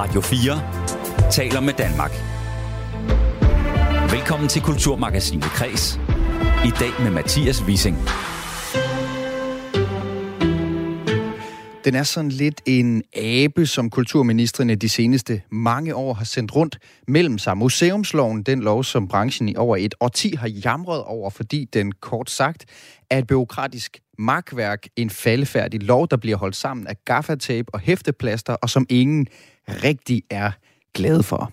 Radio 0.00 0.20
4 0.20 0.62
taler 1.30 1.60
med 1.60 1.74
Danmark. 1.74 2.12
Velkommen 4.12 4.48
til 4.48 4.62
Kulturmagasinet 4.62 5.44
Kres. 5.44 6.00
I 6.64 6.70
dag 6.80 6.90
med 7.02 7.10
Mathias 7.10 7.62
Wissing. 7.62 7.96
Den 11.84 11.94
er 11.94 12.02
sådan 12.02 12.30
lidt 12.30 12.60
en 12.66 13.02
abe, 13.16 13.66
som 13.66 13.90
kulturministerne 13.90 14.74
de 14.74 14.88
seneste 14.88 15.42
mange 15.50 15.94
år 15.94 16.14
har 16.14 16.24
sendt 16.24 16.56
rundt 16.56 16.78
mellem 17.08 17.38
sig. 17.38 17.56
Museumsloven, 17.56 18.42
den 18.42 18.60
lov, 18.60 18.84
som 18.84 19.08
branchen 19.08 19.48
i 19.48 19.56
over 19.56 19.76
et 19.76 19.94
årti 20.00 20.34
har 20.34 20.48
jamret 20.48 21.02
over, 21.02 21.30
fordi 21.30 21.64
den 21.72 21.92
kort 21.92 22.30
sagt 22.30 22.64
er 23.10 23.18
et 23.18 23.26
byråkratisk 23.26 23.98
magtværk, 24.18 24.86
en 24.96 25.10
faldefærdig 25.10 25.82
lov, 25.82 26.08
der 26.08 26.16
bliver 26.16 26.36
holdt 26.36 26.56
sammen 26.56 26.86
af 26.86 26.96
gaffatape 27.04 27.74
og 27.74 27.80
hæfteplaster, 27.80 28.52
og 28.52 28.70
som 28.70 28.86
ingen 28.88 29.26
rigtig 29.68 30.22
er 30.30 30.50
glade 30.94 31.22
for. 31.22 31.52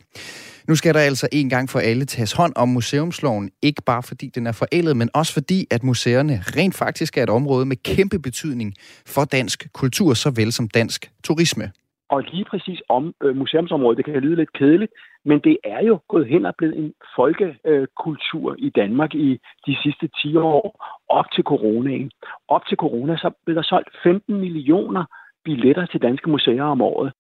Nu 0.68 0.76
skal 0.76 0.94
der 0.94 1.00
altså 1.00 1.28
en 1.32 1.50
gang 1.50 1.70
for 1.70 1.80
alle 1.80 2.06
tages 2.06 2.34
hånd 2.34 2.54
om 2.56 2.68
museumsloven, 2.70 3.50
ikke 3.62 3.82
bare 3.86 4.04
fordi 4.04 4.28
den 4.36 4.48
er 4.48 4.52
forældet, 4.52 4.98
men 4.98 5.10
også 5.14 5.34
fordi, 5.34 5.60
at 5.72 5.84
museerne 5.84 6.34
rent 6.58 6.76
faktisk 6.76 7.18
er 7.18 7.24
et 7.24 7.30
område 7.30 7.66
med 7.66 7.78
kæmpe 7.96 8.20
betydning 8.20 8.74
for 9.14 9.24
dansk 9.38 9.74
kultur, 9.74 10.14
såvel 10.14 10.52
som 10.52 10.68
dansk 10.80 11.12
turisme. 11.24 11.66
Og 12.10 12.22
lige 12.22 12.46
præcis 12.52 12.82
om 12.90 13.14
øh, 13.24 13.36
museumsområdet, 13.36 13.98
det 13.98 14.06
kan 14.06 14.24
lyde 14.24 14.36
lidt 14.36 14.54
kedeligt, 14.54 14.92
men 15.26 15.40
det 15.40 15.58
er 15.64 15.82
jo 15.86 16.00
gået 16.10 16.28
hen 16.28 16.46
og 16.46 16.54
blevet 16.58 16.78
en 16.78 16.94
folkekultur 17.16 18.52
øh, 18.52 18.58
i 18.58 18.70
Danmark 18.70 19.16
i 19.16 19.40
de 19.68 19.76
sidste 19.84 20.10
10 20.22 20.36
år, 20.36 20.64
op 21.10 21.26
til 21.36 21.44
coronaen. 21.44 22.12
Op 22.48 22.62
til 22.70 22.78
corona, 22.78 23.18
så 23.18 23.30
blev 23.46 23.56
der 23.56 23.64
solgt 23.64 23.90
15 24.04 24.36
millioner 24.36 25.04
billetter 25.46 25.86
til 25.86 26.02
danske 26.02 26.30
museer 26.30 26.64
om 26.64 26.82
året 26.82 27.12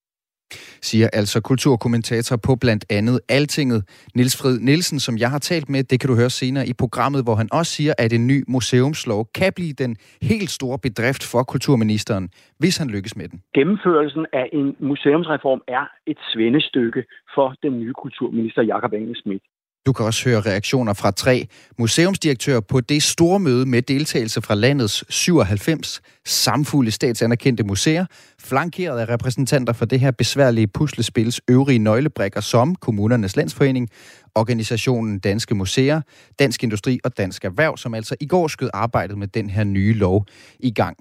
siger 0.81 1.07
altså 1.13 1.41
kulturkommentator 1.41 2.37
på 2.47 2.55
blandt 2.55 2.85
andet 2.89 3.19
Altinget, 3.29 3.83
Niels 4.15 4.41
Frid 4.41 4.59
Nielsen, 4.59 4.99
som 4.99 5.17
jeg 5.17 5.29
har 5.31 5.39
talt 5.39 5.69
med. 5.69 5.83
Det 5.83 5.99
kan 5.99 6.09
du 6.09 6.15
høre 6.15 6.29
senere 6.29 6.67
i 6.67 6.73
programmet, 6.73 7.23
hvor 7.23 7.35
han 7.35 7.49
også 7.51 7.71
siger, 7.71 7.93
at 7.97 8.13
en 8.13 8.27
ny 8.27 8.43
museumslov 8.47 9.27
kan 9.35 9.53
blive 9.55 9.73
den 9.73 9.95
helt 10.21 10.49
store 10.49 10.79
bedrift 10.79 11.23
for 11.31 11.43
kulturministeren, 11.43 12.29
hvis 12.59 12.77
han 12.77 12.87
lykkes 12.87 13.15
med 13.15 13.27
den. 13.27 13.41
Gennemførelsen 13.55 14.25
af 14.33 14.49
en 14.53 14.75
museumsreform 14.79 15.61
er 15.67 15.85
et 16.07 16.19
svendestykke 16.33 17.03
for 17.35 17.47
den 17.63 17.79
nye 17.79 17.93
kulturminister 17.93 18.61
Jakob 18.61 18.93
Engel 18.93 19.15
Schmidt. 19.15 19.43
Du 19.87 19.93
kan 19.93 20.05
også 20.05 20.29
høre 20.29 20.41
reaktioner 20.41 20.93
fra 20.93 21.11
tre 21.11 21.47
museumsdirektører 21.77 22.59
på 22.59 22.81
det 22.81 23.03
store 23.03 23.39
møde 23.39 23.65
med 23.65 23.81
deltagelse 23.81 24.41
fra 24.41 24.55
landets 24.55 25.03
97 25.09 26.01
samfulde 26.25 26.91
statsanerkendte 26.91 27.63
museer, 27.63 28.05
flankeret 28.39 28.99
af 28.99 29.09
repræsentanter 29.09 29.73
for 29.73 29.85
det 29.85 29.99
her 29.99 30.11
besværlige 30.11 30.67
puslespils 30.67 31.41
øvrige 31.47 31.79
nøglebrikker 31.79 32.41
som 32.41 32.75
Kommunernes 32.75 33.35
Landsforening, 33.35 33.89
organisationen 34.35 35.19
Danske 35.19 35.55
Museer, 35.55 36.01
Dansk 36.39 36.63
Industri 36.63 36.99
og 37.03 37.17
Dansk 37.17 37.45
Erhverv, 37.45 37.77
som 37.77 37.93
altså 37.93 38.15
i 38.19 38.25
går 38.25 38.47
skød 38.47 38.69
arbejdet 38.73 39.17
med 39.17 39.27
den 39.27 39.49
her 39.49 39.63
nye 39.63 39.93
lov 39.93 40.25
i 40.59 40.71
gang. 40.71 40.97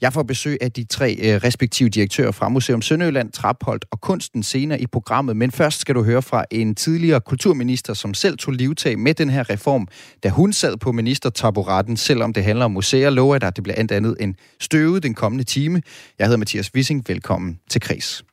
Jeg 0.00 0.12
får 0.12 0.22
besøg 0.22 0.58
af 0.60 0.72
de 0.72 0.84
tre 0.84 1.16
øh, 1.22 1.34
respektive 1.44 1.88
direktører 1.88 2.32
fra 2.32 2.48
Museum 2.48 2.82
Sønderjylland, 2.82 3.32
Trapholdt 3.32 3.84
og 3.90 4.00
Kunsten 4.00 4.42
senere 4.42 4.80
i 4.80 4.86
programmet. 4.86 5.36
Men 5.36 5.50
først 5.50 5.80
skal 5.80 5.94
du 5.94 6.02
høre 6.02 6.22
fra 6.22 6.44
en 6.50 6.74
tidligere 6.74 7.20
kulturminister, 7.20 7.94
som 7.94 8.14
selv 8.14 8.38
tog 8.38 8.54
livtag 8.54 8.98
med 8.98 9.14
den 9.14 9.30
her 9.30 9.50
reform, 9.50 9.88
da 10.22 10.28
hun 10.28 10.52
sad 10.52 10.76
på 10.76 10.92
ministertaburetten, 10.92 11.96
selvom 11.96 12.32
det 12.32 12.44
handler 12.44 12.64
om 12.64 12.70
museer, 12.70 13.10
lover 13.10 13.34
jeg 13.34 13.40
dig, 13.40 13.46
at 13.46 13.56
det 13.56 13.64
bliver 13.64 13.76
andet 13.78 13.94
andet 13.94 14.16
end 14.20 14.34
støvet 14.60 15.02
den 15.02 15.14
kommende 15.14 15.44
time. 15.44 15.82
Jeg 16.18 16.26
hedder 16.26 16.38
Mathias 16.38 16.74
Wissing. 16.74 17.04
Velkommen 17.08 17.58
til 17.70 17.80
Kris. 17.80 18.24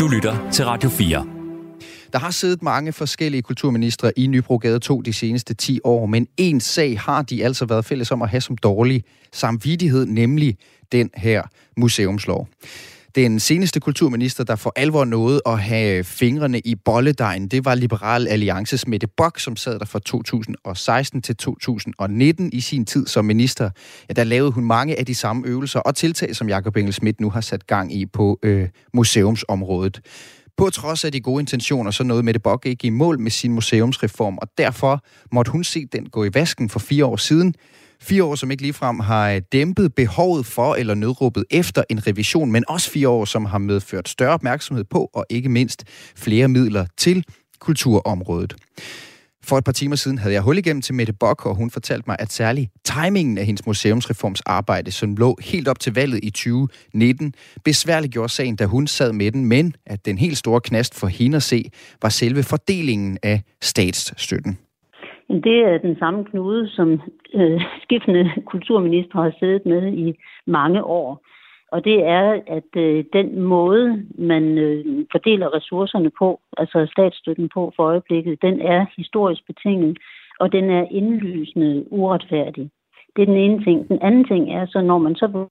Du 0.00 0.08
lytter 0.08 0.50
til 0.52 0.64
Radio 0.64 0.90
4. 0.90 1.41
Der 2.12 2.18
har 2.18 2.30
siddet 2.30 2.62
mange 2.62 2.92
forskellige 2.92 3.42
kulturministre 3.42 4.18
i 4.18 4.26
Nybrogade 4.26 4.78
2 4.78 5.00
de 5.00 5.12
seneste 5.12 5.54
10 5.54 5.80
år, 5.84 6.06
men 6.06 6.26
en 6.36 6.60
sag 6.60 7.00
har 7.00 7.22
de 7.22 7.44
altså 7.44 7.64
været 7.64 7.84
fælles 7.84 8.10
om 8.10 8.22
at 8.22 8.28
have 8.28 8.40
som 8.40 8.56
dårlig 8.56 9.04
samvittighed, 9.32 10.06
nemlig 10.06 10.56
den 10.92 11.10
her 11.14 11.42
museumslov. 11.76 12.48
Den 13.14 13.40
seneste 13.40 13.80
kulturminister, 13.80 14.44
der 14.44 14.56
for 14.56 14.72
alvor 14.76 15.04
nåede 15.04 15.40
at 15.46 15.58
have 15.58 16.04
fingrene 16.04 16.60
i 16.60 16.74
bolledejen, 16.74 17.48
det 17.48 17.64
var 17.64 17.74
Liberal 17.74 18.28
Alliances 18.28 18.86
Mette 18.86 19.06
Bock, 19.06 19.40
som 19.40 19.56
sad 19.56 19.78
der 19.78 19.84
fra 19.84 19.98
2016 19.98 21.22
til 21.22 21.36
2019 21.36 22.50
i 22.52 22.60
sin 22.60 22.84
tid 22.84 23.06
som 23.06 23.24
minister. 23.24 23.70
Ja, 24.08 24.14
der 24.14 24.24
lavede 24.24 24.50
hun 24.50 24.64
mange 24.64 24.98
af 24.98 25.06
de 25.06 25.14
samme 25.14 25.46
øvelser 25.46 25.80
og 25.80 25.94
tiltag, 25.94 26.36
som 26.36 26.48
Jakob 26.48 26.76
Engel 26.76 26.92
Schmidt 26.92 27.20
nu 27.20 27.30
har 27.30 27.40
sat 27.40 27.66
gang 27.66 27.94
i 27.94 28.06
på 28.06 28.38
øh, 28.42 28.68
museumsområdet. 28.92 30.00
På 30.56 30.70
trods 30.70 31.04
af 31.04 31.12
de 31.12 31.20
gode 31.20 31.40
intentioner, 31.40 31.90
så 31.90 32.04
nåede 32.04 32.22
Mette 32.22 32.40
Bock 32.40 32.66
ikke 32.66 32.86
i 32.86 32.90
mål 32.90 33.20
med 33.20 33.30
sin 33.30 33.52
museumsreform, 33.52 34.38
og 34.38 34.48
derfor 34.58 35.04
måtte 35.32 35.52
hun 35.52 35.64
se 35.64 35.86
den 35.92 36.08
gå 36.08 36.24
i 36.24 36.30
vasken 36.34 36.68
for 36.68 36.78
fire 36.78 37.04
år 37.04 37.16
siden. 37.16 37.54
Fire 38.00 38.24
år, 38.24 38.34
som 38.34 38.50
ikke 38.50 38.62
ligefrem 38.62 39.00
har 39.00 39.38
dæmpet 39.38 39.94
behovet 39.94 40.46
for 40.46 40.74
eller 40.74 40.94
nødråbet 40.94 41.44
efter 41.50 41.82
en 41.90 42.06
revision, 42.06 42.52
men 42.52 42.64
også 42.68 42.90
fire 42.90 43.08
år, 43.08 43.24
som 43.24 43.44
har 43.44 43.58
medført 43.58 44.08
større 44.08 44.32
opmærksomhed 44.32 44.84
på 44.84 45.10
og 45.14 45.26
ikke 45.30 45.48
mindst 45.48 45.84
flere 46.16 46.48
midler 46.48 46.86
til 46.96 47.24
kulturområdet. 47.58 48.56
For 49.48 49.56
et 49.58 49.64
par 49.64 49.72
timer 49.72 49.96
siden 49.96 50.18
havde 50.18 50.34
jeg 50.34 50.42
hul 50.42 50.58
igennem 50.58 50.82
til 50.82 50.94
Mette 50.94 51.12
Bock, 51.20 51.46
og 51.46 51.54
hun 51.56 51.70
fortalte 51.70 52.04
mig, 52.06 52.16
at 52.18 52.30
særlig 52.32 52.64
timingen 52.84 53.38
af 53.38 53.44
hendes 53.44 53.66
museumsreforms 53.66 54.40
arbejde, 54.40 54.90
som 54.90 55.16
lå 55.16 55.36
helt 55.52 55.68
op 55.68 55.80
til 55.80 55.94
valget 55.94 56.20
i 56.22 56.30
2019, 56.30 57.34
besværliggjorde 57.64 58.28
sagen, 58.28 58.56
da 58.56 58.64
hun 58.64 58.86
sad 58.86 59.12
med 59.12 59.32
den, 59.32 59.44
men 59.48 59.74
at 59.86 60.06
den 60.06 60.18
helt 60.18 60.36
store 60.36 60.60
knast 60.60 61.00
for 61.00 61.06
hende 61.06 61.36
at 61.36 61.42
se, 61.42 61.64
var 62.02 62.08
selve 62.08 62.42
fordelingen 62.42 63.18
af 63.22 63.40
statsstøtten. 63.60 64.58
Det 65.28 65.58
er 65.70 65.78
den 65.78 65.96
samme 65.98 66.24
knude, 66.24 66.68
som 66.68 66.88
øh, 67.34 67.60
skiftende 67.82 68.24
kulturminister 68.46 69.16
har 69.22 69.32
siddet 69.40 69.66
med 69.66 69.92
i 69.92 70.14
mange 70.46 70.84
år. 70.84 71.31
Og 71.74 71.84
det 71.84 72.06
er, 72.06 72.40
at 72.46 72.70
øh, 72.76 73.04
den 73.12 73.40
måde, 73.40 74.06
man 74.18 74.58
øh, 74.58 74.84
fordeler 75.12 75.54
ressourcerne 75.56 76.10
på, 76.18 76.40
altså 76.56 76.86
statsstøtten 76.92 77.48
på 77.54 77.72
for 77.76 77.82
øjeblikket, 77.82 78.42
den 78.42 78.60
er 78.60 78.86
historisk 78.96 79.46
betinget, 79.46 79.98
og 80.40 80.52
den 80.52 80.70
er 80.70 80.86
indlysende 80.90 81.86
uretfærdig. 81.90 82.70
Det 83.16 83.22
er 83.22 83.26
den 83.26 83.36
ene 83.36 83.64
ting. 83.64 83.88
Den 83.88 83.98
anden 84.02 84.24
ting 84.24 84.52
er 84.52 84.66
så, 84.66 84.80
når 84.80 84.98
man 84.98 85.14
så 85.14 85.46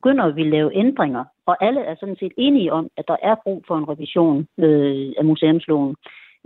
begynder 0.00 0.24
at 0.24 0.36
ville 0.36 0.50
lave 0.50 0.76
ændringer, 0.76 1.24
og 1.46 1.64
alle 1.64 1.80
er 1.80 1.94
sådan 2.00 2.16
set 2.20 2.32
enige 2.36 2.72
om, 2.72 2.88
at 2.96 3.04
der 3.08 3.16
er 3.22 3.34
brug 3.44 3.64
for 3.66 3.76
en 3.78 3.88
revision 3.88 4.46
øh, 4.58 5.12
af 5.18 5.24
museumsloven, 5.24 5.96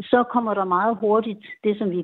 så 0.01 0.25
kommer 0.33 0.55
der 0.55 0.65
meget 0.65 0.97
hurtigt 1.01 1.45
det, 1.65 1.79
som 1.79 1.91
vi 1.91 1.99
i 1.99 2.03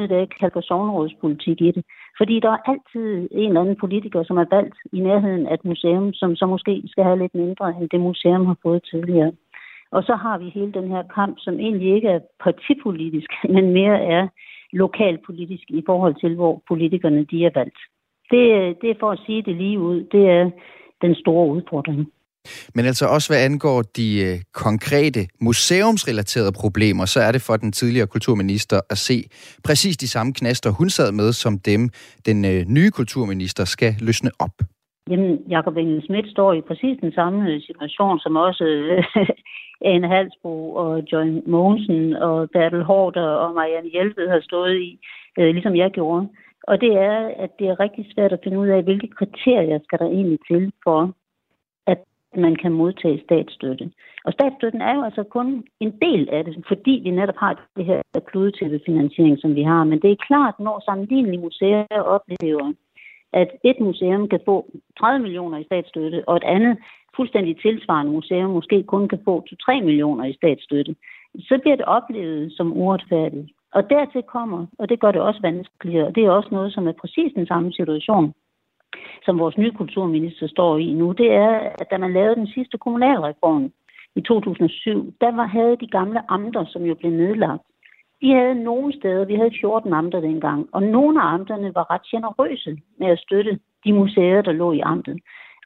det, 0.00 0.10
dage 0.10 0.26
kalder 0.40 0.60
sovnerådspolitik 0.60 1.60
i 1.60 1.70
det. 1.70 1.84
Fordi 2.18 2.40
der 2.40 2.50
er 2.52 2.66
altid 2.72 3.28
en 3.30 3.48
eller 3.48 3.60
anden 3.60 3.76
politiker, 3.84 4.22
som 4.22 4.36
er 4.36 4.48
valgt 4.56 4.78
i 4.92 5.00
nærheden 5.00 5.46
af 5.46 5.54
et 5.54 5.64
museum, 5.64 6.12
som 6.12 6.36
så 6.36 6.46
måske 6.46 6.82
skal 6.86 7.04
have 7.04 7.18
lidt 7.18 7.34
mindre, 7.34 7.66
end 7.76 7.88
det 7.88 8.00
museum 8.00 8.46
har 8.46 8.56
fået 8.62 8.82
tidligere. 8.90 9.32
Og 9.90 10.02
så 10.02 10.14
har 10.14 10.38
vi 10.38 10.48
hele 10.48 10.72
den 10.72 10.88
her 10.88 11.02
kamp, 11.14 11.34
som 11.38 11.54
egentlig 11.54 11.94
ikke 11.94 12.08
er 12.08 12.20
partipolitisk, 12.44 13.30
men 13.54 13.72
mere 13.72 13.98
er 14.16 14.28
lokalpolitisk 14.72 15.64
i 15.68 15.82
forhold 15.86 16.14
til, 16.20 16.34
hvor 16.34 16.62
politikerne 16.68 17.24
de 17.24 17.44
er 17.44 17.50
valgt. 17.54 17.80
Det, 18.30 18.42
det 18.82 18.90
er 18.90 19.00
for 19.00 19.10
at 19.10 19.20
sige 19.26 19.42
det 19.42 19.56
lige 19.56 19.78
ud, 19.78 20.04
det 20.12 20.28
er 20.28 20.50
den 21.02 21.14
store 21.14 21.48
udfordring. 21.54 22.12
Men 22.74 22.84
altså 22.84 23.06
også 23.06 23.28
hvad 23.32 23.44
angår 23.44 23.82
de 23.82 24.08
øh, 24.26 24.36
konkrete 24.54 25.20
museumsrelaterede 25.40 26.52
problemer, 26.52 27.04
så 27.04 27.20
er 27.20 27.32
det 27.32 27.42
for 27.42 27.56
den 27.56 27.72
tidligere 27.72 28.06
kulturminister 28.06 28.80
at 28.90 28.98
se 28.98 29.16
præcis 29.64 29.96
de 29.96 30.08
samme 30.08 30.32
knaster, 30.32 30.70
hun 30.70 30.90
sad 30.90 31.12
med, 31.12 31.32
som 31.32 31.58
dem 31.58 31.88
den 32.26 32.44
øh, 32.44 32.60
nye 32.76 32.90
kulturminister 32.90 33.64
skal 33.64 33.92
løsne 34.00 34.30
op. 34.38 34.54
Jamen, 35.10 35.38
Jacob 35.50 35.76
Engel 35.76 36.02
Schmidt 36.02 36.30
står 36.30 36.52
i 36.52 36.60
præcis 36.60 36.96
den 37.00 37.12
samme 37.12 37.50
øh, 37.50 37.60
situation, 37.60 38.18
som 38.20 38.36
også 38.36 38.64
øh, 38.64 39.04
Anne 39.92 40.08
Halsbro 40.08 40.74
og 40.74 41.02
John 41.12 41.42
Mogensen 41.46 42.14
og 42.14 42.50
Bertel 42.52 42.82
Hårder 42.82 43.28
og 43.44 43.54
Marianne 43.54 43.90
Hjelved 43.90 44.28
har 44.28 44.40
stået 44.40 44.76
i, 44.76 44.98
øh, 45.38 45.50
ligesom 45.54 45.76
jeg 45.76 45.90
gjorde. 45.90 46.28
Og 46.62 46.80
det 46.80 46.92
er, 46.92 47.18
at 47.44 47.50
det 47.58 47.66
er 47.68 47.80
rigtig 47.80 48.04
svært 48.14 48.32
at 48.32 48.40
finde 48.44 48.58
ud 48.58 48.68
af, 48.68 48.82
hvilke 48.82 49.08
kriterier 49.18 49.78
skal 49.84 49.98
der 49.98 50.06
egentlig 50.06 50.38
til 50.50 50.72
for, 50.84 51.14
man 52.36 52.56
kan 52.56 52.72
modtage 52.72 53.22
statsstøtte. 53.24 53.90
Og 54.24 54.32
statsstøtten 54.32 54.80
er 54.80 54.94
jo 54.94 55.02
altså 55.02 55.22
kun 55.22 55.64
en 55.80 55.92
del 56.02 56.28
af 56.32 56.44
det, 56.44 56.64
fordi 56.68 57.00
vi 57.04 57.10
netop 57.10 57.36
har 57.36 57.68
det 57.76 57.84
her 57.84 58.02
kludetæppefinansiering, 58.26 59.38
som 59.38 59.54
vi 59.54 59.62
har. 59.62 59.84
Men 59.84 60.02
det 60.02 60.10
er 60.10 60.26
klart, 60.26 60.60
når 60.60 60.82
sammenlignelige 60.84 61.40
museer 61.40 62.00
oplever, 62.16 62.72
at 63.32 63.48
et 63.64 63.80
museum 63.80 64.28
kan 64.28 64.40
få 64.44 64.70
30 64.98 65.22
millioner 65.22 65.58
i 65.58 65.64
statsstøtte, 65.64 66.28
og 66.28 66.36
et 66.36 66.44
andet 66.44 66.78
fuldstændig 67.16 67.60
tilsvarende 67.60 68.12
museum 68.12 68.50
måske 68.50 68.82
kun 68.82 69.08
kan 69.08 69.20
få 69.24 69.46
2-3 69.70 69.84
millioner 69.84 70.24
i 70.24 70.32
statsstøtte, 70.32 70.94
så 71.38 71.58
bliver 71.62 71.76
det 71.76 71.84
oplevet 71.84 72.52
som 72.52 72.72
uretfærdigt. 72.72 73.50
Og 73.72 73.90
dertil 73.90 74.22
kommer, 74.22 74.66
og 74.78 74.88
det 74.88 75.00
gør 75.00 75.12
det 75.12 75.20
også 75.20 75.40
vanskeligere, 75.42 76.06
og 76.06 76.14
det 76.14 76.24
er 76.24 76.30
også 76.30 76.48
noget, 76.52 76.72
som 76.72 76.88
er 76.88 76.92
præcis 76.92 77.32
den 77.34 77.46
samme 77.46 77.72
situation, 77.72 78.34
som 79.24 79.38
vores 79.38 79.58
nye 79.58 79.72
kulturminister 79.72 80.46
står 80.48 80.78
i 80.78 80.92
nu, 80.92 81.12
det 81.12 81.32
er, 81.32 81.54
at 81.80 81.86
da 81.90 81.98
man 81.98 82.12
lavede 82.12 82.34
den 82.34 82.46
sidste 82.46 82.78
kommunalreform, 82.78 83.72
i 84.14 84.20
2007, 84.20 85.14
der 85.20 85.32
var, 85.36 85.46
havde 85.46 85.76
de 85.76 85.86
gamle 85.86 86.30
amter, 86.30 86.64
som 86.64 86.82
jo 86.82 86.94
blev 86.94 87.10
nedlagt, 87.10 87.62
de 88.20 88.32
havde 88.32 88.64
nogle 88.64 88.92
steder, 88.98 89.24
vi 89.24 89.34
havde 89.34 89.58
14 89.60 89.92
amter 89.92 90.20
dengang, 90.20 90.68
og 90.72 90.82
nogle 90.82 91.22
af 91.22 91.34
amterne 91.34 91.74
var 91.74 91.90
ret 91.90 92.02
generøse 92.02 92.78
med 92.98 93.08
at 93.08 93.18
støtte 93.18 93.58
de 93.84 93.92
museer, 93.92 94.42
der 94.42 94.52
lå 94.52 94.72
i 94.72 94.80
amtet. 94.80 95.18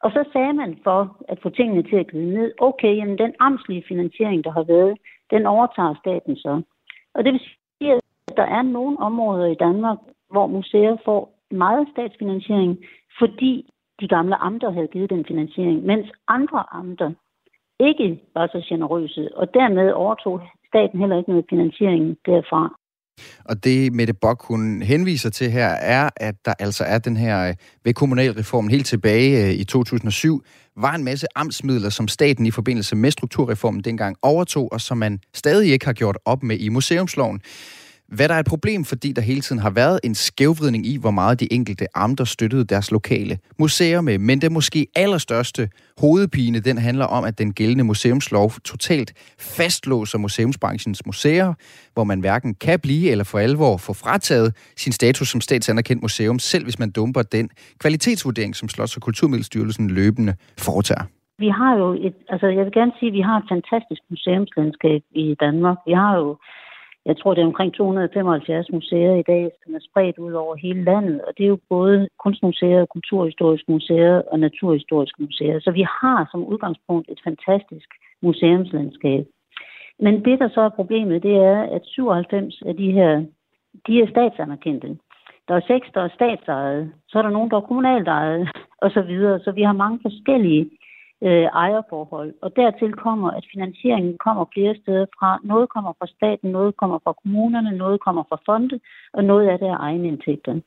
Og 0.02 0.10
så 0.10 0.24
sagde 0.32 0.52
man 0.52 0.78
for 0.84 1.16
at 1.28 1.38
få 1.42 1.48
tingene 1.50 1.82
til 1.82 1.96
at 1.96 2.06
glide 2.06 2.34
ned, 2.34 2.52
okay, 2.58 2.96
jamen 2.96 3.18
den 3.18 3.34
amtslige 3.40 3.84
finansiering, 3.88 4.44
der 4.44 4.50
har 4.50 4.62
været, 4.62 4.98
den 5.30 5.46
overtager 5.46 5.94
staten 5.94 6.36
så. 6.36 6.62
Og 7.14 7.24
det 7.24 7.32
vil 7.32 7.40
sige, 7.40 7.92
at 7.92 8.00
der 8.36 8.42
er 8.42 8.62
nogle 8.62 8.98
områder 8.98 9.46
i 9.46 9.54
Danmark, 9.54 9.98
hvor 10.30 10.46
museer 10.46 10.96
får 11.04 11.34
meget 11.50 11.88
statsfinansiering, 11.92 12.78
fordi 13.18 13.70
de 14.00 14.08
gamle 14.08 14.36
amter 14.36 14.70
havde 14.70 14.88
givet 14.94 15.10
den 15.10 15.24
finansiering, 15.28 15.86
mens 15.86 16.06
andre 16.28 16.64
amter 16.72 17.10
ikke 17.80 18.20
var 18.34 18.46
så 18.46 18.66
generøse, 18.68 19.28
og 19.36 19.54
dermed 19.54 19.92
overtog 19.92 20.40
staten 20.68 21.00
heller 21.00 21.18
ikke 21.18 21.30
noget 21.30 21.46
finansiering 21.50 22.16
derfra. 22.26 22.62
Og 23.44 23.64
det 23.64 23.92
Mette 23.92 24.14
Bock, 24.14 24.44
hun 24.48 24.82
henviser 24.82 25.30
til 25.30 25.50
her, 25.50 25.68
er, 25.68 26.10
at 26.16 26.34
der 26.44 26.54
altså 26.58 26.84
er 26.84 26.98
den 26.98 27.16
her 27.16 27.48
øh, 27.48 27.54
ved 27.84 27.94
kommunalreformen 27.94 28.70
helt 28.70 28.86
tilbage 28.86 29.46
øh, 29.46 29.52
i 29.52 29.64
2007, 29.64 30.42
var 30.76 30.94
en 30.94 31.04
masse 31.04 31.26
amtsmidler, 31.34 31.90
som 31.90 32.08
staten 32.08 32.46
i 32.46 32.50
forbindelse 32.50 32.96
med 32.96 33.10
strukturreformen 33.10 33.80
dengang 33.80 34.16
overtog, 34.22 34.72
og 34.72 34.80
som 34.80 34.98
man 34.98 35.20
stadig 35.34 35.72
ikke 35.72 35.86
har 35.86 35.92
gjort 35.92 36.18
op 36.24 36.42
med 36.42 36.58
i 36.58 36.68
museumsloven. 36.68 37.40
Hvad 38.08 38.28
der 38.28 38.34
er 38.34 38.38
et 38.38 38.46
problem, 38.46 38.84
fordi 38.84 39.12
der 39.12 39.22
hele 39.22 39.40
tiden 39.40 39.60
har 39.62 39.70
været 39.70 40.00
en 40.04 40.14
skævvridning 40.14 40.86
i, 40.86 40.96
hvor 40.96 41.10
meget 41.10 41.40
de 41.40 41.52
enkelte 41.52 41.86
amter 41.94 42.24
støttede 42.24 42.64
deres 42.64 42.90
lokale 42.90 43.38
museer 43.58 44.00
med. 44.00 44.18
Men 44.18 44.40
det 44.40 44.52
måske 44.52 44.86
allerstørste 44.96 45.68
hovedpine, 46.00 46.60
den 46.60 46.78
handler 46.78 47.04
om, 47.04 47.24
at 47.24 47.38
den 47.38 47.52
gældende 47.52 47.84
museumslov 47.84 48.50
totalt 48.64 49.12
fastlåser 49.38 50.18
museumsbranchens 50.18 51.06
museer, 51.06 51.54
hvor 51.94 52.04
man 52.04 52.20
hverken 52.20 52.54
kan 52.54 52.80
blive 52.80 53.10
eller 53.10 53.24
for 53.24 53.38
alvor 53.38 53.76
få 53.76 53.92
frataget 53.92 54.56
sin 54.76 54.92
status 54.92 55.28
som 55.28 55.40
statsanerkendt 55.40 56.02
museum, 56.02 56.38
selv 56.38 56.64
hvis 56.64 56.78
man 56.78 56.90
dumper 56.90 57.22
den 57.22 57.50
kvalitetsvurdering, 57.78 58.56
som 58.56 58.68
Slots- 58.68 58.96
og 58.96 59.02
Kulturmiddelstyrelsen 59.02 59.90
løbende 59.90 60.34
foretager. 60.58 61.04
Vi 61.38 61.48
har 61.48 61.72
jo 61.76 61.92
et, 62.06 62.14
altså 62.28 62.46
jeg 62.46 62.64
vil 62.64 62.72
gerne 62.72 62.92
sige, 62.98 63.08
at 63.08 63.16
vi 63.18 63.20
har 63.20 63.36
et 63.38 63.48
fantastisk 63.54 64.02
museumslandskab 64.10 65.02
i 65.10 65.36
Danmark. 65.40 65.78
Vi 65.86 65.92
har 65.92 66.16
jo 66.16 66.36
jeg 67.06 67.16
tror, 67.18 67.34
det 67.34 67.42
er 67.42 67.46
omkring 67.46 67.74
275 67.74 68.72
museer 68.72 69.14
i 69.14 69.22
dag, 69.22 69.50
som 69.62 69.74
er 69.74 69.78
spredt 69.88 70.18
ud 70.18 70.32
over 70.32 70.54
hele 70.56 70.84
landet, 70.84 71.20
og 71.26 71.32
det 71.38 71.44
er 71.44 71.48
jo 71.48 71.58
både 71.68 72.08
kunstmuseer, 72.22 72.86
kulturhistoriske 72.86 73.72
museer 73.72 74.22
og 74.32 74.40
naturhistoriske 74.40 75.22
museer. 75.22 75.60
Så 75.60 75.70
vi 75.70 75.82
har 76.00 76.28
som 76.30 76.44
udgangspunkt 76.44 77.08
et 77.10 77.20
fantastisk 77.24 77.88
museumslandskab. 78.22 79.26
Men 79.98 80.24
det, 80.24 80.38
der 80.38 80.48
så 80.48 80.60
er 80.60 80.68
problemet, 80.68 81.22
det 81.22 81.36
er, 81.36 81.62
at 81.62 81.82
97 81.84 82.62
af 82.66 82.76
de 82.76 82.92
her, 82.92 83.24
de 83.86 84.02
er 84.02 84.10
statsanerkendte. 84.10 84.98
Der 85.48 85.54
er 85.54 85.60
seks, 85.66 85.88
der 85.94 86.00
er 86.00 86.14
statsejede, 86.14 86.92
så 87.08 87.18
er 87.18 87.22
der 87.22 87.30
nogen, 87.30 87.50
der 87.50 87.56
er 87.56 87.68
kommunalt 87.70 88.08
ejet, 88.08 88.48
og 88.84 88.90
så 88.90 89.02
videre. 89.02 89.40
Så 89.40 89.52
vi 89.52 89.62
har 89.62 89.72
mange 89.72 89.98
forskellige 90.02 90.70
øh, 91.26 91.46
ejerforhold. 91.64 92.34
Og 92.42 92.56
dertil 92.56 92.92
kommer, 92.92 93.30
at 93.30 93.44
finansieringen 93.52 94.18
kommer 94.18 94.44
flere 94.54 94.74
steder 94.82 95.06
fra. 95.18 95.38
Noget 95.44 95.68
kommer 95.68 95.92
fra 95.98 96.06
staten, 96.06 96.50
noget 96.50 96.76
kommer 96.76 96.98
fra 97.04 97.12
kommunerne, 97.22 97.72
noget 97.76 98.00
kommer 98.00 98.22
fra 98.28 98.38
fonde, 98.46 98.80
og 99.12 99.24
noget 99.24 99.48
af 99.48 99.58
det 99.58 99.68
er 99.68 99.78
egenindtægterne. 99.78 100.62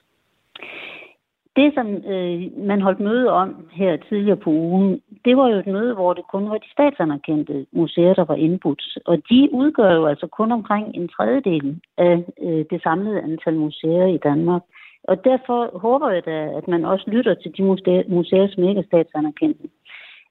Det, 1.55 1.73
som 1.73 1.87
øh, 1.87 2.41
man 2.57 2.81
holdt 2.81 2.99
møde 2.99 3.29
om 3.31 3.67
her 3.71 3.97
tidligere 4.09 4.37
på 4.37 4.49
ugen, 4.49 5.01
det 5.25 5.37
var 5.37 5.47
jo 5.49 5.57
et 5.57 5.67
møde, 5.67 5.93
hvor 5.93 6.13
det 6.13 6.23
kun 6.31 6.49
var 6.49 6.57
de 6.57 6.71
statsanerkendte 6.71 7.65
museer, 7.71 8.13
der 8.13 8.25
var 8.25 8.35
indbudt. 8.35 8.97
Og 9.05 9.17
de 9.29 9.49
udgør 9.51 9.93
jo 9.93 10.05
altså 10.05 10.27
kun 10.27 10.51
omkring 10.51 10.95
en 10.95 11.07
tredjedel 11.07 11.81
af 11.97 12.23
øh, 12.41 12.65
det 12.69 12.83
samlede 12.83 13.21
antal 13.21 13.55
museer 13.55 14.05
i 14.05 14.17
Danmark. 14.17 14.61
Og 15.03 15.23
derfor 15.23 15.77
håber 15.77 16.09
jeg 16.09 16.25
da, 16.25 16.37
at 16.57 16.67
man 16.67 16.85
også 16.85 17.05
lytter 17.07 17.33
til 17.33 17.57
de 17.57 17.63
museer, 18.07 18.47
som 18.47 18.63
ikke 18.63 18.79
er 18.79 18.85
statsanerkendte. 18.85 19.67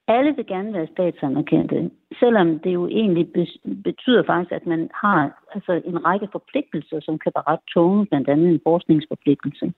Alle 0.09 0.37
vil 0.37 0.47
gerne 0.47 0.73
være 0.73 0.87
statsanerkendte, 0.87 1.91
selvom 2.19 2.59
det 2.59 2.75
jo 2.75 2.89
egentlig 2.89 3.27
betyder 3.85 4.23
faktisk, 4.27 4.53
at 4.53 4.67
man 4.67 4.91
har 4.95 5.43
altså, 5.55 5.83
en 5.85 6.05
række 6.05 6.29
forpligtelser, 6.33 7.01
som 7.01 7.19
kan 7.19 7.33
være 7.35 7.45
ret 7.53 7.65
tunge, 7.75 8.07
blandt 8.07 8.29
andet 8.29 8.49
en 8.49 8.61
forskningsforpligtelse. 8.65 9.73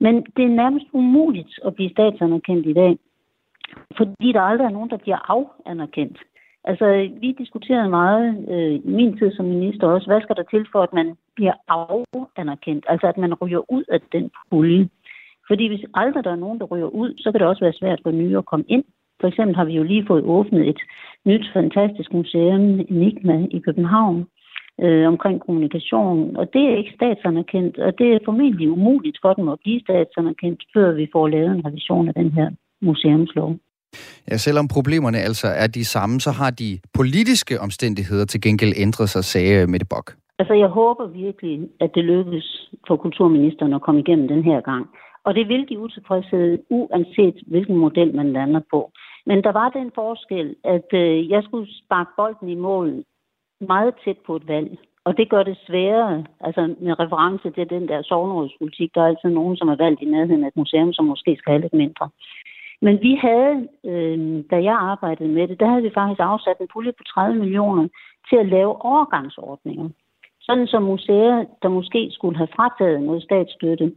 Men 0.00 0.14
det 0.36 0.44
er 0.44 0.58
nærmest 0.62 0.86
umuligt 0.92 1.60
at 1.66 1.74
blive 1.74 1.90
statsanerkendt 1.90 2.66
i 2.66 2.72
dag, 2.72 2.98
fordi 3.96 4.32
der 4.32 4.40
aldrig 4.40 4.66
er 4.66 4.76
nogen, 4.76 4.90
der 4.90 4.96
bliver 4.96 5.30
afanerkendt. 5.34 6.18
Altså, 6.64 6.86
vi 7.20 7.32
diskuterede 7.32 7.88
meget 7.88 8.48
øh, 8.48 8.74
i 8.74 8.90
min 8.98 9.18
tid 9.18 9.32
som 9.32 9.44
minister 9.44 9.86
også, 9.86 10.06
hvad 10.06 10.20
skal 10.20 10.36
der 10.36 10.42
til 10.42 10.66
for, 10.72 10.82
at 10.82 10.92
man 10.92 11.16
bliver 11.34 11.54
afanerkendt? 11.68 12.84
Altså, 12.88 13.06
at 13.06 13.18
man 13.18 13.34
ryger 13.34 13.72
ud 13.72 13.84
af 13.88 14.00
den 14.12 14.30
pulje. 14.50 14.88
Fordi 15.48 15.68
hvis 15.68 15.84
aldrig 15.94 16.24
der 16.24 16.30
er 16.30 16.44
nogen, 16.44 16.58
der 16.58 16.64
ryger 16.64 16.86
ud, 16.86 17.14
så 17.18 17.32
kan 17.32 17.40
det 17.40 17.48
også 17.48 17.64
være 17.64 17.72
svært 17.72 18.00
for 18.02 18.10
nye 18.10 18.38
at 18.38 18.46
komme 18.46 18.64
ind. 18.68 18.84
For 19.22 19.28
eksempel 19.28 19.56
har 19.56 19.64
vi 19.64 19.74
jo 19.80 19.82
lige 19.82 20.04
fået 20.10 20.24
åbnet 20.36 20.68
et 20.68 20.80
nyt 21.30 21.46
fantastisk 21.58 22.12
museum, 22.12 22.62
Enigma, 22.92 23.36
i 23.56 23.58
København, 23.66 24.18
øh, 24.84 25.04
omkring 25.12 25.36
kommunikation, 25.46 26.36
og 26.36 26.44
det 26.54 26.62
er 26.70 26.76
ikke 26.76 26.92
statsanerkendt, 26.98 27.78
og 27.78 27.98
det 27.98 28.08
er 28.12 28.18
formentlig 28.24 28.70
umuligt 28.70 29.18
for 29.22 29.32
dem 29.32 29.48
at 29.48 29.58
blive 29.62 29.80
statsanerkendt, 29.80 30.60
før 30.74 30.92
vi 30.92 31.06
får 31.12 31.28
lavet 31.28 31.50
en 31.56 31.66
revision 31.66 32.08
af 32.08 32.14
den 32.14 32.30
her 32.32 32.48
museumslov. 32.88 33.50
Ja, 34.30 34.36
selvom 34.36 34.68
problemerne 34.68 35.18
altså 35.18 35.48
er 35.62 35.66
de 35.66 35.84
samme, 35.84 36.20
så 36.20 36.30
har 36.30 36.50
de 36.50 36.78
politiske 36.94 37.60
omstændigheder 37.60 38.24
til 38.24 38.40
gengæld 38.40 38.72
ændret 38.76 39.08
sig, 39.08 39.24
sagde 39.24 39.66
Mette 39.66 39.86
Bock. 39.90 40.06
Altså, 40.38 40.54
jeg 40.54 40.68
håber 40.68 41.06
virkelig, 41.06 41.60
at 41.80 41.90
det 41.94 42.04
lykkes 42.04 42.70
for 42.86 42.96
kulturministeren 42.96 43.72
at 43.72 43.82
komme 43.82 44.00
igennem 44.00 44.28
den 44.28 44.44
her 44.44 44.60
gang. 44.60 44.86
Og 45.26 45.34
det 45.34 45.48
vil 45.48 45.66
give 45.66 45.80
utilfredshed, 45.80 46.58
uanset 46.70 47.36
hvilken 47.46 47.76
model 47.76 48.14
man 48.14 48.32
lander 48.32 48.60
på. 48.70 48.90
Men 49.26 49.44
der 49.44 49.52
var 49.52 49.68
den 49.68 49.90
forskel, 49.94 50.56
at 50.64 50.88
øh, 50.92 51.30
jeg 51.30 51.42
skulle 51.42 51.68
sparke 51.84 52.10
bolden 52.16 52.48
i 52.48 52.54
mål 52.54 53.04
meget 53.60 53.94
tæt 54.04 54.18
på 54.26 54.36
et 54.36 54.48
valg. 54.48 54.78
Og 55.04 55.16
det 55.16 55.30
gør 55.30 55.42
det 55.42 55.58
sværere, 55.66 56.24
altså 56.40 56.74
med 56.80 57.00
reference 57.00 57.50
til 57.50 57.70
den 57.70 57.88
der 57.88 58.02
sovnrådspolitik, 58.02 58.94
Der 58.94 59.00
er 59.02 59.06
altid 59.06 59.30
nogen, 59.30 59.56
som 59.56 59.68
er 59.68 59.76
valgt 59.76 60.02
i 60.02 60.04
nærheden 60.04 60.44
af 60.44 60.48
et 60.48 60.56
museum, 60.56 60.92
som 60.92 61.04
måske 61.04 61.36
skal 61.36 61.50
have 61.50 61.60
lidt 61.60 61.72
mindre. 61.72 62.08
Men 62.80 63.02
vi 63.02 63.14
havde, 63.14 63.68
øh, 63.84 64.44
da 64.50 64.56
jeg 64.62 64.74
arbejdede 64.74 65.28
med 65.28 65.48
det, 65.48 65.60
der 65.60 65.66
havde 65.66 65.82
vi 65.82 65.90
faktisk 65.94 66.20
afsat 66.20 66.56
en 66.60 66.68
pulje 66.72 66.92
på 66.92 67.04
30 67.04 67.38
millioner 67.38 67.88
til 68.28 68.36
at 68.36 68.46
lave 68.46 68.84
overgangsordninger. 68.84 69.88
Sådan 70.40 70.66
som 70.66 70.82
museer, 70.82 71.44
der 71.62 71.68
måske 71.68 72.10
skulle 72.10 72.36
have 72.36 72.54
frataget 72.56 73.02
noget 73.02 73.22
statsstøtte, 73.22 73.92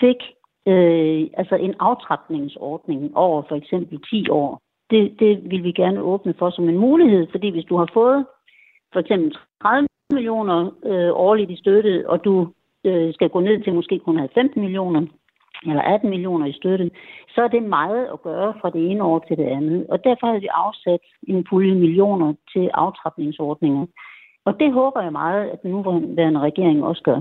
fik 0.00 0.20
øh, 0.66 1.26
altså 1.36 1.54
en 1.54 1.74
aftrapningsordning 1.78 3.16
over 3.16 3.42
for 3.48 3.56
eksempel 3.56 4.02
10 4.10 4.30
år. 4.30 4.60
Det, 4.90 5.20
det 5.20 5.50
vil 5.50 5.62
vi 5.62 5.72
gerne 5.72 6.00
åbne 6.00 6.34
for 6.38 6.50
som 6.50 6.68
en 6.68 6.78
mulighed, 6.78 7.26
fordi 7.30 7.50
hvis 7.50 7.64
du 7.64 7.76
har 7.76 7.88
fået 7.94 8.26
for 8.92 9.00
eksempel 9.00 9.36
30 9.62 9.88
millioner 10.12 10.70
øh, 10.84 11.10
årligt 11.12 11.50
i 11.50 11.56
støtte, 11.56 12.04
og 12.08 12.24
du 12.24 12.48
øh, 12.84 13.14
skal 13.14 13.28
gå 13.28 13.40
ned 13.40 13.62
til 13.62 13.74
måske 13.74 13.98
kun 13.98 14.28
15 14.34 14.62
millioner, 14.62 15.06
eller 15.66 15.82
18 15.82 16.10
millioner 16.10 16.46
i 16.46 16.52
støtte, 16.52 16.90
så 17.28 17.42
er 17.42 17.48
det 17.48 17.62
meget 17.62 18.06
at 18.12 18.22
gøre 18.22 18.54
fra 18.60 18.70
det 18.70 18.90
ene 18.90 19.04
år 19.04 19.18
til 19.28 19.36
det 19.36 19.44
andet. 19.44 19.86
Og 19.88 20.04
derfor 20.04 20.26
har 20.26 20.38
vi 20.38 20.46
afsat 20.46 21.00
en 21.28 21.44
pulje 21.44 21.74
millioner 21.74 22.34
til 22.52 22.70
aftrapningsordninger. 22.74 23.86
Og 24.44 24.60
det 24.60 24.72
håber 24.72 25.02
jeg 25.02 25.12
meget, 25.12 25.48
at 25.48 25.62
den 25.62 25.70
nuværende 25.70 26.40
regering 26.40 26.84
også 26.84 27.02
gør. 27.02 27.20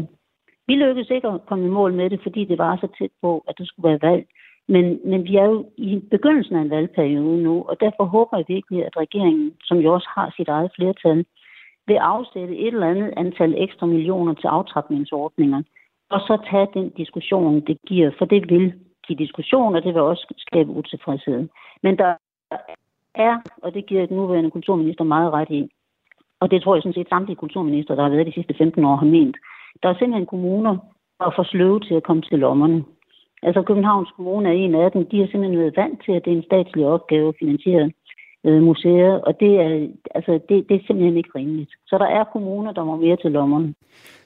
Vi 0.68 0.76
lykkedes 0.76 1.10
ikke 1.10 1.28
at 1.28 1.46
komme 1.46 1.66
i 1.66 1.70
mål 1.70 1.94
med 1.94 2.10
det, 2.10 2.20
fordi 2.24 2.46
det 2.46 2.58
var 2.58 2.78
så 2.78 2.88
tæt 3.00 3.12
på, 3.22 3.44
at 3.48 3.58
der 3.58 3.66
skulle 3.66 3.90
være 3.90 4.12
valg. 4.12 4.26
Men, 4.68 5.00
men 5.06 5.24
vi 5.24 5.36
er 5.36 5.46
jo 5.46 5.66
i 5.78 6.02
begyndelsen 6.12 6.56
af 6.56 6.62
en 6.62 6.70
valgperiode 6.70 7.44
nu, 7.44 7.64
og 7.70 7.80
derfor 7.80 8.04
håber 8.04 8.38
jeg 8.38 8.46
virkelig, 8.48 8.86
at 8.86 8.98
regeringen, 8.98 9.54
som 9.64 9.78
jo 9.78 9.94
også 9.94 10.10
har 10.16 10.34
sit 10.38 10.48
eget 10.48 10.72
flertal, 10.76 11.26
vil 11.88 11.96
afsætte 11.96 12.58
et 12.58 12.74
eller 12.74 12.88
andet 12.88 13.14
antal 13.18 13.54
ekstra 13.58 13.86
millioner 13.86 14.34
til 14.34 14.48
aftrapningsordninger, 14.48 15.62
og 16.10 16.20
så 16.20 16.38
tage 16.50 16.68
den 16.74 16.90
diskussion, 16.90 17.62
det 17.68 17.78
giver, 17.88 18.12
for 18.18 18.26
det 18.26 18.50
vil 18.50 18.74
give 19.08 19.18
diskussion, 19.18 19.76
og 19.76 19.84
det 19.84 19.94
vil 19.94 20.02
også 20.02 20.34
skabe 20.38 20.70
utilfredshed. 20.70 21.48
Men 21.84 21.98
der 21.98 22.14
er, 23.16 23.38
og 23.64 23.74
det 23.74 23.86
giver 23.86 24.06
den 24.06 24.18
nuværende 24.18 24.52
kulturminister 24.52 25.04
meget 25.04 25.34
ret 25.34 25.50
i, 25.50 25.70
og 26.40 26.52
det 26.52 26.62
tror 26.62 26.76
jeg 26.76 26.82
sådan 26.82 26.94
set 26.94 27.10
samtlige 27.10 27.36
kulturminister, 27.36 27.96
der 27.96 28.04
har 28.04 28.10
været 28.10 28.28
de 28.28 28.34
sidste 28.34 28.54
15 28.58 28.86
år, 28.86 28.96
har 28.96 29.06
ment, 29.06 29.38
der 29.84 29.90
er 29.90 29.98
simpelthen 29.98 30.26
kommuner, 30.26 30.78
der 31.20 31.26
er 31.26 31.36
for 31.36 31.44
sløve 31.44 31.80
til 31.80 31.94
at 31.94 32.04
komme 32.04 32.22
til 32.22 32.40
lommerne. 32.40 32.84
Altså 33.44 33.62
Københavns 33.62 34.10
Kommune 34.16 34.50
er 34.50 34.54
en 34.54 34.76
af 34.76 34.92
dem. 34.92 35.06
De 35.06 35.20
har 35.20 35.28
simpelthen 35.28 35.60
været 35.60 35.78
vant 35.78 36.02
til, 36.06 36.12
at 36.12 36.26
det 36.26 36.34
er 36.34 36.38
en 36.38 36.50
statslig 36.50 36.86
opgave 36.86 37.28
at 37.30 37.36
finansiere 37.40 37.92
øh, 38.46 38.62
museer, 38.64 39.14
og 39.28 39.40
det 39.40 39.52
er, 39.60 39.88
altså, 40.16 40.32
det, 40.50 40.70
det 40.70 40.76
er 40.76 40.86
simpelthen 40.88 41.18
ikke 41.18 41.36
rimeligt. 41.36 41.72
Så 41.88 41.98
der 41.98 42.06
er 42.06 42.24
kommuner, 42.24 42.72
der 42.72 42.84
må 42.84 42.96
mere 42.96 43.18
til 43.18 43.32
lommerne. 43.32 43.74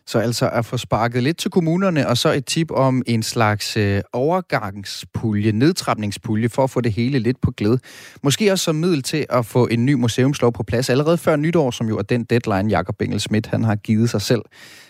Så 0.10 0.20
altså 0.20 0.50
at 0.50 0.66
få 0.66 0.78
sparket 0.78 1.24
lidt 1.24 1.38
til 1.38 1.52
kommunerne, 1.52 2.08
og 2.08 2.18
så 2.18 2.34
et 2.34 2.46
tip 2.46 2.72
om 2.72 3.04
en 3.08 3.24
slags 3.24 3.78
øh, 3.78 4.02
overgangspulje, 4.14 5.52
nedtrapningspulje, 5.52 6.50
for 6.50 6.64
at 6.64 6.70
få 6.70 6.82
det 6.82 6.94
hele 6.94 7.20
lidt 7.20 7.42
på 7.42 7.52
glæde. 7.52 7.80
Måske 8.24 8.52
også 8.52 8.64
som 8.66 8.76
middel 8.76 9.04
til 9.04 9.26
at 9.30 9.46
få 9.46 9.68
en 9.68 9.86
ny 9.86 9.94
museumslov 9.94 10.54
på 10.54 10.64
plads 10.64 10.90
allerede 10.90 11.18
før 11.18 11.36
nytår, 11.36 11.72
som 11.72 11.88
jo 11.88 11.98
er 11.98 12.02
den 12.02 12.24
deadline, 12.24 12.70
Jakob 12.70 13.02
Engel 13.02 13.20
Schmidt 13.20 13.48
han 13.48 13.64
har 13.64 13.76
givet 13.76 14.10
sig 14.10 14.22
selv. 14.22 14.42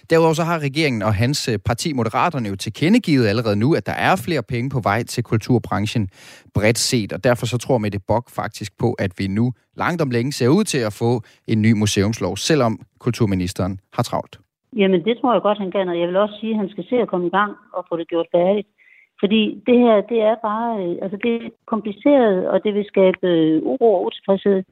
Derudover 0.09 0.33
så 0.33 0.43
har 0.43 0.59
regeringen 0.59 1.01
og 1.01 1.15
hans 1.15 1.47
øh, 1.47 1.57
parti 1.57 1.93
Moderaterne 1.93 2.49
jo 2.49 2.55
tilkendegivet 2.55 3.27
allerede 3.27 3.55
nu, 3.55 3.73
at 3.73 3.85
der 3.85 3.93
er 3.93 4.15
flere 4.15 4.43
penge 4.43 4.69
på 4.69 4.79
vej 4.79 5.03
til 5.03 5.23
kulturbranchen 5.23 6.07
bredt 6.53 6.79
set, 6.79 7.13
og 7.13 7.23
derfor 7.23 7.45
så 7.45 7.57
tror 7.57 7.77
Mette 7.77 7.99
Bock 8.07 8.29
faktisk 8.29 8.77
på, 8.77 8.93
at 8.93 9.11
vi 9.17 9.27
nu 9.27 9.53
langt 9.77 10.01
om 10.01 10.11
længe 10.11 10.33
ser 10.33 10.47
ud 10.47 10.63
til 10.63 10.77
at 10.77 10.93
få 10.93 11.23
en 11.47 11.61
ny 11.61 11.71
museumslov, 11.71 12.37
selvom 12.37 12.79
kulturministeren 12.99 13.79
har 13.93 14.03
travlt. 14.03 14.39
Jamen, 14.75 15.05
det 15.05 15.17
tror 15.17 15.33
jeg 15.33 15.41
godt, 15.41 15.57
han 15.57 15.71
kan, 15.71 15.89
og 15.89 15.99
jeg 15.99 16.07
vil 16.07 16.17
også 16.17 16.37
sige, 16.39 16.51
at 16.51 16.57
han 16.57 16.69
skal 16.69 16.85
se 16.89 16.95
at 16.95 17.07
komme 17.07 17.27
i 17.27 17.29
gang 17.29 17.55
og 17.73 17.85
få 17.89 17.97
det 17.97 18.07
gjort 18.07 18.27
færdigt. 18.31 18.67
Fordi 19.19 19.63
det 19.67 19.77
her, 19.79 20.01
det 20.01 20.21
er 20.21 20.35
bare, 20.35 20.83
øh, 20.83 20.95
altså 21.01 21.17
det 21.23 21.35
er 21.35 21.49
kompliceret, 21.65 22.47
og 22.49 22.63
det 22.63 22.73
vil 22.73 22.85
skabe 22.85 23.27
øh, 23.27 23.61
uro 23.63 23.93
og 23.93 24.05
utilfredshed. 24.05 24.63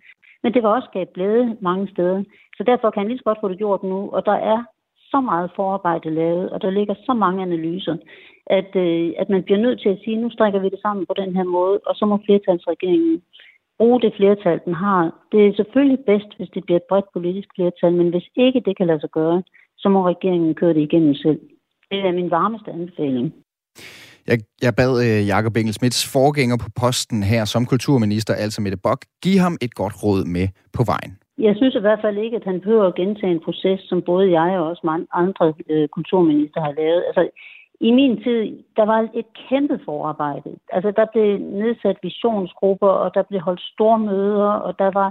Men 0.44 0.54
det 0.54 0.62
vil 0.62 0.70
også 0.70 0.88
skabe 0.92 1.12
glæde 1.13 1.58
mange 1.62 1.88
steder. 1.88 2.24
Så 2.58 2.63
derfor 2.63 2.89
kan 2.89 3.00
han 3.00 3.08
lige 3.08 3.18
så 3.18 3.24
godt 3.24 3.38
få 3.42 3.50
det 3.50 3.58
gjort 3.58 3.84
nu. 3.84 4.10
Og 4.10 4.25
der 4.25 4.38
er 4.54 4.63
så 5.12 5.22
meget 5.22 5.51
forarbejde 5.56 6.10
lavet, 6.10 6.50
og 6.50 6.62
der 6.62 6.70
ligger 6.70 6.96
så 7.06 7.13
mange 7.13 7.42
analyser, 7.42 7.98
at, 8.46 8.75
øh, 8.75 9.13
at 9.18 9.30
man 9.30 9.44
bliver 9.44 9.60
nødt 9.60 9.82
til 9.82 9.89
at 9.89 10.00
sige, 10.04 10.18
nu 10.18 10.30
strækker 10.30 10.60
vi 10.60 10.70
det 10.70 10.80
sammen 10.82 11.06
på 11.06 11.13
den 11.18 11.36
her 11.36 11.44
måde, 11.44 11.80
og 11.86 11.96
så 11.96 12.06
må 12.06 12.20
flertalsregeringen 12.25 13.22
bruge 13.77 14.01
det 14.01 14.13
flertal, 14.18 14.60
den 14.66 14.74
har. 14.74 15.01
Det 15.32 15.48
er 15.48 15.54
selvfølgelig 15.56 16.00
bedst, 16.06 16.38
hvis 16.38 16.50
det 16.50 16.63
bliver 16.63 16.80
et 16.80 16.89
bredt 16.89 17.06
politisk 17.13 17.50
flertal, 17.56 17.94
men 17.94 18.10
hvis 18.10 18.27
ikke 18.36 18.60
det 18.66 18.77
kan 18.77 18.88
lade 18.88 19.00
sig 19.00 19.10
gøre, 19.10 19.44
så 19.88 19.91
må 19.91 20.01
regeringen 20.13 20.56
køre 20.56 20.74
det 20.74 20.84
igennem 20.88 21.13
selv. 21.15 21.39
Det 21.91 22.00
er 22.08 22.12
min 22.20 22.32
varmeste 22.39 22.70
anbefaling. 22.72 23.27
Jeg, 24.29 24.38
jeg 24.65 24.74
bad 24.79 24.91
øh, 25.06 25.20
Jakob 25.34 25.53
Engelsmiths 25.58 26.01
forgænger 26.17 26.58
på 26.63 26.70
posten 26.82 27.20
her 27.32 27.44
som 27.53 27.65
kulturminister, 27.74 28.34
altså 28.44 28.60
Mette 28.62 28.79
Bock, 28.86 29.01
give 29.24 29.39
ham 29.46 29.56
et 29.65 29.74
godt 29.82 29.96
råd 30.03 30.22
med 30.36 30.48
på 30.77 30.82
vejen. 30.91 31.13
Jeg 31.48 31.53
synes 31.60 31.75
i 31.75 31.86
hvert 31.86 32.01
fald 32.06 32.17
ikke, 32.25 32.38
at 32.39 32.48
han 32.50 32.62
behøver 32.63 32.86
at 32.88 33.00
gentage 33.01 33.34
en 33.36 33.46
proces, 33.48 33.79
som 33.89 34.00
både 34.10 34.25
jeg 34.39 34.51
og 34.60 34.67
også 34.72 34.84
mange 34.91 35.08
andre 35.24 35.46
øh, 35.70 35.88
kulturminister 35.96 36.60
har 36.67 36.74
lavet. 36.82 37.03
Altså, 37.10 37.24
i 37.89 37.91
min 38.00 38.13
tid, 38.25 38.41
der 38.77 38.86
var 38.91 39.00
et 39.22 39.29
kæmpe 39.50 39.77
forarbejde. 39.86 40.51
Altså, 40.75 40.89
der 41.00 41.06
blev 41.13 41.29
nedsat 41.63 41.98
visionsgrupper, 42.03 42.94
og 43.03 43.10
der 43.15 43.24
blev 43.29 43.39
holdt 43.48 43.63
store 43.74 44.00
møder, 44.00 44.51
og 44.67 44.72
der 44.82 44.91
var 45.00 45.10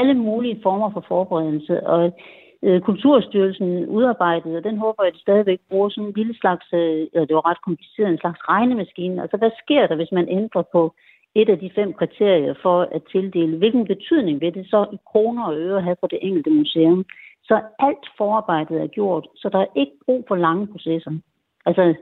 alle 0.00 0.14
mulige 0.14 0.60
former 0.62 0.90
for 0.92 1.04
forberedelse. 1.08 1.74
Og 1.86 2.00
Øh, 2.64 2.80
Kulturstyrelsen 2.80 3.86
udarbejdede, 3.86 4.56
og 4.56 4.64
den 4.64 4.78
håber 4.78 5.02
jeg, 5.02 5.08
at 5.08 5.14
de 5.14 5.20
stadigvæk 5.20 5.60
bruger 5.70 5.88
sådan 5.88 6.08
en 6.08 6.14
lille 6.16 6.34
slags, 6.40 6.66
øh, 6.72 7.26
det 7.28 7.34
var 7.34 7.50
ret 7.50 7.62
kompliceret, 7.62 8.08
en 8.10 8.18
slags 8.24 8.40
regnemaskine. 8.48 9.22
Altså, 9.22 9.36
hvad 9.36 9.50
sker 9.62 9.86
der, 9.86 9.96
hvis 9.96 10.12
man 10.12 10.28
ændrer 10.28 10.62
på 10.72 10.94
et 11.34 11.48
af 11.48 11.58
de 11.58 11.70
fem 11.74 11.92
kriterier 11.92 12.54
for 12.62 12.88
at 12.96 13.02
tildele, 13.12 13.56
hvilken 13.56 13.86
betydning 13.86 14.40
vil 14.40 14.54
det 14.54 14.66
så 14.66 14.86
i 14.92 14.98
kroner 15.06 15.44
og 15.44 15.56
øre 15.56 15.80
have 15.80 15.96
for 16.00 16.06
det 16.06 16.18
enkelte 16.22 16.50
museum. 16.50 17.04
Så 17.44 17.60
alt 17.78 18.06
forarbejdet 18.18 18.82
er 18.82 18.86
gjort, 18.86 19.26
så 19.36 19.48
der 19.48 19.58
er 19.58 19.66
ikke 19.76 19.92
brug 20.04 20.24
for 20.28 20.36
lange 20.36 20.66
processer. 20.66 21.10
Altså, 21.66 21.94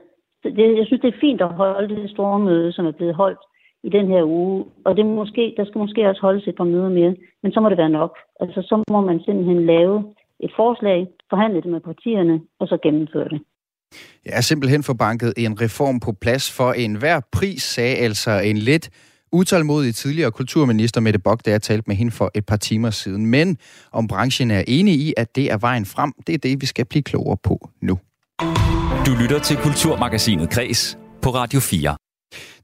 det, 0.43 0.77
jeg 0.77 0.85
synes, 0.85 1.01
det 1.01 1.13
er 1.13 1.19
fint 1.21 1.41
at 1.41 1.53
holde 1.53 1.95
det 1.95 2.09
store 2.11 2.39
møde, 2.39 2.71
som 2.71 2.85
er 2.85 2.91
blevet 2.91 3.15
holdt 3.15 3.39
i 3.83 3.89
den 3.89 4.07
her 4.07 4.23
uge. 4.23 4.65
Og 4.85 4.97
det 4.97 5.05
måske, 5.05 5.53
der 5.57 5.65
skal 5.65 5.79
måske 5.79 6.09
også 6.09 6.21
holdes 6.21 6.47
et 6.47 6.55
par 6.55 6.63
møder 6.63 6.89
mere, 6.89 7.15
men 7.43 7.51
så 7.51 7.59
må 7.59 7.69
det 7.69 7.77
være 7.77 7.89
nok. 7.89 8.17
Altså, 8.39 8.61
så 8.61 8.83
må 8.89 9.01
man 9.01 9.19
simpelthen 9.19 9.65
lave 9.65 10.13
et 10.45 10.51
forslag, 10.55 11.07
forhandle 11.29 11.61
det 11.61 11.71
med 11.71 11.81
partierne, 11.89 12.35
og 12.59 12.67
så 12.67 12.77
gennemføre 12.83 13.29
det. 13.29 13.41
Jeg 14.25 14.33
er 14.37 14.41
simpelthen 14.41 14.83
for 14.83 14.93
banket 14.93 15.33
en 15.37 15.61
reform 15.61 15.99
på 15.99 16.11
plads 16.21 16.51
for 16.57 16.71
enhver 16.73 17.19
pris, 17.31 17.63
sagde 17.63 17.95
altså 17.95 18.31
en 18.31 18.57
lidt 18.57 18.89
utålmodig 19.31 19.95
tidligere 19.95 20.31
kulturminister 20.31 21.01
Mette 21.01 21.19
Bock, 21.19 21.45
da 21.45 21.51
jeg 21.51 21.61
talte 21.61 21.83
med 21.87 21.95
hende 21.95 22.11
for 22.11 22.31
et 22.35 22.45
par 22.45 22.55
timer 22.55 22.89
siden. 22.89 23.25
Men 23.25 23.57
om 23.91 24.07
branchen 24.07 24.51
er 24.51 24.63
enig 24.67 24.93
i, 24.93 25.13
at 25.17 25.35
det 25.35 25.51
er 25.51 25.57
vejen 25.57 25.85
frem, 25.85 26.13
det 26.27 26.33
er 26.33 26.37
det, 26.37 26.61
vi 26.61 26.65
skal 26.65 26.85
blive 26.85 27.03
klogere 27.03 27.37
på 27.43 27.69
nu. 27.81 27.99
Du 29.05 29.11
lytter 29.21 29.39
til 29.43 29.57
Kulturmagasinet 29.57 30.49
Kres 30.49 30.97
på 31.21 31.29
Radio 31.29 31.59
4. 31.59 31.95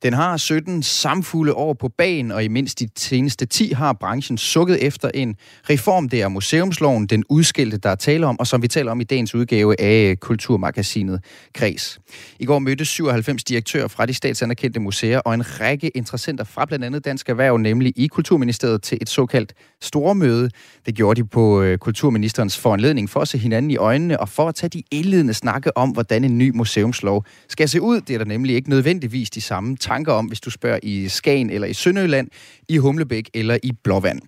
Den 0.04 0.14
har 0.14 0.38
17 0.38 0.84
samfulde 0.84 1.54
år 1.54 1.74
på 1.74 1.90
bagen, 1.90 2.32
og 2.32 2.44
i 2.44 2.48
mindst 2.48 2.80
de 2.80 2.90
seneste 2.98 3.46
10 3.46 3.72
har 3.72 3.94
branchen 3.94 4.38
sukket 4.38 4.84
efter 4.84 5.10
en 5.14 5.36
reform. 5.70 6.10
Det 6.10 6.22
er 6.22 6.28
museumsloven, 6.28 7.08
den 7.08 7.24
udskilte, 7.30 7.78
der 7.78 7.90
er 7.90 7.96
tale 7.96 8.28
om, 8.28 8.40
og 8.40 8.48
som 8.48 8.62
vi 8.62 8.68
taler 8.68 8.92
om 8.92 9.02
i 9.02 9.04
dagens 9.04 9.36
udgave 9.36 9.82
af 9.82 10.10
øh, 10.12 10.18
Kulturmagasinet 10.18 11.24
Kreds. 11.54 12.00
I 12.40 12.46
går 12.46 12.60
mødte 12.60 12.86
97 12.86 13.44
direktører 13.44 13.88
fra 13.88 14.06
de 14.06 14.14
statsanerkendte 14.14 14.80
museer 14.80 15.20
og 15.20 15.34
en 15.34 15.62
række 15.62 15.90
interessenter 15.90 16.44
fra 16.44 16.66
blandt 16.66 16.86
andet 16.86 17.06
Dansk 17.06 17.30
Erhverv, 17.30 17.58
nemlig 17.58 17.94
i 17.96 18.08
Kulturministeriet, 18.08 18.82
til 18.82 18.98
et 19.02 19.10
såkaldt 19.10 19.54
stormøde. 19.82 20.50
Det 20.86 20.96
gjorde 20.96 21.22
de 21.22 21.28
på 21.28 21.62
øh, 21.62 21.78
Kulturministerens 21.78 22.58
foranledning 22.58 23.10
for 23.10 23.20
at 23.20 23.28
se 23.28 23.38
hinanden 23.38 23.72
i 23.72 23.78
øjnene 23.78 24.20
og 24.20 24.30
for 24.30 24.50
at 24.50 24.56
tage 24.56 24.70
de 24.70 24.84
indledende 24.92 25.34
snakke 25.34 25.78
om, 25.78 25.90
hvordan 25.90 26.24
en 26.24 26.38
ny 26.38 26.52
museumslov 26.56 27.26
skal 27.48 27.70
se 27.70 27.82
ud. 27.82 28.02
Det 28.02 28.14
er 28.14 28.18
der 28.18 28.26
nemlig 28.26 28.56
ikke 28.56 28.70
nødvendigvis 28.70 29.30
de 29.30 29.42
samme 29.42 29.57
tanker 29.80 30.14
om, 30.14 30.26
hvis 30.26 30.40
du 30.40 30.50
spørger 30.50 30.80
i 30.84 31.08
Skagen 31.08 31.50
eller 31.50 31.68
i 31.68 31.74
Sønderjylland, 31.74 32.28
i 32.70 32.78
Humlebæk 32.78 33.30
eller 33.34 33.58
i 33.64 33.72
Blåvand. 33.84 34.22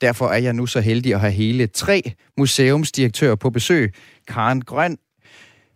Derfor 0.00 0.28
er 0.28 0.38
jeg 0.38 0.52
nu 0.52 0.66
så 0.66 0.80
heldig 0.80 1.14
at 1.14 1.20
have 1.20 1.32
hele 1.32 1.66
tre 1.66 2.02
museumsdirektører 2.36 3.34
på 3.34 3.50
besøg. 3.50 3.94
Karen 4.28 4.62
Grøn, 4.62 4.98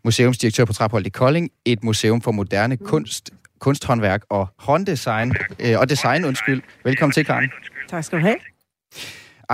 museumsdirektør 0.04 0.64
på 0.64 0.72
Trapholdt 0.72 1.06
i 1.06 1.10
Kolding, 1.10 1.50
et 1.64 1.84
museum 1.84 2.20
for 2.20 2.32
moderne 2.32 2.76
kunst, 2.76 3.30
kunsthåndværk 3.58 4.22
og 4.30 4.48
hånddesign, 4.58 5.32
øh, 5.60 5.78
og 5.78 5.88
design, 5.88 6.24
undskyld. 6.24 6.62
Velkommen 6.84 7.12
til, 7.12 7.24
Karen. 7.24 7.50
Tak 7.90 8.04
skal 8.04 8.18
du 8.18 8.22
have. 8.22 8.36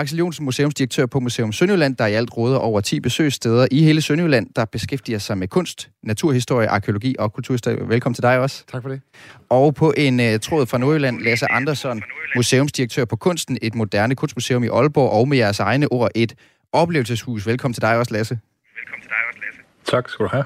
Axel 0.00 0.18
Jonsen, 0.18 0.44
museumsdirektør 0.44 1.06
på 1.06 1.20
Museum 1.20 1.52
Sønderjylland, 1.52 1.96
der 1.96 2.06
i 2.06 2.14
alt 2.14 2.36
råder 2.36 2.58
over 2.58 2.80
10 2.80 3.00
besøgssteder 3.00 3.66
i 3.70 3.82
hele 3.82 4.02
Sønderjylland, 4.02 4.46
der 4.56 4.64
beskæftiger 4.64 5.18
sig 5.18 5.38
med 5.38 5.48
kunst, 5.48 5.90
naturhistorie, 6.02 6.68
arkeologi 6.68 7.16
og 7.18 7.32
kulturhistorie. 7.32 7.88
Velkommen 7.88 8.14
til 8.14 8.22
dig 8.22 8.38
også. 8.38 8.64
Tak 8.72 8.82
for 8.82 8.88
det. 8.88 9.00
Og 9.48 9.74
på 9.74 9.94
en 9.96 10.20
uh, 10.20 10.40
tråd 10.42 10.66
fra 10.66 10.78
Nordjylland, 10.78 11.20
Lasse 11.20 11.46
Andersson, 11.50 12.02
museumsdirektør 12.36 13.04
på 13.04 13.16
Kunsten, 13.16 13.58
et 13.62 13.74
moderne 13.74 14.14
kunstmuseum 14.14 14.64
i 14.64 14.68
Aalborg, 14.68 15.10
og 15.10 15.28
med 15.28 15.38
jeres 15.38 15.60
egne 15.60 15.92
ord, 15.92 16.10
et 16.14 16.34
oplevelseshus. 16.72 17.46
Velkommen 17.46 17.74
til 17.74 17.82
dig 17.82 17.96
også, 17.96 18.14
Lasse. 18.14 18.38
Velkommen 18.76 19.02
til 19.02 19.08
dig 19.08 19.16
også, 19.28 19.40
Lasse. 19.46 19.60
Tak 19.84 20.08
skal 20.08 20.24
du 20.24 20.30
have 20.30 20.44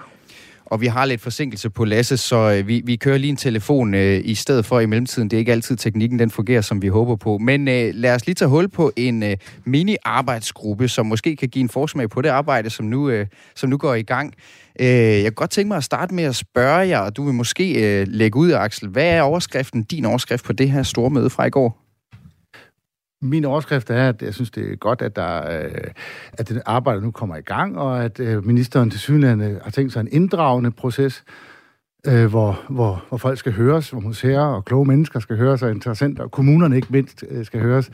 og 0.67 0.81
vi 0.81 0.87
har 0.87 1.05
lidt 1.05 1.21
forsinkelse 1.21 1.71
på 1.71 1.85
Lasse, 1.85 2.17
så 2.17 2.37
øh, 2.37 2.69
vi, 2.69 2.83
vi 2.85 2.97
kører 2.97 3.19
lige 3.19 3.31
en 3.31 3.37
telefon 3.37 3.95
øh, 3.95 4.21
i 4.25 4.35
stedet 4.35 4.65
for 4.65 4.81
i 4.81 4.87
mellemtiden. 4.87 5.31
Det 5.31 5.37
er 5.37 5.39
ikke 5.39 5.53
altid 5.53 5.77
teknikken, 5.77 6.19
den 6.19 6.31
fungerer, 6.31 6.61
som 6.61 6.83
vi 6.83 6.89
håber 6.89 7.17
på. 7.17 7.39
Men 7.39 7.69
øh, 7.69 7.91
lad 7.95 8.15
os 8.15 8.27
lige 8.27 8.35
tage 8.35 8.49
hul 8.49 8.69
på 8.69 8.93
en 8.97 9.23
øh, 9.23 9.37
mini-arbejdsgruppe, 9.65 10.89
som 10.89 11.07
måske 11.07 11.37
kan 11.37 11.49
give 11.49 11.61
en 11.61 11.69
forsmag 11.69 12.11
på 12.11 12.23
det 12.23 12.29
arbejde, 12.29 12.71
som 12.71 12.87
nu, 12.87 13.09
øh, 13.09 13.27
som 13.55 13.71
nu 13.71 13.77
går 13.77 13.95
i 13.95 14.03
gang. 14.03 14.35
Øh, 14.81 14.87
jeg 14.87 15.23
kan 15.23 15.33
godt 15.33 15.51
tænke 15.51 15.69
mig 15.69 15.77
at 15.77 15.85
starte 15.85 16.15
med 16.15 16.25
at 16.25 16.37
spørge 16.37 16.89
jer, 16.89 16.99
og 16.99 17.17
du 17.17 17.25
vil 17.25 17.35
måske 17.35 18.01
øh, 18.01 18.07
lægge 18.09 18.39
ud, 18.39 18.53
Axel. 18.53 18.89
Hvad 18.89 19.07
er 19.07 19.23
overskriften, 19.23 19.83
din 19.83 20.05
overskrift 20.05 20.45
på 20.45 20.53
det 20.53 20.71
her 20.71 20.83
store 20.83 21.11
møde 21.11 21.31
fra 21.31 21.47
i 21.47 21.51
går? 21.51 21.84
Min 23.25 23.45
overskrift 23.45 23.91
er, 23.91 24.09
at 24.09 24.23
jeg 24.23 24.35
synes, 24.35 24.51
det 24.51 24.73
er 24.73 24.77
godt, 24.77 25.03
at, 25.03 25.17
der, 25.17 25.61
øh, 25.61 25.71
at 26.33 26.49
det 26.49 26.63
arbejde 26.67 27.01
nu 27.01 27.11
kommer 27.11 27.37
i 27.37 27.41
gang, 27.41 27.79
og 27.79 28.05
at 28.05 28.21
øh, 28.21 28.47
ministeren 28.47 28.91
til 28.91 29.01
synligheden 29.01 29.41
øh, 29.41 29.61
har 29.63 29.71
tænkt 29.71 29.93
sig 29.93 30.01
en 30.01 30.09
inddragende 30.13 30.71
proces, 30.71 31.25
øh, 32.07 32.27
hvor, 32.27 32.61
hvor, 32.69 33.05
hvor 33.09 33.19
folk 33.19 33.39
skal 33.39 33.53
høres, 33.53 33.91
hvor 33.91 34.01
museer 34.01 34.41
og 34.41 34.65
kloge 34.65 34.87
mennesker 34.87 35.21
skal 35.21 35.37
høres, 35.37 35.63
og 35.63 35.71
interessenter, 35.71 36.23
og 36.23 36.31
kommunerne 36.31 36.77
ikke 36.77 36.89
mindst 36.91 37.25
øh, 37.31 37.45
skal 37.45 37.61
høres. 37.61 37.91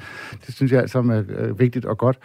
Det 0.47 0.55
synes 0.55 0.73
jeg 0.73 0.81
alt 0.81 0.91
sammen 0.91 1.27
er 1.29 1.53
vigtigt 1.53 1.85
og 1.85 1.99
godt. 1.99 2.19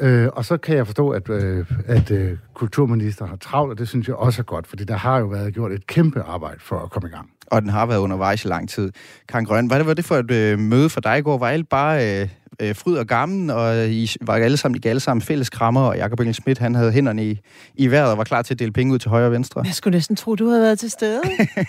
Øh, 0.00 0.28
og 0.32 0.44
så 0.44 0.56
kan 0.56 0.76
jeg 0.76 0.86
forstå, 0.86 1.10
at, 1.10 1.30
øh, 1.30 1.66
at 1.86 2.10
øh, 2.10 2.38
kulturministeren 2.54 3.28
har 3.28 3.36
travlt, 3.36 3.70
og 3.70 3.78
det 3.78 3.88
synes 3.88 4.08
jeg 4.08 4.16
også 4.16 4.42
er 4.42 4.44
godt, 4.44 4.66
fordi 4.66 4.84
der 4.84 4.96
har 4.96 5.18
jo 5.18 5.26
været 5.26 5.54
gjort 5.54 5.72
et 5.72 5.86
kæmpe 5.86 6.22
arbejde 6.22 6.60
for 6.60 6.78
at 6.78 6.90
komme 6.90 7.08
i 7.08 7.12
gang. 7.12 7.30
Og 7.52 7.62
den 7.62 7.70
har 7.70 7.86
været 7.86 7.98
undervejs 7.98 8.44
i 8.44 8.48
lang 8.48 8.68
tid. 8.68 8.92
Karen 9.28 9.44
Grøn, 9.44 9.66
hvad 9.66 9.82
var 9.82 9.94
det 9.94 10.04
for 10.04 10.16
et 10.16 10.30
øh, 10.30 10.58
møde 10.58 10.90
for 10.90 11.00
dig 11.00 11.18
i 11.18 11.22
går? 11.22 11.38
Var 11.38 11.48
alle 11.48 11.64
bare 11.64 12.20
øh, 12.20 12.28
øh, 12.60 12.76
fryd 12.76 12.96
og 12.96 13.06
gammel, 13.06 13.50
og 13.50 13.88
I 13.88 14.10
var 14.20 14.34
alle 14.34 14.56
sammen, 14.56 14.80
I 14.84 14.88
alle 14.88 15.00
sammen 15.00 15.22
fælles 15.22 15.50
krammer, 15.50 15.80
og 15.80 15.96
Jakob 15.96 16.20
Engel 16.20 16.34
Schmidt, 16.34 16.58
han 16.58 16.74
havde 16.74 16.92
hænderne 16.92 17.26
i, 17.26 17.40
i 17.74 17.90
vejret 17.90 18.10
og 18.10 18.18
var 18.18 18.24
klar 18.24 18.42
til 18.42 18.54
at 18.54 18.58
dele 18.58 18.72
penge 18.72 18.94
ud 18.94 18.98
til 18.98 19.10
højre 19.10 19.26
og 19.26 19.32
venstre. 19.32 19.62
Jeg 19.64 19.74
skulle 19.74 19.96
næsten 19.96 20.16
tro, 20.16 20.34
du 20.34 20.48
havde 20.48 20.62
været 20.62 20.78
til 20.78 20.90
stede. 20.90 21.22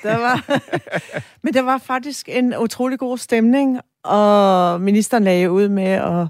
der 0.03 0.17
var... 0.17 0.59
Men 1.43 1.53
der 1.53 1.61
var 1.61 1.77
faktisk 1.77 2.29
en 2.31 2.57
utrolig 2.57 2.99
god 2.99 3.17
stemning, 3.17 3.79
og 4.03 4.81
ministeren 4.81 5.23
lagde 5.23 5.51
ud 5.51 5.69
med 5.69 5.83
at 5.83 6.27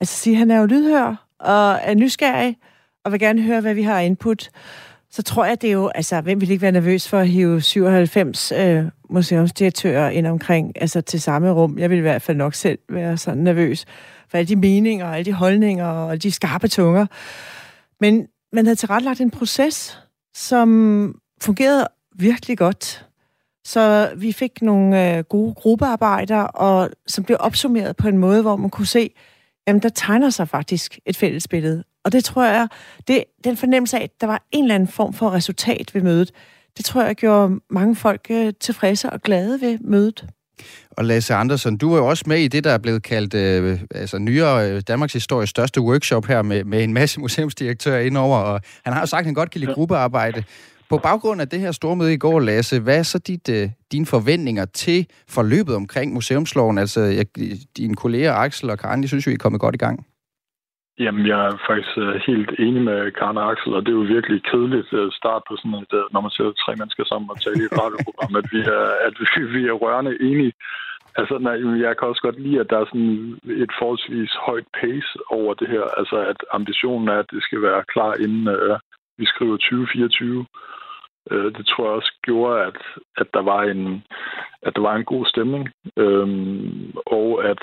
altså, 0.00 0.18
sige, 0.18 0.34
at 0.34 0.38
han 0.38 0.50
er 0.50 0.60
jo 0.60 0.66
lydhør, 0.66 1.26
og 1.40 1.78
er 1.82 1.94
nysgerrig, 1.94 2.56
og 3.04 3.12
vil 3.12 3.20
gerne 3.20 3.42
høre, 3.42 3.60
hvad 3.60 3.74
vi 3.74 3.82
har 3.82 4.00
input, 4.00 4.50
så 5.16 5.22
tror 5.22 5.44
jeg, 5.44 5.62
det 5.62 5.68
er 5.68 5.72
jo, 5.72 5.88
altså, 5.88 6.20
hvem 6.20 6.40
vil 6.40 6.50
ikke 6.50 6.62
være 6.62 6.72
nervøs 6.72 7.08
for 7.08 7.18
at 7.18 7.28
hive 7.28 7.60
97 7.60 8.52
øh, 8.52 8.84
museumsdirektører 9.10 10.10
ind 10.10 10.26
omkring, 10.26 10.72
altså 10.80 11.00
til 11.00 11.20
samme 11.20 11.50
rum. 11.50 11.78
Jeg 11.78 11.90
vil 11.90 11.98
i 11.98 12.00
hvert 12.00 12.22
fald 12.22 12.36
nok 12.36 12.54
selv 12.54 12.78
være 12.88 13.16
sådan 13.16 13.42
nervøs 13.42 13.84
for 14.28 14.38
alle 14.38 14.48
de 14.48 14.56
meninger, 14.56 15.06
alle 15.06 15.24
de 15.24 15.32
holdninger 15.32 15.86
og 15.86 16.10
alle 16.10 16.18
de 16.18 16.32
skarpe 16.32 16.68
tunger. 16.68 17.06
Men 18.00 18.26
man 18.52 18.66
havde 18.66 18.76
tilrettelagt 18.76 19.20
en 19.20 19.30
proces, 19.30 20.00
som 20.34 21.20
fungerede 21.40 21.88
virkelig 22.18 22.58
godt. 22.58 23.06
Så 23.64 24.12
vi 24.16 24.32
fik 24.32 24.62
nogle 24.62 25.16
øh, 25.16 25.24
gode 25.24 25.54
gruppearbejder, 25.54 26.40
og 26.40 26.90
som 27.06 27.24
blev 27.24 27.36
opsummeret 27.40 27.96
på 27.96 28.08
en 28.08 28.18
måde, 28.18 28.42
hvor 28.42 28.56
man 28.56 28.70
kunne 28.70 28.86
se, 28.86 29.10
at 29.66 29.82
der 29.82 29.88
tegner 29.88 30.30
sig 30.30 30.48
faktisk 30.48 30.98
et 31.06 31.16
fælles 31.16 31.48
billede. 31.48 31.84
Og 32.06 32.12
det 32.12 32.24
tror 32.24 32.44
jeg, 32.44 32.68
det, 33.08 33.24
den 33.44 33.56
fornemmelse 33.56 33.98
af, 33.98 34.02
at 34.02 34.10
der 34.20 34.26
var 34.26 34.42
en 34.52 34.64
eller 34.64 34.74
anden 34.74 34.88
form 34.88 35.12
for 35.12 35.30
resultat 35.30 35.90
ved 35.94 36.02
mødet, 36.02 36.32
det 36.76 36.84
tror 36.84 37.02
jeg 37.02 37.14
gjorde 37.14 37.60
mange 37.70 37.96
folk 37.96 38.26
øh, 38.30 38.52
tilfredse 38.60 39.10
og 39.10 39.22
glade 39.22 39.60
ved 39.60 39.78
mødet. 39.80 40.24
Og 40.90 41.04
Lasse 41.04 41.34
Andersen, 41.34 41.76
du 41.76 41.90
var 41.90 41.98
jo 41.98 42.06
også 42.06 42.24
med 42.26 42.38
i 42.38 42.48
det, 42.48 42.64
der 42.64 42.70
er 42.70 42.78
blevet 42.78 43.02
kaldt 43.02 43.34
øh, 43.34 43.80
altså 43.90 44.18
nyere 44.18 44.70
øh, 44.70 44.82
Danmarks 44.88 45.12
histories 45.12 45.50
største 45.50 45.80
workshop 45.80 46.26
her 46.26 46.42
med, 46.42 46.64
med 46.64 46.84
en 46.84 46.92
masse 46.92 47.20
museumsdirektører 47.24 48.00
indover, 48.00 48.38
og 48.38 48.60
han 48.84 48.92
har 48.92 49.00
jo 49.00 49.06
sagt, 49.06 49.20
at 49.20 49.26
han 49.26 49.34
godt 49.34 49.50
kan 49.50 49.60
lide 49.60 49.74
gruppearbejde. 49.74 50.44
På 50.90 50.98
baggrund 50.98 51.40
af 51.40 51.48
det 51.48 51.60
her 51.60 51.72
store 51.72 51.96
møde 51.96 52.14
i 52.14 52.16
går, 52.16 52.40
Lasse, 52.40 52.80
hvad 52.80 52.98
er 52.98 53.02
så 53.02 53.18
dit, 53.18 53.48
øh, 53.48 53.70
dine 53.92 54.06
forventninger 54.06 54.64
til 54.64 55.06
forløbet 55.28 55.74
omkring 55.74 56.12
museumsloven? 56.12 56.78
Altså, 56.78 57.00
jeg, 57.00 57.26
dine 57.76 57.94
kolleger 57.94 58.32
Axel 58.32 58.70
og 58.70 58.78
Karen, 58.78 59.02
de 59.02 59.08
synes 59.08 59.26
jo, 59.26 59.30
I 59.30 59.34
er 59.34 59.38
kommet 59.38 59.60
godt 59.60 59.74
i 59.74 59.78
gang. 59.78 60.06
Jamen, 60.98 61.26
jeg 61.26 61.40
er 61.46 61.56
faktisk 61.70 61.98
øh, 61.98 62.14
helt 62.28 62.50
enig 62.58 62.82
med 62.82 63.12
Karen 63.18 63.36
og 63.36 63.50
Axel, 63.50 63.74
og 63.74 63.82
det 63.82 63.92
er 63.92 64.00
jo 64.02 64.12
virkelig 64.16 64.42
kedeligt 64.50 64.92
øh, 64.92 65.06
at 65.06 65.12
starte 65.20 65.44
på 65.48 65.56
sådan 65.56 65.82
et, 65.84 65.92
øh, 65.98 66.04
når 66.12 66.20
man 66.20 66.30
sætter 66.30 66.52
tre 66.52 66.72
mennesker 66.80 67.04
sammen 67.04 67.30
og 67.30 67.40
taler 67.40 67.62
i 67.62 67.68
et 67.70 67.78
radioprogram, 67.82 68.32
at 68.40 68.46
vi 68.54 68.60
er, 68.78 68.86
at 69.06 69.14
vi, 69.20 69.26
vi 69.56 69.62
er 69.66 69.80
rørende 69.84 70.14
enige. 70.30 70.52
Altså, 71.18 71.38
nej, 71.38 71.56
jeg 71.84 71.96
kan 71.96 72.08
også 72.08 72.22
godt 72.22 72.40
lide, 72.40 72.60
at 72.60 72.70
der 72.70 72.78
er 72.78 72.84
sådan 72.84 73.38
et 73.64 73.72
forholdsvis 73.78 74.32
højt 74.48 74.68
pace 74.80 75.10
over 75.38 75.54
det 75.54 75.68
her. 75.68 75.84
Altså, 76.00 76.16
at 76.32 76.40
ambitionen 76.58 77.08
er, 77.08 77.18
at 77.18 77.30
det 77.30 77.42
skal 77.42 77.62
være 77.62 77.84
klar 77.92 78.12
inden 78.24 78.48
uh, 78.48 78.78
vi 79.18 79.26
skriver 79.26 79.56
2024. 79.56 80.46
Uh, 81.30 81.48
det 81.56 81.66
tror 81.66 81.84
jeg 81.84 81.94
også 81.98 82.12
gjorde, 82.22 82.62
at, 82.68 82.80
at, 83.16 83.28
der 83.34 83.42
var 83.42 83.62
en, 83.62 84.02
at 84.62 84.72
der 84.76 84.82
var 84.82 84.94
en 84.96 85.04
god 85.04 85.26
stemning. 85.26 85.64
Um, 85.96 86.94
og 87.06 87.44
at 87.50 87.62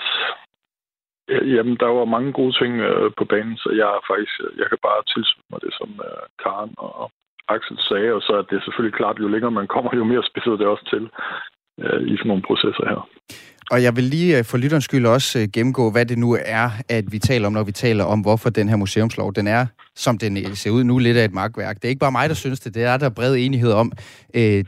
Jamen, 1.29 1.75
der 1.83 1.89
var 1.99 2.05
mange 2.15 2.31
gode 2.39 2.53
ting 2.61 2.73
øh, 2.89 3.11
på 3.17 3.25
banen, 3.25 3.57
så 3.57 3.69
jeg 3.81 3.89
faktisk, 4.09 4.35
øh, 4.43 4.51
jeg 4.61 4.67
kan 4.69 4.79
bare 4.87 5.01
tilslutte 5.13 5.49
mig 5.51 5.61
det, 5.65 5.73
som 5.79 5.89
øh, 6.07 6.23
Karen 6.43 6.73
og 6.77 7.11
Axel 7.55 7.77
sagde, 7.89 8.09
og 8.17 8.21
så 8.27 8.33
er 8.39 8.45
det 8.51 8.63
selvfølgelig 8.63 8.97
klart, 8.99 9.19
jo 9.19 9.27
længere 9.27 9.57
man 9.59 9.67
kommer, 9.67 9.89
jo 9.95 10.03
mere 10.03 10.23
spidser 10.29 10.55
det 10.61 10.67
også 10.73 10.85
til 10.93 11.03
øh, 11.83 12.01
i 12.11 12.13
sådan 12.17 12.29
nogle 12.31 12.47
processer 12.49 12.85
her. 12.91 13.01
Og 13.71 13.83
jeg 13.83 13.95
vil 13.95 14.03
lige 14.03 14.37
øh, 14.37 14.43
for 14.45 14.57
lytterens 14.57 14.85
skyld 14.85 15.05
også 15.05 15.39
øh, 15.39 15.47
gennemgå, 15.53 15.91
hvad 15.91 16.05
det 16.05 16.17
nu 16.17 16.37
er, 16.45 16.69
at 16.89 17.05
vi 17.11 17.19
taler 17.19 17.47
om, 17.47 17.53
når 17.53 17.63
vi 17.63 17.71
taler 17.71 18.03
om, 18.03 18.21
hvorfor 18.21 18.49
den 18.49 18.69
her 18.69 18.75
museumslov, 18.75 19.33
den 19.33 19.47
er, 19.47 19.65
som 19.95 20.17
den 20.17 20.37
øh, 20.37 20.55
ser 20.55 20.71
ud 20.71 20.83
nu, 20.83 20.97
lidt 20.97 21.17
af 21.17 21.25
et 21.25 21.33
magtværk. 21.33 21.75
Det 21.75 21.85
er 21.85 21.89
ikke 21.89 21.99
bare 21.99 22.11
mig, 22.11 22.29
der 22.29 22.35
synes 22.35 22.59
det, 22.59 22.75
det 22.75 22.83
er 22.83 22.97
der 22.97 23.09
bred 23.09 23.35
enighed 23.35 23.71
om. 23.71 23.91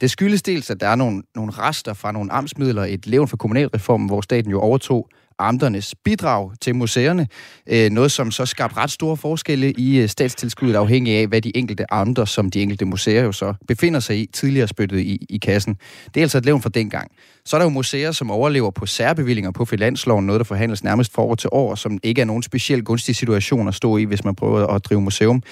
Det 0.01 0.11
skyldes 0.11 0.41
dels, 0.41 0.69
at 0.69 0.79
der 0.79 0.87
er 0.87 0.95
nogle, 0.95 1.23
nogle 1.35 1.51
rester 1.51 1.93
fra 1.93 2.11
nogle 2.11 2.31
amtsmidler, 2.31 2.83
et 2.83 3.07
levn 3.07 3.27
for 3.27 3.37
kommunalreformen, 3.37 4.07
hvor 4.09 4.21
staten 4.21 4.51
jo 4.51 4.59
overtog 4.59 5.09
amternes 5.39 5.95
bidrag 5.95 6.51
til 6.61 6.75
museerne. 6.75 7.27
Øh, 7.67 7.89
noget, 7.91 8.11
som 8.11 8.31
så 8.31 8.45
skabte 8.45 8.77
ret 8.77 8.91
store 8.91 9.17
forskelle 9.17 9.71
i 9.71 9.97
øh, 9.97 10.09
statstilskuddet, 10.09 10.75
afhængig 10.75 11.17
af, 11.17 11.27
hvad 11.27 11.41
de 11.41 11.57
enkelte 11.57 11.93
amter, 11.93 12.25
som 12.25 12.51
de 12.51 12.61
enkelte 12.61 12.85
museer 12.85 13.23
jo 13.23 13.31
så 13.31 13.53
befinder 13.67 13.99
sig 13.99 14.19
i, 14.19 14.29
tidligere 14.33 14.67
spyttet 14.67 14.99
i, 14.99 15.25
i 15.29 15.37
kassen. 15.37 15.77
Det 16.05 16.17
er 16.17 16.21
altså 16.21 16.37
et 16.37 16.45
levn 16.45 16.61
fra 16.61 16.69
dengang. 16.69 17.11
Så 17.45 17.55
er 17.55 17.59
der 17.59 17.65
jo 17.65 17.69
museer, 17.69 18.11
som 18.11 18.31
overlever 18.31 18.71
på 18.71 18.85
særbevillinger 18.85 19.51
på 19.51 19.65
finansloven, 19.65 20.25
noget, 20.25 20.39
der 20.39 20.45
forhandles 20.45 20.83
nærmest 20.83 21.13
for 21.13 21.21
år 21.21 21.35
til 21.35 21.49
år, 21.53 21.75
som 21.75 21.99
ikke 22.03 22.21
er 22.21 22.25
nogen 22.25 22.43
specielt 22.43 22.85
gunstig 22.85 23.15
situation 23.15 23.67
at 23.67 23.75
stå 23.75 23.97
i, 23.97 24.03
hvis 24.03 24.23
man 24.23 24.35
prøver 24.35 24.67
at 24.67 24.85
drive 24.85 25.01
museum. 25.01 25.43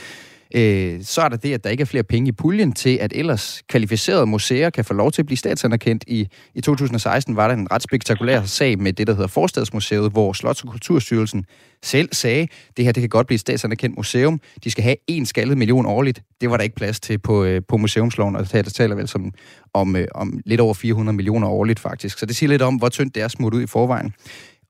Øh, 0.53 1.03
så 1.03 1.22
er 1.22 1.29
der 1.29 1.38
det, 1.38 1.53
at 1.53 1.63
der 1.63 1.69
ikke 1.69 1.81
er 1.81 1.86
flere 1.86 2.03
penge 2.03 2.29
i 2.29 2.31
puljen 2.31 2.72
til, 2.72 2.98
at 3.01 3.13
ellers 3.15 3.62
kvalificerede 3.69 4.25
museer 4.25 4.69
kan 4.69 4.86
få 4.86 4.93
lov 4.93 5.12
til 5.12 5.22
at 5.22 5.25
blive 5.25 5.38
statsanerkendt. 5.38 6.03
I, 6.07 6.27
i 6.55 6.62
2016 6.62 7.36
var 7.36 7.48
der 7.48 7.55
en 7.55 7.72
ret 7.72 7.83
spektakulær 7.83 8.43
sag 8.43 8.79
med 8.79 8.93
det, 8.93 9.07
der 9.07 9.13
hedder 9.13 9.27
Forstadsmuseet, 9.27 10.12
hvor 10.12 10.33
Slots- 10.33 10.63
og 10.63 10.69
Kulturstyrelsen 10.69 11.45
selv 11.83 12.10
sagde, 12.12 12.48
det 12.77 12.86
her 12.86 12.91
det 12.91 13.01
kan 13.01 13.10
godt 13.10 13.27
blive 13.27 13.36
et 13.36 13.41
statsanerkendt 13.41 13.98
museum. 13.98 14.41
De 14.63 14.71
skal 14.71 14.84
have 14.84 14.95
en 15.08 15.25
skaldet 15.25 15.58
million 15.58 15.86
årligt. 15.86 16.21
Det 16.41 16.49
var 16.49 16.58
der 16.58 16.63
ikke 16.63 16.75
plads 16.75 16.99
til 16.99 17.17
på, 17.17 17.43
øh, 17.43 17.62
på 17.67 17.77
museumsloven, 17.77 18.36
og 18.36 18.54
det 18.54 18.73
taler 18.73 18.95
vel 18.95 19.01
altså 19.01 19.12
som, 19.12 19.34
om, 19.73 19.95
øh, 19.95 20.08
om 20.15 20.39
lidt 20.45 20.62
over 20.62 20.73
400 20.73 21.15
millioner 21.15 21.47
årligt 21.47 21.80
faktisk. 21.80 22.19
Så 22.19 22.25
det 22.25 22.36
siger 22.36 22.49
lidt 22.49 22.62
om, 22.62 22.75
hvor 22.75 22.89
tyndt 22.89 23.15
det 23.15 23.23
er 23.23 23.27
smut 23.27 23.54
ud 23.54 23.62
i 23.62 23.67
forvejen. 23.67 24.13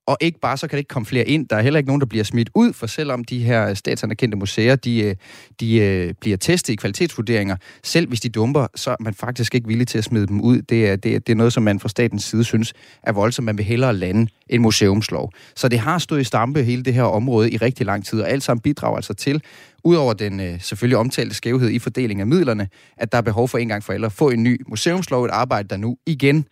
Og 0.08 0.18
ikke 0.22 0.40
bare, 0.40 0.58
så 0.58 0.68
kan 0.68 0.78
det 0.78 0.80
ikke 0.80 0.90
komme 0.90 1.06
flere 1.06 1.28
ind. 1.28 1.48
Der 1.48 1.56
er 1.56 1.62
heller 1.62 1.78
ikke 1.78 1.88
nogen, 1.88 2.00
der 2.00 2.06
bliver 2.06 2.24
smidt 2.24 2.50
ud, 2.56 2.74
for 2.74 2.88
selvom 2.88 3.24
de 3.24 3.44
her 3.44 3.74
statsanerkendte 3.74 4.38
museer, 4.38 4.76
de, 4.76 5.02
øh, 5.02 5.16
de 5.60 5.76
øh, 5.76 6.14
bliver 6.22 6.38
testet 6.38 6.74
i 6.74 6.76
kvalitetsvurderinger, 6.76 7.56
selv 7.84 8.08
hvis 8.08 8.22
de 8.22 8.30
dumper, 8.30 8.68
så 8.76 8.92
er 8.92 8.96
man 9.00 9.14
faktisk 9.14 9.56
ikke 9.56 9.68
villig 9.68 9.88
til 9.88 9.98
at 9.98 10.04
smide 10.04 10.28
dem 10.28 10.42
ud. 10.42 10.62
Det 10.62 10.90
er, 10.90 10.96
det 10.96 11.16
er, 11.16 11.20
det 11.20 11.34
er 11.34 11.36
noget, 11.36 11.54
som 11.54 11.64
man 11.64 11.80
fra 11.80 11.90
statens 11.90 12.24
side 12.24 12.44
synes 12.44 12.74
er 13.04 13.12
voldsomt. 13.12 13.46
Man 13.46 13.58
vil 13.58 13.66
hellere 13.66 13.94
lande 13.94 14.28
en 14.50 14.62
museumslov. 14.62 15.32
Så 15.56 15.68
det 15.68 15.80
har 15.80 15.98
stået 15.98 16.22
i 16.22 16.24
stampe 16.24 16.64
hele 16.64 16.84
det 16.84 16.94
her 16.94 17.04
område 17.04 17.52
i 17.52 17.58
rigtig 17.58 17.86
lang 17.86 18.06
tid, 18.06 18.22
og 18.22 18.30
alt 18.30 18.44
sammen 18.44 18.62
bidrager 18.62 18.96
altså 18.96 19.14
til, 19.14 19.42
udover 19.84 20.14
den 20.14 20.40
øh, 20.40 20.62
selvfølgelig 20.62 20.98
omtalte 20.98 21.36
skævhed 21.36 21.70
i 21.70 21.80
fordeling 21.80 22.20
af 22.20 22.28
midlerne, 22.28 22.68
at 22.98 23.12
der 23.12 23.18
er 23.18 23.22
behov 23.22 23.48
for 23.48 23.58
en 23.58 23.68
gang 23.68 23.84
for 23.84 23.94
alle 23.94 24.06
at 24.06 24.12
få 24.12 24.30
en 24.30 24.44
ny 24.44 24.62
museumslov, 24.68 25.26
et 25.26 25.32
arbejde, 25.32 25.68
der 25.68 25.78
nu 25.78 25.98
igen 26.06 26.46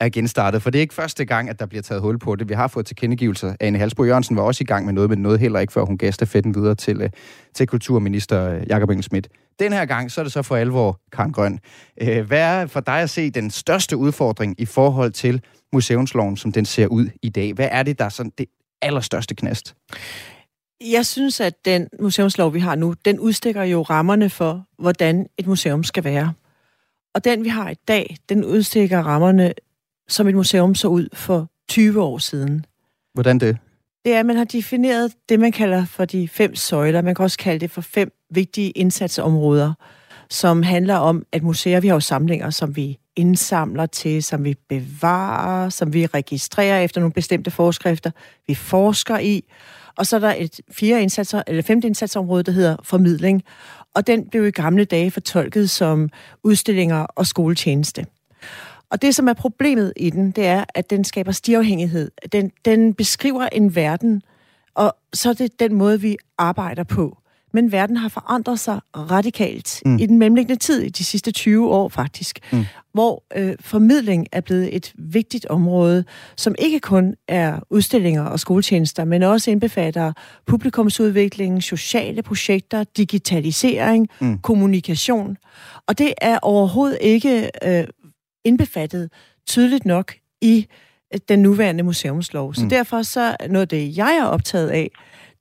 er 0.00 0.08
genstartet, 0.08 0.62
for 0.62 0.70
det 0.70 0.78
er 0.78 0.80
ikke 0.80 0.94
første 0.94 1.24
gang, 1.24 1.50
at 1.50 1.58
der 1.58 1.66
bliver 1.66 1.82
taget 1.82 2.02
hul 2.02 2.18
på 2.18 2.36
det. 2.36 2.48
Vi 2.48 2.54
har 2.54 2.68
fået 2.68 2.86
tilkendegivelser. 2.86 3.54
Anne 3.60 3.78
Halsbro 3.78 4.04
Jørgensen 4.04 4.36
var 4.36 4.42
også 4.42 4.64
i 4.64 4.64
gang 4.64 4.84
med 4.84 4.92
noget, 4.92 5.10
men 5.10 5.18
noget 5.18 5.40
heller 5.40 5.60
ikke, 5.60 5.72
før 5.72 5.84
hun 5.84 5.98
gav 5.98 6.12
stafetten 6.12 6.54
videre 6.54 6.74
til, 6.74 7.00
øh, 7.00 7.10
til 7.54 7.66
kulturminister 7.66 8.50
øh, 8.50 8.62
Jakob 8.68 8.90
Engel 8.90 9.26
Den 9.58 9.72
her 9.72 9.84
gang, 9.84 10.10
så 10.10 10.20
er 10.20 10.22
det 10.22 10.32
så 10.32 10.42
for 10.42 10.56
alvor 10.56 11.00
Karen 11.12 11.32
Grøn. 11.32 11.60
Øh, 12.02 12.26
hvad 12.26 12.40
er 12.40 12.66
for 12.66 12.80
dig 12.80 13.00
at 13.00 13.10
se 13.10 13.30
den 13.30 13.50
største 13.50 13.96
udfordring 13.96 14.54
i 14.58 14.64
forhold 14.64 15.12
til 15.12 15.42
museumsloven, 15.72 16.36
som 16.36 16.52
den 16.52 16.64
ser 16.64 16.86
ud 16.86 17.08
i 17.22 17.28
dag? 17.28 17.52
Hvad 17.52 17.68
er 17.70 17.82
det, 17.82 17.98
der 17.98 18.04
er 18.04 18.08
sådan 18.08 18.32
det 18.38 18.46
allerstørste 18.82 19.34
knast? 19.34 19.74
Jeg 20.80 21.06
synes, 21.06 21.40
at 21.40 21.54
den 21.64 21.88
museumslov, 22.00 22.54
vi 22.54 22.60
har 22.60 22.74
nu, 22.74 22.94
den 23.04 23.20
udstikker 23.20 23.62
jo 23.62 23.82
rammerne 23.82 24.30
for, 24.30 24.66
hvordan 24.78 25.26
et 25.38 25.46
museum 25.46 25.84
skal 25.84 26.04
være. 26.04 26.32
Og 27.14 27.24
den, 27.24 27.44
vi 27.44 27.48
har 27.48 27.70
i 27.70 27.76
dag, 27.88 28.16
den 28.28 28.44
udstikker 28.44 29.02
rammerne 29.02 29.52
som 30.08 30.28
et 30.28 30.34
museum 30.34 30.74
så 30.74 30.88
ud 30.88 31.08
for 31.12 31.50
20 31.68 32.02
år 32.02 32.18
siden. 32.18 32.66
Hvordan 33.14 33.38
det? 33.38 33.58
Det 34.04 34.14
er, 34.14 34.20
at 34.20 34.26
man 34.26 34.36
har 34.36 34.44
defineret 34.44 35.12
det, 35.28 35.40
man 35.40 35.52
kalder 35.52 35.84
for 35.84 36.04
de 36.04 36.28
fem 36.28 36.54
søjler. 36.54 37.02
Man 37.02 37.14
kan 37.14 37.22
også 37.22 37.38
kalde 37.38 37.60
det 37.60 37.70
for 37.70 37.80
fem 37.80 38.12
vigtige 38.30 38.70
indsatsområder, 38.70 39.72
som 40.30 40.62
handler 40.62 40.94
om, 40.94 41.26
at 41.32 41.42
museer, 41.42 41.80
vi 41.80 41.88
har 41.88 41.94
jo 41.94 42.00
samlinger, 42.00 42.50
som 42.50 42.76
vi 42.76 42.98
indsamler 43.16 43.86
til, 43.86 44.22
som 44.22 44.44
vi 44.44 44.54
bevarer, 44.68 45.68
som 45.68 45.92
vi 45.92 46.06
registrerer 46.06 46.80
efter 46.80 47.00
nogle 47.00 47.12
bestemte 47.12 47.50
forskrifter, 47.50 48.10
vi 48.46 48.54
forsker 48.54 49.18
i. 49.18 49.44
Og 49.96 50.06
så 50.06 50.16
er 50.16 50.20
der 50.20 50.34
et 50.38 50.60
fire 50.70 51.02
indsatser, 51.02 51.42
eller 51.46 51.62
femte 51.62 51.86
indsatsområde, 51.86 52.42
der 52.42 52.52
hedder 52.52 52.76
formidling. 52.82 53.42
Og 53.94 54.06
den 54.06 54.28
blev 54.28 54.46
i 54.46 54.50
gamle 54.50 54.84
dage 54.84 55.10
fortolket 55.10 55.70
som 55.70 56.10
udstillinger 56.44 57.00
og 57.00 57.26
skoletjeneste. 57.26 58.06
Og 58.94 59.02
det, 59.02 59.14
som 59.14 59.28
er 59.28 59.32
problemet 59.32 59.92
i 59.96 60.10
den, 60.10 60.30
det 60.30 60.46
er, 60.46 60.64
at 60.74 60.90
den 60.90 61.04
skaber 61.04 61.32
stivafhængighed. 61.32 62.10
Den, 62.32 62.50
den 62.64 62.94
beskriver 62.94 63.48
en 63.52 63.74
verden, 63.74 64.22
og 64.74 64.96
så 65.12 65.28
er 65.28 65.32
det 65.32 65.60
den 65.60 65.74
måde, 65.74 66.00
vi 66.00 66.16
arbejder 66.38 66.84
på. 66.84 67.18
Men 67.52 67.72
verden 67.72 67.96
har 67.96 68.08
forandret 68.08 68.60
sig 68.60 68.80
radikalt 68.96 69.82
mm. 69.86 69.98
i 69.98 70.06
den 70.06 70.18
mellemliggende 70.18 70.60
tid, 70.60 70.82
i 70.82 70.88
de 70.88 71.04
sidste 71.04 71.30
20 71.30 71.70
år 71.70 71.88
faktisk, 71.88 72.38
mm. 72.52 72.64
hvor 72.92 73.24
øh, 73.36 73.54
formidling 73.60 74.26
er 74.32 74.40
blevet 74.40 74.76
et 74.76 74.92
vigtigt 74.98 75.46
område, 75.46 76.04
som 76.36 76.54
ikke 76.58 76.80
kun 76.80 77.14
er 77.28 77.60
udstillinger 77.70 78.24
og 78.24 78.40
skoletjenester, 78.40 79.04
men 79.04 79.22
også 79.22 79.50
indbefatter 79.50 80.12
publikumsudvikling, 80.46 81.62
sociale 81.62 82.22
projekter, 82.22 82.84
digitalisering, 82.96 84.08
mm. 84.20 84.38
kommunikation. 84.38 85.36
Og 85.86 85.98
det 85.98 86.14
er 86.20 86.38
overhovedet 86.42 86.98
ikke 87.00 87.50
øh, 87.64 87.84
indbefattet 88.44 89.10
tydeligt 89.46 89.86
nok 89.86 90.14
i 90.40 90.66
øh, 91.14 91.20
den 91.28 91.42
nuværende 91.42 91.82
museumslov. 91.82 92.54
Så 92.54 92.62
mm. 92.62 92.68
derfor 92.68 93.02
så 93.02 93.36
noget 93.48 93.62
af 93.62 93.68
det, 93.68 93.96
jeg 93.96 94.16
er 94.16 94.24
optaget 94.24 94.70
af, 94.70 94.90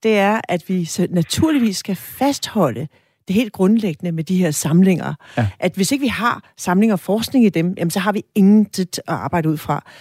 det 0.04 0.18
er, 0.18 0.42
at 0.50 0.70
vi 0.70 0.86
så 0.86 1.08
naturligvis 1.10 1.78
skal 1.78 1.96
fastholde 1.96 2.88
det 3.28 3.36
helt 3.36 3.54
grundlæggende 3.54 4.12
med 4.12 4.24
de 4.24 4.38
her 4.38 4.52
samlinger. 4.52 5.14
Ja. 5.38 5.48
At 5.60 5.76
hvis 5.76 5.92
ikke 5.92 6.02
vi 6.02 6.08
har 6.08 6.54
samlinger 6.58 6.94
og 6.94 7.00
forskning 7.00 7.46
i 7.46 7.50
dem, 7.50 7.74
jamen, 7.78 7.92
så 7.92 8.00
har 8.00 8.12
vi 8.12 8.24
ingen 8.36 8.66
tid 8.66 8.86
at 8.98 9.04
arbejde 9.08 9.50
ud 9.50 9.58
fra. 9.58 9.92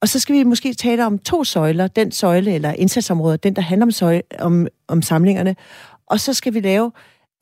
Og 0.00 0.08
så 0.08 0.18
skal 0.18 0.34
vi 0.34 0.44
måske 0.44 0.74
tale 0.74 1.06
om 1.06 1.18
to 1.18 1.44
søjler. 1.44 1.86
Den 1.86 2.12
søjle 2.12 2.54
eller 2.54 2.72
indsatsområde, 2.72 3.36
den 3.36 3.56
der 3.56 3.62
handler 3.62 3.86
om, 3.86 3.90
søjle, 3.90 4.22
om, 4.38 4.66
om 4.88 5.02
samlingerne. 5.02 5.56
Og 6.06 6.20
så 6.20 6.34
skal 6.34 6.54
vi 6.54 6.60
lave 6.60 6.92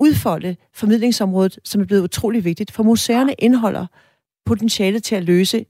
udfolde 0.01 0.57
formidlingsområdet, 0.75 1.59
som 1.65 1.81
er 1.81 1.85
blevet 1.85 2.03
utrolig 2.03 2.45
vigtigt. 2.45 2.71
For 2.71 2.83
museerne 2.83 3.35
indeholder 3.39 3.87
potentiale 4.47 5.01
til 5.01 5.15
at 5.15 5.25
løse 5.25 5.65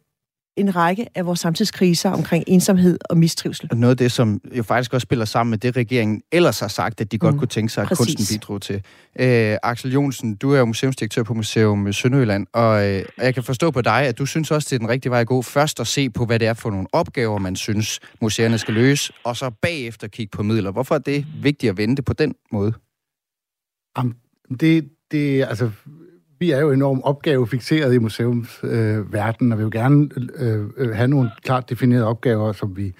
en 0.57 0.77
række 0.77 1.07
af 1.15 1.27
vores 1.27 1.41
samtidskriser 1.41 2.11
omkring 2.11 2.45
ensomhed 2.47 2.99
og 3.11 3.19
mistrivsel. 3.19 3.69
Noget 3.73 3.91
af 3.91 3.97
det, 3.97 4.13
som 4.13 4.41
jo 4.53 4.63
faktisk 4.63 4.95
også 4.95 5.05
spiller 5.05 5.25
sammen 5.25 5.51
med 5.51 5.59
det, 5.59 5.77
regeringen 5.77 6.23
ellers 6.33 6.61
har 6.61 6.69
sagt, 6.69 7.01
at 7.01 7.13
de 7.13 7.19
godt 7.19 7.35
mm, 7.35 7.39
kunne 7.39 7.49
tænke 7.49 7.73
sig, 7.73 7.83
at 7.83 7.89
præcis. 7.89 8.17
kunsten 8.17 8.39
bidrog 8.39 8.63
til. 8.63 8.75
Øh, 9.21 9.57
Axel 9.63 9.93
Jonsen, 9.93 10.37
du 10.37 10.53
er 10.53 10.59
jo 10.59 10.65
museumsdirektør 10.65 11.23
på 11.23 11.35
Museum 11.35 11.93
Sønderjylland, 11.93 12.47
og 12.53 12.89
øh, 12.89 13.05
jeg 13.19 13.35
kan 13.35 13.43
forstå 13.43 13.71
på 13.71 13.83
dig, 13.83 14.03
at 14.03 14.19
du 14.19 14.27
synes 14.27 14.51
også, 14.51 14.67
det 14.71 14.75
er 14.75 14.79
den 14.79 14.89
rigtige 14.89 15.11
vej 15.11 15.21
at 15.21 15.27
gå. 15.27 15.43
Først 15.43 15.81
at 15.81 15.87
se 15.87 16.11
på, 16.11 16.25
hvad 16.25 16.39
det 16.39 16.49
er 16.49 16.55
for 16.55 16.71
nogle 16.71 16.87
opgaver, 16.93 17.39
man 17.39 17.57
synes, 17.57 18.01
museerne 18.21 18.59
skal 18.59 18.75
løse, 18.75 19.13
og 19.25 19.37
så 19.37 19.51
bagefter 19.51 20.09
kigge 20.09 20.31
på 20.31 20.43
midler. 20.43 20.71
Hvorfor 20.71 20.95
er 20.95 20.99
det 20.99 21.27
vigtigt 21.43 21.71
at 21.71 21.77
vente 21.77 22.03
på 22.03 22.13
den 22.13 22.35
måde? 22.53 22.73
Jamen, 23.99 24.15
det, 24.61 24.89
det, 25.11 25.43
altså, 25.45 25.71
vi 26.45 26.51
er 26.51 26.61
jo 26.61 26.71
enormt 26.71 27.01
opgavefixeret 27.05 27.95
i 27.95 27.99
museumsverdenen, 27.99 29.53
øh, 29.53 29.57
og 29.57 29.59
vi 29.59 29.65
vil 29.65 29.73
gerne 29.73 30.09
øh, 30.39 30.65
øh, 30.77 30.95
have 30.95 31.09
nogle 31.09 31.31
klart 31.45 31.71
definerede 31.71 32.07
opgaver, 32.07 32.53
som 32.53 32.77
vi 32.77 32.93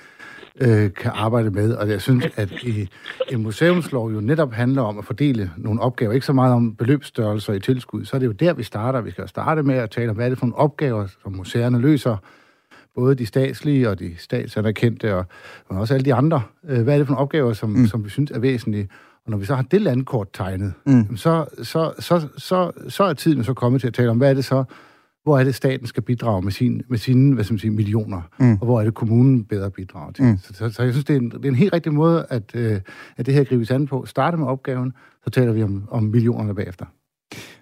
øh, 0.61 0.93
kan 0.93 1.11
arbejde 1.15 1.51
med. 1.51 1.75
Og 1.75 1.89
jeg 1.89 2.01
synes, 2.01 2.27
at 2.37 2.53
i, 2.53 2.89
en 3.29 3.43
museumslov 3.43 4.13
jo 4.13 4.21
netop 4.21 4.53
handler 4.53 4.83
om 4.83 4.99
at 4.99 5.05
fordele 5.05 5.51
nogle 5.57 5.81
opgaver, 5.81 6.13
ikke 6.13 6.27
så 6.27 6.33
meget 6.33 6.55
om 6.55 6.75
beløbsstørrelser 6.75 7.53
i 7.53 7.61
tilskud. 7.61 8.05
Så 8.05 8.17
er 8.17 8.19
det 8.19 8.27
jo 8.27 8.33
der, 8.33 8.53
vi 8.53 8.63
starter. 8.63 9.01
Vi 9.01 9.11
skal 9.11 9.29
starte 9.29 9.63
med 9.63 9.75
at 9.75 9.91
tale 9.91 10.11
om, 10.11 10.17
hvad 10.17 10.25
er 10.25 10.29
det 10.29 10.39
for 10.39 10.47
nogle 10.47 10.59
opgaver, 10.59 11.07
som 11.23 11.33
museerne 11.33 11.79
løser, 11.79 12.17
både 12.95 13.15
de 13.15 13.27
statslige 13.27 13.91
og 13.91 13.99
de 13.99 14.15
statsanerkendte, 14.19 15.15
og, 15.15 15.25
og 15.69 15.79
også 15.79 15.95
alle 15.95 16.05
de 16.05 16.15
andre. 16.15 16.43
Øh, 16.69 16.83
hvad 16.83 16.95
er 16.95 16.99
det 16.99 17.07
for 17.07 17.15
nogle 17.15 17.23
opgaver, 17.23 17.53
som, 17.53 17.71
mm. 17.71 17.87
som 17.87 18.05
vi 18.05 18.11
synes 18.11 18.31
er 18.31 18.39
væsentlige? 18.39 18.89
Og 19.25 19.31
når 19.31 19.39
vi 19.39 19.45
så 19.45 19.55
har 19.55 19.63
det 19.63 19.83
landkort 19.83 20.29
tegnet, 20.33 20.73
mm. 20.87 21.17
så, 21.17 21.45
så, 21.63 21.93
så, 21.99 22.29
så, 22.37 22.71
så 22.89 23.05
er 23.05 23.13
tiden 23.13 23.45
så 23.45 23.55
kommet 23.55 23.81
til 23.81 23.89
at 23.89 23.95
tale 23.95 24.11
om, 24.11 24.19
hvad 24.19 24.31
er 24.31 24.35
det 24.35 24.45
så, 24.45 24.65
hvor 25.25 25.39
er 25.39 25.45
det, 25.45 25.55
staten 25.55 25.87
skal 25.87 26.03
bidrage 26.03 26.43
med, 26.43 26.53
sin, 26.53 26.83
med 26.89 26.99
sine 26.99 27.35
hvad 27.35 27.45
skal 27.45 27.55
man 27.55 27.59
sige, 27.59 27.71
millioner, 27.71 28.21
mm. 28.39 28.53
og 28.53 28.65
hvor 28.65 28.81
er 28.81 28.85
det, 28.85 28.95
kommunen 28.95 29.45
bedre 29.45 29.71
bidrager 29.71 30.13
til. 30.13 30.25
Mm. 30.25 30.39
Så, 30.39 30.55
så, 30.55 30.71
så 30.71 30.83
jeg 30.83 30.93
synes, 30.93 31.05
det 31.05 31.17
er, 31.17 31.21
en, 31.21 31.31
det 31.31 31.45
er 31.45 31.49
en 31.49 31.55
helt 31.55 31.73
rigtig 31.73 31.93
måde, 31.93 32.27
at, 32.31 32.43
øh, 32.55 32.81
at 33.17 33.27
det 33.27 33.35
her 33.35 33.45
gribes 33.45 33.71
an 33.71 33.87
på. 33.87 34.07
Starte 34.07 34.37
med 34.37 34.47
opgaven, 34.47 34.93
så 35.25 35.31
taler 35.31 35.53
vi 35.53 35.63
om, 35.63 35.89
om 35.91 36.03
millionerne 36.03 36.55
bagefter. 36.55 36.87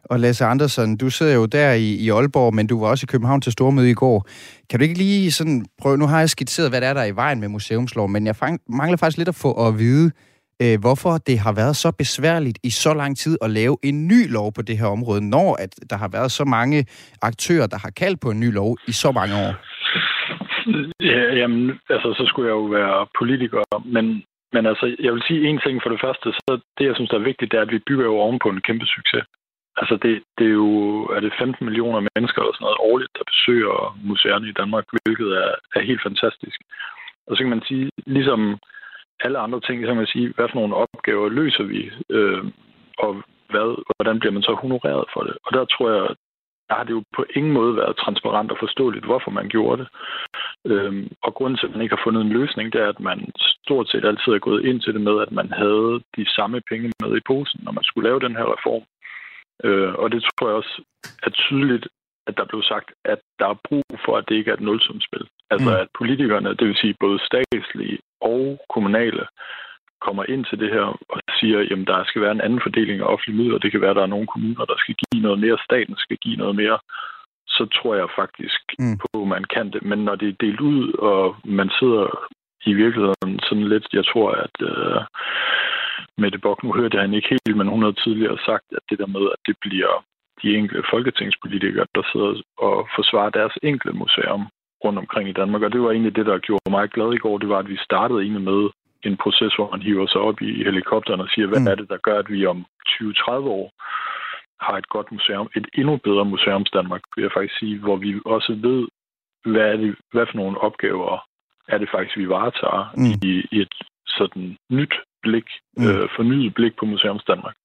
Og 0.04 0.20
Lasse 0.20 0.44
Andersen, 0.44 0.96
du 0.96 1.10
sidder 1.10 1.34
jo 1.34 1.46
der 1.46 1.72
i, 1.72 1.94
i 1.94 2.10
Aalborg, 2.10 2.54
men 2.54 2.66
du 2.66 2.80
var 2.80 2.86
også 2.86 3.04
i 3.04 3.10
København 3.10 3.40
til 3.40 3.52
stormøde 3.52 3.90
i 3.90 3.94
går. 3.94 4.26
Kan 4.70 4.78
du 4.78 4.82
ikke 4.82 4.98
lige 4.98 5.32
sådan 5.32 5.64
prøve, 5.78 5.98
nu 5.98 6.06
har 6.06 6.18
jeg 6.18 6.30
skitseret, 6.30 6.70
hvad 6.70 6.80
der 6.80 6.86
er 6.86 6.94
der 6.94 7.04
i 7.04 7.16
vejen 7.16 7.40
med 7.40 7.48
museumslov, 7.48 8.08
men 8.08 8.26
jeg 8.26 8.36
fang, 8.36 8.60
mangler 8.68 8.96
faktisk 8.96 9.18
lidt 9.18 9.28
at 9.28 9.34
få 9.34 9.66
at 9.66 9.78
vide, 9.78 10.10
øh, 10.62 10.76
hvorfor 10.84 11.12
det 11.28 11.36
har 11.44 11.54
været 11.60 11.76
så 11.84 11.90
besværligt 12.02 12.58
i 12.68 12.70
så 12.70 12.94
lang 12.94 13.12
tid 13.22 13.34
at 13.44 13.50
lave 13.50 13.76
en 13.88 13.96
ny 14.12 14.20
lov 14.36 14.48
på 14.56 14.62
det 14.68 14.78
her 14.80 14.88
område, 14.96 15.30
når 15.34 15.48
at 15.64 15.72
der 15.90 15.96
har 15.96 16.10
været 16.16 16.30
så 16.38 16.44
mange 16.44 16.78
aktører, 17.22 17.66
der 17.72 17.78
har 17.84 17.92
kaldt 18.02 18.20
på 18.20 18.28
en 18.30 18.40
ny 18.40 18.50
lov 18.60 18.70
i 18.90 18.92
så 18.92 19.12
mange 19.18 19.34
år. 19.46 19.52
Ja, 21.12 21.22
jamen, 21.40 21.62
altså, 21.94 22.08
så 22.18 22.24
skulle 22.26 22.48
jeg 22.48 22.56
jo 22.60 22.66
være 22.80 23.06
politiker, 23.20 23.62
men, 23.96 24.04
men 24.52 24.66
altså, 24.66 24.96
jeg 24.98 25.12
vil 25.12 25.22
sige 25.28 25.48
en 25.48 25.60
ting 25.66 25.76
for 25.82 25.90
det 25.90 26.00
første, 26.04 26.28
så 26.32 26.50
det, 26.78 26.84
jeg 26.86 26.94
synes, 26.96 27.10
der 27.10 27.18
er 27.18 27.30
vigtigt, 27.30 27.50
det 27.52 27.58
er, 27.58 27.66
at 27.66 27.74
vi 27.74 27.86
bygger 27.88 28.04
jo 28.04 28.16
ovenpå 28.24 28.48
en 28.48 28.66
kæmpe 28.68 28.86
succes. 28.86 29.24
Altså, 29.80 29.94
det, 30.02 30.22
det 30.38 30.46
er 30.46 30.56
jo 30.64 30.70
er 31.16 31.20
det 31.20 31.32
15 31.38 31.64
millioner 31.66 32.00
mennesker 32.14 32.38
eller 32.40 32.54
sådan 32.54 32.64
noget 32.66 32.84
årligt, 32.90 33.12
der 33.18 33.30
besøger 33.32 33.76
museerne 34.10 34.48
i 34.48 34.58
Danmark, 34.60 34.84
hvilket 34.92 35.30
er, 35.44 35.52
er 35.76 35.88
helt 35.90 36.02
fantastisk. 36.08 36.58
Og 37.26 37.32
så 37.32 37.38
kan 37.42 37.54
man 37.54 37.64
sige, 37.68 37.90
ligesom 38.06 38.40
alle 39.24 39.38
andre 39.38 39.60
ting, 39.60 39.82
så 39.82 39.86
kan 39.86 39.96
man 39.96 40.12
sige, 40.14 40.32
hvad 40.36 40.48
for 40.48 40.58
nogle 40.60 40.74
opgaver 40.74 41.28
løser 41.28 41.64
vi, 41.64 41.90
øh, 42.10 42.44
og 42.98 43.12
hvad, 43.50 43.68
hvordan 43.96 44.18
bliver 44.20 44.32
man 44.32 44.42
så 44.42 44.54
honoreret 44.54 45.04
for 45.12 45.22
det? 45.26 45.34
Og 45.44 45.50
der 45.56 45.64
tror 45.64 45.90
jeg, 45.90 46.08
der 46.68 46.74
har 46.78 46.84
det 46.84 46.90
jo 46.98 47.02
på 47.16 47.24
ingen 47.36 47.52
måde 47.52 47.76
været 47.76 47.96
transparent 47.96 48.50
og 48.50 48.58
forståeligt, 48.60 49.04
hvorfor 49.04 49.30
man 49.30 49.48
gjorde 49.48 49.78
det. 49.82 49.88
Øhm, 50.72 51.08
og 51.22 51.34
grunden 51.34 51.58
til, 51.58 51.66
at 51.66 51.72
man 51.72 51.82
ikke 51.82 51.96
har 51.96 52.04
fundet 52.04 52.22
en 52.22 52.36
løsning, 52.38 52.72
det 52.72 52.80
er, 52.80 52.88
at 52.88 53.00
man 53.00 53.18
stort 53.64 53.88
set 53.88 54.04
altid 54.04 54.32
er 54.32 54.46
gået 54.48 54.64
ind 54.64 54.80
til 54.80 54.94
det 54.94 55.00
med, 55.00 55.16
at 55.20 55.32
man 55.32 55.48
havde 55.52 56.00
de 56.16 56.24
samme 56.36 56.60
penge 56.70 56.92
med 57.02 57.16
i 57.16 57.26
posen, 57.26 57.60
når 57.62 57.72
man 57.72 57.84
skulle 57.84 58.08
lave 58.08 58.20
den 58.20 58.36
her 58.38 58.46
reform. 58.54 58.84
Øh, 59.64 59.92
og 60.02 60.12
det 60.12 60.20
tror 60.22 60.48
jeg 60.48 60.56
også 60.56 60.82
er 61.22 61.30
tydeligt, 61.30 61.88
at 62.26 62.36
der 62.36 62.44
blev 62.44 62.62
sagt, 62.62 62.88
at 63.04 63.20
der 63.38 63.48
er 63.48 63.62
brug 63.68 63.84
for, 64.04 64.16
at 64.16 64.24
det 64.28 64.34
ikke 64.34 64.50
er 64.50 64.54
et 64.54 64.66
nulsumspil. 64.68 65.24
Altså 65.50 65.70
mm. 65.70 65.76
at 65.76 65.88
politikerne, 65.98 66.48
det 66.58 66.66
vil 66.68 66.76
sige 66.82 66.94
både 67.00 67.18
statslige 67.28 67.98
og 68.20 68.60
kommunale, 68.74 69.24
kommer 70.06 70.24
ind 70.32 70.44
til 70.44 70.58
det 70.62 70.70
her 70.76 70.86
og 71.12 71.18
siger, 71.40 71.58
at 71.60 71.86
der 71.86 72.04
skal 72.04 72.22
være 72.22 72.36
en 72.36 72.44
anden 72.46 72.60
fordeling 72.66 73.00
af 73.00 73.10
offentlige 73.12 73.38
midler. 73.40 73.58
Det 73.58 73.70
kan 73.70 73.80
være, 73.80 73.90
at 73.90 73.96
der 74.00 74.02
er 74.02 74.14
nogle 74.14 74.32
kommuner, 74.32 74.64
der 74.64 74.78
skal 74.78 74.94
give 75.02 75.22
noget 75.22 75.38
mere, 75.44 75.64
staten 75.68 75.96
skal 75.98 76.16
give 76.16 76.36
noget 76.36 76.56
mere. 76.56 76.78
Så 77.46 77.66
tror 77.76 77.94
jeg 77.94 78.08
faktisk 78.20 78.62
mm. 78.78 78.98
på, 79.02 79.22
at 79.22 79.28
man 79.28 79.44
kan 79.54 79.66
det. 79.72 79.82
Men 79.90 79.98
når 79.98 80.14
det 80.14 80.28
er 80.28 80.42
delt 80.46 80.60
ud, 80.60 80.92
og 80.92 81.36
man 81.44 81.70
sidder 81.78 82.04
i 82.70 82.72
virkeligheden 82.82 83.32
sådan 83.48 83.68
lidt, 83.68 83.86
jeg 83.92 84.04
tror, 84.06 84.30
at 84.44 84.56
uh, 84.70 85.00
Mette 86.18 86.38
Bock, 86.38 86.62
nu 86.62 86.72
hørte 86.72 86.96
jeg 86.96 87.02
hende 87.04 87.16
ikke 87.16 87.36
helt, 87.36 87.56
men 87.56 87.68
hun 87.68 87.82
har 87.82 87.92
tidligere 87.92 88.38
sagt, 88.48 88.66
at 88.78 88.82
det 88.90 88.98
der 88.98 89.06
med, 89.06 89.24
at 89.34 89.40
det 89.46 89.56
bliver 89.60 90.04
de 90.42 90.56
enkelte 90.58 90.88
folketingspolitikere, 90.90 91.86
der 91.94 92.02
sidder 92.12 92.32
og 92.58 92.88
forsvarer 92.96 93.30
deres 93.30 93.54
enkelte 93.62 93.96
museum 93.96 94.42
rundt 94.84 94.98
omkring 94.98 95.28
i 95.28 95.38
Danmark. 95.40 95.62
Og 95.62 95.72
det 95.72 95.80
var 95.82 95.90
egentlig 95.90 96.16
det, 96.16 96.26
der 96.26 96.38
gjorde 96.38 96.70
mig 96.70 96.88
glad 96.88 97.12
i 97.14 97.22
går. 97.24 97.38
Det 97.38 97.48
var, 97.48 97.58
at 97.58 97.68
vi 97.68 97.76
startede 97.76 98.22
egentlig 98.22 98.42
med 98.42 98.70
en 99.08 99.16
proces, 99.16 99.54
hvor 99.54 99.70
man 99.70 99.82
hiver 99.82 100.06
sig 100.06 100.20
op 100.20 100.40
i 100.40 100.64
helikopteren 100.64 101.20
og 101.20 101.28
siger, 101.28 101.46
hvad 101.46 101.60
mm. 101.60 101.66
er 101.66 101.74
det, 101.74 101.88
der 101.88 101.96
gør, 101.96 102.18
at 102.18 102.30
vi 102.30 102.46
om 102.46 102.66
20-30 102.88 103.32
år 103.58 103.66
har 104.66 104.76
et 104.78 104.88
godt 104.88 105.12
museum, 105.12 105.48
et 105.56 105.66
endnu 105.74 105.96
bedre 105.96 106.24
museums 106.24 106.70
Danmark, 106.70 107.02
vil 107.16 107.22
jeg 107.22 107.32
faktisk 107.36 107.58
sige, 107.58 107.78
hvor 107.78 107.96
vi 107.96 108.20
også 108.24 108.52
ved, 108.52 108.80
hvad, 109.52 109.66
er 109.72 109.76
det, 109.76 109.96
hvad 110.12 110.26
for 110.26 110.36
nogle 110.36 110.58
opgaver 110.58 111.24
er 111.68 111.78
det 111.78 111.88
faktisk, 111.94 112.16
vi 112.16 112.28
varetager 112.28 112.84
mm. 112.96 113.28
i, 113.30 113.32
i 113.52 113.60
et 113.60 113.74
sådan 114.06 114.56
nyt 114.70 114.94
blik, 115.22 115.48
mm. 115.76 115.86
øh, 115.88 116.08
fornyet 116.16 116.54
blik 116.54 116.76
på 116.76 116.84
Museums 116.86 117.24
Danmark. 117.24 117.56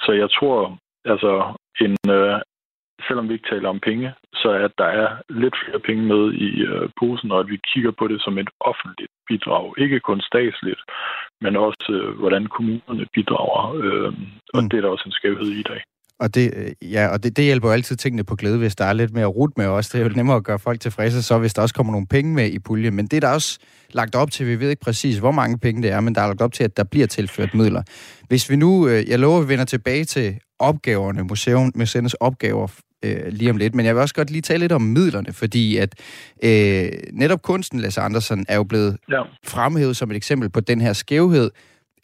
Så 0.00 0.12
jeg 0.12 0.30
tror, 0.30 0.78
altså 1.04 1.54
en, 1.80 1.96
øh, 2.10 2.40
selvom 3.08 3.28
vi 3.28 3.34
ikke 3.34 3.50
taler 3.50 3.68
om 3.68 3.80
penge, 3.80 4.14
så 4.34 4.48
er 4.50 4.64
at 4.64 4.78
der 4.78 4.84
er 4.84 5.08
lidt 5.28 5.56
flere 5.64 5.80
penge 5.80 6.02
med 6.12 6.32
i 6.32 6.50
øh, 6.60 6.88
posen, 7.00 7.32
og 7.32 7.40
at 7.40 7.48
vi 7.48 7.58
kigger 7.74 7.92
på 7.98 8.08
det 8.08 8.22
som 8.22 8.38
et 8.38 8.50
offentligt 8.60 9.12
bidrag. 9.28 9.74
Ikke 9.78 10.00
kun 10.00 10.20
statsligt, 10.20 10.82
men 11.40 11.56
også 11.56 11.86
øh, 11.90 12.18
hvordan 12.18 12.46
kommunerne 12.46 13.06
bidrager. 13.14 13.62
Øh, 13.84 14.12
og 14.54 14.62
mm. 14.62 14.68
det 14.68 14.76
er 14.76 14.82
der 14.82 14.88
også 14.88 15.06
en 15.06 15.18
skævhed 15.18 15.50
i 15.62 15.62
dag. 15.62 15.82
Og 16.20 16.34
det, 16.34 16.52
øh, 16.56 16.92
ja, 16.92 17.08
og 17.08 17.22
det, 17.22 17.36
det 17.36 17.44
hjælper 17.44 17.68
jo 17.68 17.72
altid 17.72 17.96
tingene 17.96 18.24
på 18.24 18.36
glæde, 18.36 18.58
hvis 18.58 18.76
der 18.76 18.84
er 18.84 18.92
lidt 18.92 19.14
mere 19.14 19.26
rut 19.26 19.58
med 19.58 19.66
os. 19.66 19.88
Det 19.88 20.00
er 20.00 20.04
jo 20.04 20.10
nemmere 20.16 20.36
at 20.36 20.44
gøre 20.44 20.58
folk 20.58 20.80
tilfredse, 20.80 21.22
så 21.22 21.38
hvis 21.38 21.54
der 21.54 21.62
også 21.62 21.74
kommer 21.74 21.92
nogle 21.92 22.06
penge 22.06 22.34
med 22.34 22.50
i 22.50 22.58
puljen. 22.58 22.94
Men 22.94 23.06
det 23.06 23.16
er 23.16 23.20
der 23.20 23.28
også 23.28 23.58
lagt 23.92 24.14
op 24.14 24.30
til, 24.30 24.46
vi 24.46 24.60
ved 24.60 24.70
ikke 24.70 24.82
præcis, 24.82 25.18
hvor 25.18 25.30
mange 25.30 25.58
penge 25.58 25.82
det 25.82 25.90
er, 25.90 26.00
men 26.00 26.14
der 26.14 26.20
er 26.20 26.26
lagt 26.26 26.42
op 26.42 26.52
til, 26.52 26.64
at 26.64 26.76
der 26.76 26.84
bliver 26.84 27.06
tilført 27.06 27.54
midler. 27.54 27.82
Hvis 28.28 28.50
vi 28.50 28.56
nu, 28.56 28.88
øh, 28.88 29.08
jeg 29.08 29.18
lover, 29.18 29.38
at 29.38 29.44
vi 29.44 29.48
vender 29.48 29.64
tilbage 29.64 30.04
til 30.04 30.38
opgaverne, 30.58 31.22
museum, 31.22 31.72
museernes 31.74 32.14
opgaver 32.14 32.68
øh, 33.04 33.26
lige 33.28 33.50
om 33.50 33.56
lidt, 33.56 33.74
men 33.74 33.86
jeg 33.86 33.94
vil 33.94 34.02
også 34.02 34.14
godt 34.14 34.30
lige 34.30 34.42
tale 34.42 34.60
lidt 34.60 34.72
om 34.72 34.82
midlerne, 34.82 35.32
fordi 35.32 35.76
at 35.76 35.94
øh, 36.44 36.90
netop 37.12 37.42
kunsten, 37.42 37.80
Lasse 37.80 38.00
Andersen, 38.00 38.46
er 38.48 38.56
jo 38.56 38.64
blevet 38.64 38.96
ja. 39.10 39.22
fremhævet 39.44 39.96
som 39.96 40.10
et 40.10 40.16
eksempel 40.16 40.50
på 40.50 40.60
den 40.60 40.80
her 40.80 40.92
skævhed, 40.92 41.50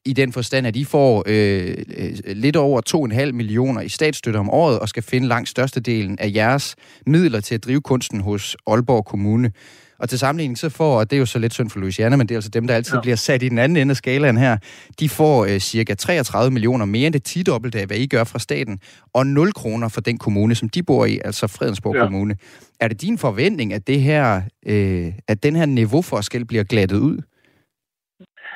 i 0.07 0.12
den 0.12 0.33
forstand, 0.33 0.66
at 0.66 0.77
I 0.77 0.85
får 0.85 1.25
øh, 1.27 1.75
øh 1.97 2.12
lidt 2.27 2.57
over 2.57 2.81
2,5 3.27 3.33
millioner 3.33 3.81
i 3.81 3.88
statsstøtte 3.88 4.37
om 4.37 4.51
året, 4.51 4.79
og 4.79 4.88
skal 4.88 5.03
finde 5.03 5.29
langt 5.29 5.49
størstedelen 5.49 6.19
af 6.19 6.33
jeres 6.35 6.77
midler 7.07 7.40
til 7.40 7.55
at 7.55 7.64
drive 7.64 7.81
kunsten 7.81 8.21
hos 8.21 8.57
Aalborg 8.66 9.05
Kommune. 9.05 9.53
Og 9.99 10.09
til 10.09 10.19
sammenligning 10.19 10.59
så 10.59 10.69
får, 10.69 10.99
og 10.99 11.11
det 11.11 11.16
er 11.16 11.21
jo 11.21 11.27
så 11.27 11.38
lidt 11.38 11.55
synd 11.55 11.71
for 11.71 11.81
Louisiana, 11.81 12.16
men 12.16 12.29
det 12.29 12.35
er 12.35 12.37
altså 12.37 12.51
dem, 12.51 12.66
der 12.66 12.75
altid 12.75 12.95
ja. 12.95 13.01
bliver 13.01 13.16
sat 13.16 13.42
i 13.42 13.49
den 13.49 13.59
anden 13.59 13.77
ende 13.77 13.92
af 13.92 13.97
skalaen 13.97 14.37
her, 14.37 14.57
de 15.01 15.09
får 15.09 15.45
øh, 15.45 15.59
cirka 15.59 15.95
33 15.95 16.51
millioner 16.51 16.85
mere 16.85 17.07
end 17.07 17.12
det 17.12 17.23
10 17.23 17.45
af, 17.75 17.87
hvad 17.87 17.97
I 17.97 18.07
gør 18.07 18.25
fra 18.25 18.38
staten, 18.38 18.79
og 19.14 19.27
0 19.27 19.53
kroner 19.53 19.88
for 19.88 20.01
den 20.01 20.19
kommune, 20.19 20.55
som 20.55 20.69
de 20.69 20.83
bor 20.83 21.05
i, 21.05 21.21
altså 21.25 21.47
Fredensborg 21.47 21.95
ja. 21.95 22.05
Kommune. 22.05 22.37
Er 22.81 22.88
det 22.88 23.03
din 23.03 23.19
forventning, 23.19 23.73
at 23.73 23.87
det 23.87 24.03
her, 24.03 24.42
øh, 24.66 25.12
at 25.29 25.42
den 25.42 25.57
her 25.57 25.66
niveauforskel 25.66 26.45
bliver 26.45 26.64
glattet 26.64 26.99
ud? 26.99 27.23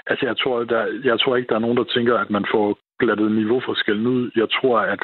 Altså, 0.06 0.26
jeg 0.26 0.36
tror, 0.38 0.64
der, 0.64 1.00
jeg 1.04 1.20
tror 1.20 1.36
ikke, 1.36 1.48
der 1.48 1.54
er 1.54 1.66
nogen, 1.66 1.76
der 1.76 1.84
tænker, 1.84 2.18
at 2.18 2.30
man 2.30 2.46
får 2.54 2.78
glattet 2.98 3.32
niveauforskellen 3.32 4.06
ud. 4.06 4.30
Jeg 4.36 4.48
tror, 4.50 4.78
at 4.78 5.02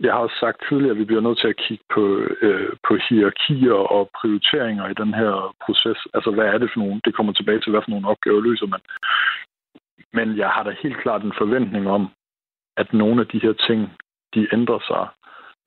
jeg 0.00 0.12
har 0.12 0.20
også 0.20 0.36
sagt 0.40 0.58
tidligere, 0.68 0.90
at 0.90 0.98
vi 0.98 1.04
bliver 1.04 1.20
nødt 1.20 1.38
til 1.38 1.48
at 1.48 1.56
kigge 1.56 1.84
på, 1.94 2.04
øh, 2.46 2.72
på 2.88 2.96
hierarkier 3.08 3.78
og 3.96 4.10
prioriteringer 4.20 4.88
i 4.88 4.94
den 5.02 5.14
her 5.14 5.54
proces. 5.64 5.98
Altså, 6.14 6.30
hvad 6.30 6.46
er 6.46 6.58
det 6.58 6.70
for 6.72 6.80
nogle? 6.80 7.00
Det 7.04 7.14
kommer 7.14 7.32
tilbage 7.32 7.60
til, 7.60 7.70
hvad 7.70 7.82
for 7.82 7.90
nogle 7.90 8.08
opgaver 8.08 8.40
løser 8.40 8.66
man. 8.66 8.80
Men 10.12 10.36
jeg 10.36 10.48
har 10.48 10.62
da 10.62 10.74
helt 10.82 10.98
klart 11.02 11.22
en 11.22 11.38
forventning 11.38 11.88
om, 11.90 12.10
at 12.76 12.92
nogle 12.92 13.20
af 13.20 13.26
de 13.26 13.38
her 13.38 13.52
ting, 13.52 13.80
de 14.34 14.48
ændrer 14.52 14.78
sig 14.90 15.04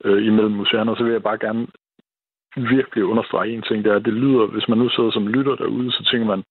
øh, 0.04 0.26
imellem 0.26 0.52
museerne. 0.52 0.90
Og 0.90 0.96
så 0.96 1.04
vil 1.04 1.12
jeg 1.12 1.22
bare 1.22 1.38
gerne 1.38 1.66
virkelig 2.56 3.04
understrege 3.04 3.50
en 3.50 3.62
ting, 3.62 3.84
det 3.84 3.92
er, 3.92 3.96
at 3.96 4.04
det 4.04 4.12
lyder, 4.12 4.46
hvis 4.46 4.68
man 4.68 4.78
nu 4.78 4.88
sidder 4.88 5.10
som 5.10 5.28
lytter 5.28 5.54
derude, 5.56 5.92
så 5.92 6.08
tænker 6.10 6.26
man, 6.26 6.42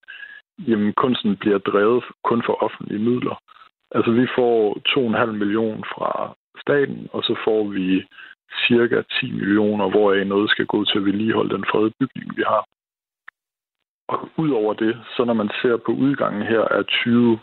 jamen 0.68 0.94
kunsten 0.94 1.38
bliver 1.38 1.58
drevet 1.58 2.04
kun 2.24 2.44
for 2.46 2.64
offentlige 2.64 3.04
midler. 3.10 3.36
Altså 3.96 4.12
vi 4.12 4.28
får 4.36 4.58
2,5 5.26 5.32
millioner 5.32 5.84
fra 5.94 6.36
staten, 6.64 7.08
og 7.14 7.24
så 7.24 7.34
får 7.46 7.64
vi 7.64 8.06
cirka 8.68 9.02
10 9.20 9.32
millioner, 9.32 9.90
hvoraf 9.90 10.28
noget 10.28 10.50
skal 10.50 10.66
gå 10.66 10.86
til 10.86 10.98
at 10.98 11.06
vedligeholde 11.06 11.56
den 11.56 11.66
fredede 11.72 11.94
bygning, 12.00 12.38
vi 12.38 12.44
har. 12.48 12.64
og 14.08 14.30
ud 14.38 14.50
over 14.50 14.74
det, 14.74 14.94
så 15.16 15.26
når 15.26 15.34
man 15.34 15.50
ser 15.62 15.78
på 15.78 15.92
udgangen 15.92 16.42
her 16.42 16.62
af 16.62 16.86
20 16.86 17.40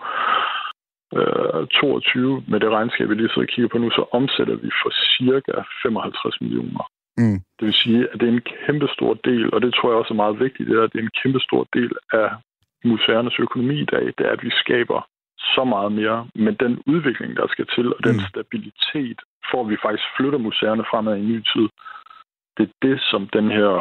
øh, 1.16 1.66
22 1.66 2.44
med 2.48 2.60
det 2.60 2.70
regnskab, 2.70 3.08
vi 3.08 3.14
lige 3.14 3.28
så 3.28 3.46
kigger 3.48 3.68
på 3.68 3.78
nu, 3.78 3.90
så 3.90 4.04
omsætter 4.12 4.56
vi 4.56 4.70
for 4.82 4.90
cirka 5.16 5.52
55 5.82 6.40
millioner. 6.40 6.84
Mm. 7.18 7.38
Det 7.58 7.64
vil 7.66 7.74
sige, 7.84 8.08
at 8.12 8.20
det 8.20 8.28
er 8.28 8.32
en 8.32 8.48
kæmpe 8.66 8.88
stor 8.96 9.14
del, 9.14 9.54
og 9.54 9.62
det 9.62 9.74
tror 9.74 9.90
jeg 9.90 9.98
også 9.98 10.14
er 10.14 10.22
meget 10.24 10.40
vigtigt, 10.40 10.68
det 10.68 10.78
er, 10.78 10.82
at 10.82 10.92
det 10.92 10.98
er 10.98 11.02
en 11.02 11.18
kæmpe 11.22 11.40
stor 11.40 11.66
del 11.72 11.92
af 12.12 12.28
museernes 12.84 13.38
økonomi 13.38 13.80
i 13.80 13.90
dag, 13.94 14.04
det 14.18 14.26
er, 14.26 14.32
at 14.32 14.42
vi 14.42 14.50
skaber 14.50 15.00
så 15.38 15.64
meget 15.64 15.92
mere, 15.92 16.28
men 16.34 16.54
den 16.64 16.82
udvikling, 16.86 17.36
der 17.36 17.46
skal 17.48 17.66
til, 17.74 17.86
og 17.96 18.00
den 18.04 18.16
mm. 18.16 18.28
stabilitet, 18.30 19.18
for 19.50 19.58
at 19.62 19.70
vi 19.70 19.76
faktisk 19.84 20.08
flytter 20.16 20.38
museerne 20.38 20.84
fremad 20.90 21.16
i 21.16 21.20
en 21.20 21.28
ny 21.32 21.38
tid, 21.52 21.68
det 22.56 22.64
er 22.68 22.74
det, 22.86 22.96
som 23.10 23.28
den 23.36 23.50
her 23.50 23.72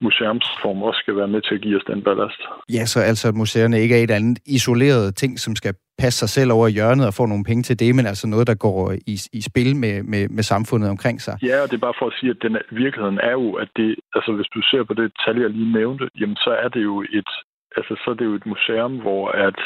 museumsform 0.00 0.82
også 0.82 0.98
skal 0.98 1.16
være 1.16 1.28
med 1.28 1.42
til 1.42 1.54
at 1.54 1.60
give 1.60 1.76
os 1.76 1.84
den 1.90 2.02
ballast. 2.02 2.40
Ja, 2.76 2.84
så 2.86 3.00
altså 3.00 3.28
at 3.28 3.34
museerne 3.34 3.80
ikke 3.80 3.98
er 3.98 4.02
et 4.04 4.10
andet 4.10 4.38
isoleret 4.46 5.16
ting, 5.16 5.38
som 5.38 5.56
skal 5.56 5.74
passe 5.98 6.18
sig 6.18 6.28
selv 6.28 6.52
over 6.52 6.68
hjørnet 6.68 7.06
og 7.06 7.14
få 7.14 7.26
nogle 7.26 7.44
penge 7.44 7.62
til 7.62 7.78
det, 7.78 7.94
men 7.94 8.06
altså 8.06 8.26
noget, 8.26 8.46
der 8.46 8.54
går 8.54 8.92
i, 8.92 9.16
i 9.32 9.40
spil 9.50 9.76
med, 9.76 10.02
med, 10.02 10.28
med 10.28 10.42
samfundet 10.42 10.90
omkring 10.90 11.20
sig. 11.20 11.34
Ja, 11.42 11.62
og 11.62 11.66
det 11.70 11.76
er 11.76 11.86
bare 11.88 11.98
for 12.00 12.06
at 12.06 12.16
sige, 12.20 12.30
at 12.30 12.42
den, 12.42 12.56
virkeligheden 12.70 13.18
er 13.22 13.32
jo, 13.32 13.52
at 13.52 13.68
det, 13.76 13.96
altså 14.14 14.32
hvis 14.32 14.50
du 14.54 14.60
ser 14.70 14.82
på 14.84 14.94
det 14.94 15.12
tal, 15.24 15.40
jeg 15.40 15.50
lige 15.50 15.72
nævnte, 15.72 16.04
jamen 16.20 16.36
så 16.36 16.50
er 16.64 16.68
det 16.68 16.82
jo 16.82 16.94
et, 17.18 17.30
altså 17.76 17.94
så 18.04 18.10
er 18.10 18.14
det 18.14 18.24
jo 18.24 18.34
et 18.34 18.46
museum, 18.46 19.00
hvor 19.00 19.28
at 19.28 19.60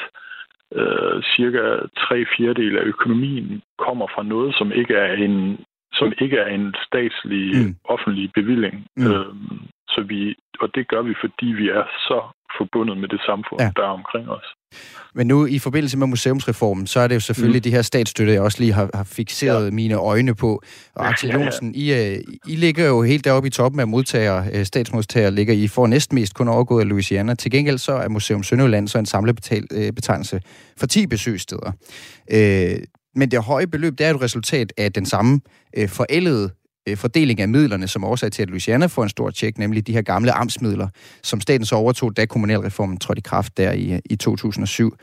øh, 0.75 1.23
cirka 1.23 1.63
tre 2.05 2.27
fjerdedel 2.37 2.79
af 2.79 2.83
økonomien 2.83 3.63
kommer 3.79 4.07
fra 4.15 4.23
noget, 4.23 4.55
som 4.55 4.73
ikke 4.73 4.95
er 4.95 5.13
en 5.13 5.65
som 5.93 6.13
ikke 6.21 6.37
er 6.37 6.47
en 6.47 6.75
statslig 6.87 7.47
mm. 7.57 7.77
offentlig 7.85 8.33
bevilling. 8.35 8.87
Mm. 8.97 9.07
Øhm, 9.07 9.59
så 9.89 10.01
vi, 10.03 10.35
og 10.61 10.75
det 10.75 10.89
gør 10.89 11.03
vi, 11.03 11.15
fordi 11.21 11.47
vi 11.47 11.69
er 11.69 11.85
så 12.09 12.19
forbundet 12.59 12.97
med 12.97 13.09
det 13.09 13.21
samfund, 13.27 13.61
ja. 13.61 13.71
der 13.77 13.83
er 13.83 13.95
omkring 14.01 14.31
os. 14.31 14.49
Men 15.15 15.27
nu 15.27 15.47
i 15.47 15.59
forbindelse 15.59 15.99
med 15.99 16.07
museumsreformen, 16.07 16.87
så 16.87 17.01
er 17.01 17.09
det 17.09 17.15
jo 17.15 17.21
selvfølgelig 17.21 17.59
mm. 17.59 17.63
de 17.63 17.71
her 17.71 17.83
statsstøtte, 17.83 18.33
jeg 18.33 18.43
også 18.43 18.61
lige 18.61 18.73
har, 18.73 18.91
har 18.95 19.05
fixeret 19.05 19.65
ja. 19.65 19.71
mine 19.71 19.95
øjne 19.95 20.35
på. 20.35 20.63
Og 20.95 21.09
Axel 21.09 21.29
ja, 21.29 21.39
Jonsen, 21.39 21.75
ja. 21.75 21.81
I, 21.81 22.15
øh, 22.15 22.23
I 22.49 22.57
ligger 22.57 22.87
jo 22.87 23.03
helt 23.03 23.25
deroppe 23.25 23.47
i 23.47 23.51
toppen 23.51 23.81
af 23.81 23.89
modtagere, 23.89 24.47
øh, 24.53 24.67
statsmodtagere 24.67 25.31
ligger 25.31 25.55
I 25.55 25.69
for 25.69 25.87
næsten 25.87 26.15
mest 26.15 26.35
kun 26.35 26.49
overgået 26.49 26.83
af 26.83 26.89
Louisiana. 26.89 27.35
Til 27.35 27.51
gengæld 27.51 27.79
så 27.79 27.93
er 27.93 28.09
Museum 28.09 28.43
Sønderjylland 28.43 28.89
så 28.89 28.99
en 28.99 29.07
samlet 29.07 29.35
betal, 29.35 29.67
øh, 29.71 29.93
for 30.77 30.87
10 30.87 31.07
besøgssteder. 31.07 31.73
men 33.17 33.31
det 33.31 33.45
høje 33.45 33.67
beløb, 33.67 33.99
det 33.99 34.07
er 34.07 34.15
et 34.15 34.21
resultat 34.21 34.73
af 34.77 34.93
den 34.93 35.07
samme 35.07 35.41
forældede 35.89 36.45
øh, 36.45 36.51
Øh, 36.89 36.97
fordeling 36.97 37.41
af 37.41 37.49
midlerne 37.49 37.89
som 37.89 38.05
årsag 38.05 38.33
til, 38.33 38.43
at 38.43 38.49
Louisiana 38.49 38.87
får 38.87 39.03
en 39.03 39.09
stor 39.09 39.31
tjek, 39.31 39.59
nemlig 39.59 39.87
de 39.87 39.93
her 39.93 40.03
gamle 40.03 40.33
amtsmidler, 40.33 40.89
som 41.23 41.41
staten 41.41 41.67
så 41.67 41.77
overtog, 41.77 42.17
da 42.17 42.27
kommunalreformen 42.27 42.99
trådte 42.99 43.19
i 43.19 43.23
kraft 43.23 43.57
der 43.57 43.73
i, 43.73 44.01
i 44.05 44.17
2007. 44.17 44.97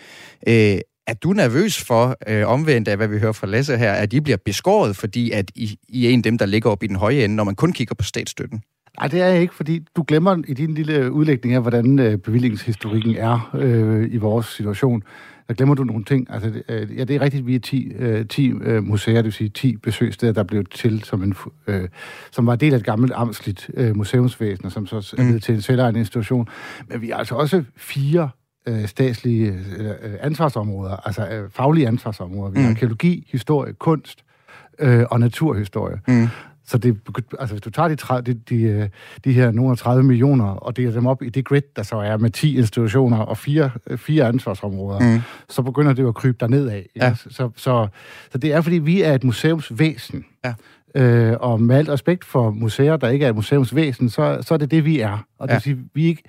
Øh, 0.48 0.80
er 1.08 1.14
du 1.14 1.34
nervøs 1.34 1.84
for, 1.84 2.16
øh, 2.28 2.48
omvendt 2.48 2.88
af 2.88 2.98
hvad 2.98 3.08
vi 3.08 3.20
hører 3.20 3.32
fra 3.32 3.48
Lasse 3.48 3.78
her, 3.78 3.94
at 3.94 4.12
de 4.12 4.22
bliver 4.22 4.38
beskåret, 4.46 4.96
fordi 4.96 5.32
at 5.32 5.52
I, 5.56 5.78
I 5.90 6.06
er 6.06 6.10
en 6.10 6.20
af 6.20 6.24
dem, 6.24 6.38
der 6.38 6.46
ligger 6.46 6.70
op 6.70 6.84
i 6.84 6.88
den 6.88 6.96
høje 6.96 7.24
ende, 7.24 7.36
når 7.36 7.44
man 7.44 7.56
kun 7.56 7.74
kigger 7.74 7.96
på 7.96 8.04
statsstøtten? 8.04 8.62
Nej, 9.00 9.08
det 9.08 9.22
er 9.22 9.26
jeg 9.26 9.42
ikke, 9.42 9.56
fordi 9.56 9.80
du 9.96 10.04
glemmer 10.08 10.38
i 10.48 10.54
din 10.54 10.74
lille 10.74 11.12
udlægning 11.12 11.56
af, 11.56 11.62
hvordan 11.62 12.00
øh, 12.00 12.18
bevillingshistorikken 12.18 13.16
er 13.16 13.52
øh, 13.54 14.14
i 14.14 14.18
vores 14.18 14.46
situation 14.46 15.04
der 15.50 15.56
glemmer 15.56 15.76
du 15.76 15.84
nogle 15.84 16.04
ting. 16.04 16.28
Altså, 16.30 16.62
øh, 16.70 16.98
ja, 16.98 17.04
det 17.04 17.16
er 17.16 17.22
rigtigt, 17.22 17.48
vi 17.48 17.56
er 17.56 17.60
10, 17.60 17.92
øh, 17.96 18.26
10 18.28 18.52
øh, 18.52 18.84
museer, 18.84 19.16
det 19.16 19.26
vil 19.26 19.34
sige 19.34 19.50
10 19.50 19.78
besøgssteder, 19.78 20.34
der 20.34 20.44
blev 20.44 20.66
til 20.66 21.04
som, 21.04 21.24
en, 21.24 21.36
øh, 21.68 21.90
som 22.32 22.48
var 22.48 22.56
del 22.56 22.74
af 22.74 22.78
et 22.78 22.84
gammelt 22.84 23.14
amtsligt 23.16 23.70
øh, 23.74 23.98
museumsvæsen, 23.98 24.66
og 24.66 24.72
som 24.72 24.88
så 24.88 25.16
er 25.18 25.24
mm. 25.24 25.40
til 25.40 25.56
en 25.56 25.62
selvejende 25.62 26.00
institution. 26.00 26.48
Men 26.88 27.02
vi 27.02 27.10
er 27.10 27.16
altså 27.16 27.36
også 27.36 27.64
fire 27.78 28.30
øh, 28.68 28.88
statslige 28.88 29.48
øh, 29.78 29.94
ansvarsområder, 30.22 30.96
altså 30.96 31.28
øh, 31.28 31.50
faglige 31.52 31.88
ansvarsområder. 31.88 32.52
Vi 32.52 32.60
har 32.60 32.68
mm. 32.68 32.76
arkeologi, 32.76 33.28
historie, 33.32 33.74
kunst 33.74 34.24
øh, 34.80 35.06
og 35.12 35.20
naturhistorie. 35.20 36.00
Mm. 36.08 36.28
Så 36.70 36.78
det, 36.78 36.98
altså, 37.40 37.56
hvis 37.56 37.62
du 37.62 37.70
tager 37.70 37.88
de, 37.88 37.96
30, 37.96 38.34
de, 38.34 38.40
de, 38.50 38.62
øh, 38.62 38.90
de 39.24 39.34
her 39.34 39.52
nogle 39.52 39.76
30 39.76 40.04
millioner 40.04 40.46
og 40.46 40.78
deler 40.78 40.92
dem 40.92 41.06
op 41.06 41.22
i 41.22 41.30
det 41.30 41.46
grid, 41.46 41.62
der 41.76 41.84
så 41.84 41.96
er 41.96 42.18
med 42.18 42.30
10 42.30 42.58
institutioner 42.58 43.18
og 43.18 43.38
fire, 43.38 43.72
fire 43.96 44.28
ansvarsområder, 44.28 45.00
mm. 45.00 45.22
så 45.50 45.62
begynder 45.62 45.94
det 45.94 46.04
jo 46.04 46.08
at 46.08 46.16
krybe 46.16 46.38
derned 46.40 46.68
af. 46.68 46.86
Ja. 46.96 47.16
Så, 47.16 47.30
så, 47.30 47.50
så, 47.56 47.88
så 48.32 48.38
det 48.38 48.54
er, 48.54 48.62
fordi 48.62 48.78
vi 48.78 49.02
er 49.02 49.14
et 49.14 49.24
museumsvæsen. 49.24 50.26
Ja. 50.46 50.54
Øh, 50.96 51.38
og 51.40 51.62
med 51.62 51.76
alt 51.76 51.90
respekt 51.90 52.26
for 52.26 52.52
museer, 52.52 52.98
der 52.98 53.10
ikke 53.10 53.26
er 53.26 53.30
et 53.30 53.36
museumsvæsen, 53.36 54.10
så, 54.10 54.38
så 54.42 54.54
er 54.54 54.58
det 54.58 54.72
det, 54.72 54.86
vi 54.86 55.00
er. 55.00 55.26
Og 55.40 55.48
det 55.48 55.54
ja. 55.54 55.58
vil 55.58 55.62
sige, 55.62 55.78
vi 55.94 56.06
ikke 56.06 56.24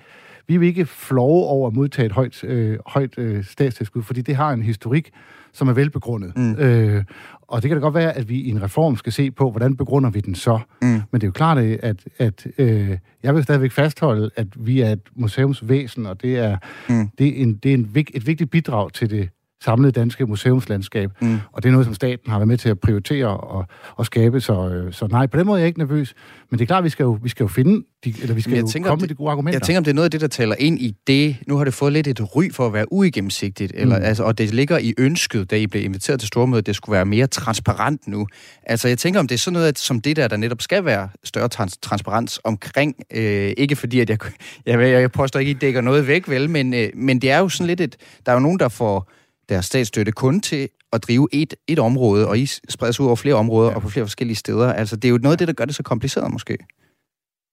vi 0.47 0.57
vil 0.57 0.67
ikke 0.67 0.85
flove 0.85 1.47
over 1.47 1.67
at 1.67 1.73
modtage 1.73 2.05
et 2.05 2.11
højt, 2.11 2.43
øh, 2.43 2.77
højt 2.85 3.17
øh, 3.17 3.45
statstilskud, 3.45 4.03
fordi 4.03 4.21
det 4.21 4.35
har 4.35 4.51
en 4.51 4.61
historik, 4.61 5.11
som 5.53 5.67
er 5.67 5.73
velbegrundet. 5.73 6.37
Mm. 6.37 6.55
Øh, 6.55 7.03
og 7.51 7.61
det 7.61 7.69
kan 7.69 7.77
da 7.77 7.81
godt 7.81 7.93
være, 7.93 8.17
at 8.17 8.29
vi 8.29 8.39
i 8.39 8.49
en 8.49 8.63
reform 8.63 8.95
skal 8.95 9.13
se 9.13 9.31
på, 9.31 9.51
hvordan 9.51 9.75
begrunder 9.75 10.09
vi 10.09 10.19
den 10.19 10.35
så. 10.35 10.59
Mm. 10.81 10.87
Men 10.87 11.01
det 11.13 11.23
er 11.23 11.27
jo 11.27 11.31
klart, 11.31 11.57
at, 11.57 12.07
at 12.17 12.47
øh, 12.57 12.97
jeg 13.23 13.35
vil 13.35 13.43
stadigvæk 13.43 13.71
fastholde, 13.71 14.29
at 14.35 14.47
vi 14.55 14.81
er 14.81 14.91
et 14.91 15.09
museumsvæsen, 15.15 16.05
og 16.05 16.21
det 16.21 16.37
er, 16.37 16.57
mm. 16.89 17.09
det 17.17 17.27
er, 17.27 17.43
en, 17.43 17.55
det 17.55 17.69
er 17.69 17.73
en, 17.73 17.91
et 18.13 18.27
vigtigt 18.27 18.51
bidrag 18.51 18.93
til 18.93 19.09
det 19.09 19.29
samlede 19.63 19.91
danske 19.91 20.25
museumslandskab. 20.25 21.11
Mm. 21.21 21.39
Og 21.51 21.63
det 21.63 21.69
er 21.69 21.71
noget, 21.71 21.85
som 21.85 21.93
staten 21.93 22.31
har 22.31 22.37
været 22.37 22.47
med 22.47 22.57
til 22.57 22.69
at 22.69 22.79
prioritere 22.79 23.27
og, 23.27 23.65
og 23.95 24.05
skabe. 24.05 24.41
Så, 24.41 24.69
øh, 24.69 24.93
så 24.93 25.07
nej, 25.07 25.27
på 25.27 25.37
den 25.37 25.45
måde 25.45 25.57
er 25.57 25.61
jeg 25.61 25.67
ikke 25.67 25.79
nervøs. 25.79 26.13
Men 26.49 26.59
det 26.59 26.65
er 26.65 26.67
klart, 26.67 26.83
vi 26.83 26.89
skal 26.89 27.03
jo, 27.03 27.19
vi 27.23 27.29
skal 27.29 27.43
jo 27.43 27.47
finde, 27.47 27.85
de, 28.05 28.13
eller 28.21 28.35
vi 28.35 28.41
skal 28.41 28.59
jo 28.59 28.67
tænker, 28.67 28.89
komme 28.89 29.01
med 29.01 29.09
de 29.09 29.13
gode 29.13 29.31
argumenter. 29.31 29.57
Jeg 29.57 29.61
tænker, 29.61 29.77
om 29.77 29.83
det 29.83 29.91
er 29.91 29.95
noget 29.95 30.05
af 30.05 30.11
det, 30.11 30.21
der 30.21 30.27
taler 30.27 30.55
ind 30.59 30.79
i 30.79 30.95
det. 31.07 31.35
Nu 31.47 31.57
har 31.57 31.63
det 31.63 31.73
fået 31.73 31.93
lidt 31.93 32.07
et 32.07 32.35
ry 32.35 32.51
for 32.51 32.67
at 32.67 32.73
være 32.73 32.93
uigennemsigtigt, 32.93 33.71
eller, 33.75 33.97
mm. 33.97 34.03
altså, 34.03 34.23
og 34.23 34.37
det 34.37 34.53
ligger 34.53 34.77
i 34.77 34.93
ønsket, 34.97 35.51
da 35.51 35.55
I 35.55 35.67
blev 35.67 35.83
inviteret 35.83 36.19
til 36.19 36.27
stormødet, 36.27 36.65
det 36.65 36.75
skulle 36.75 36.93
være 36.93 37.05
mere 37.05 37.27
transparent 37.27 38.07
nu. 38.07 38.27
Altså, 38.63 38.87
jeg 38.87 38.97
tænker, 38.97 39.19
om 39.19 39.27
det 39.27 39.35
er 39.35 39.39
sådan 39.39 39.53
noget 39.53 39.79
som 39.79 40.01
det 40.01 40.15
der, 40.15 40.27
der 40.27 40.37
netop 40.37 40.61
skal 40.61 40.85
være 40.85 41.09
større 41.23 41.49
trans- 41.49 41.77
transparens 41.81 42.39
omkring. 42.43 42.95
Øh, 43.13 43.53
ikke 43.57 43.75
fordi, 43.75 43.99
at 43.99 44.09
jeg, 44.09 44.17
jeg, 44.65 44.79
jeg, 44.79 45.01
jeg 45.01 45.11
påstår 45.11 45.39
ikke, 45.39 45.49
at 45.49 45.55
I 45.55 45.59
dækker 45.59 45.81
noget 45.81 46.07
væk, 46.07 46.29
vel, 46.29 46.49
men, 46.49 46.73
øh, 46.73 46.89
men 46.95 47.21
det 47.21 47.31
er 47.31 47.37
jo 47.37 47.49
sådan 47.49 47.67
lidt 47.67 47.81
et... 47.81 47.95
Der 48.25 48.31
er 48.31 48.35
jo 48.35 48.39
nogen, 48.39 48.59
der 48.59 48.69
får 48.69 49.11
deres 49.51 49.65
statsstøtte 49.65 50.11
kun 50.11 50.41
til 50.41 50.69
at 50.93 51.03
drive 51.03 51.27
et, 51.31 51.53
et 51.67 51.79
område, 51.79 52.27
og 52.27 52.39
I 52.39 52.45
spreder 52.45 52.91
sig 52.91 53.03
ud 53.03 53.07
over 53.07 53.15
flere 53.15 53.35
områder 53.35 53.69
ja. 53.69 53.75
og 53.75 53.81
på 53.81 53.89
flere 53.89 54.05
forskellige 54.05 54.35
steder. 54.35 54.73
Altså, 54.73 54.95
det 54.95 55.05
er 55.05 55.09
jo 55.09 55.17
noget 55.17 55.33
af 55.33 55.37
det, 55.37 55.47
der 55.47 55.53
gør 55.53 55.65
det 55.65 55.75
så 55.75 55.83
kompliceret 55.83 56.31
måske. 56.31 56.57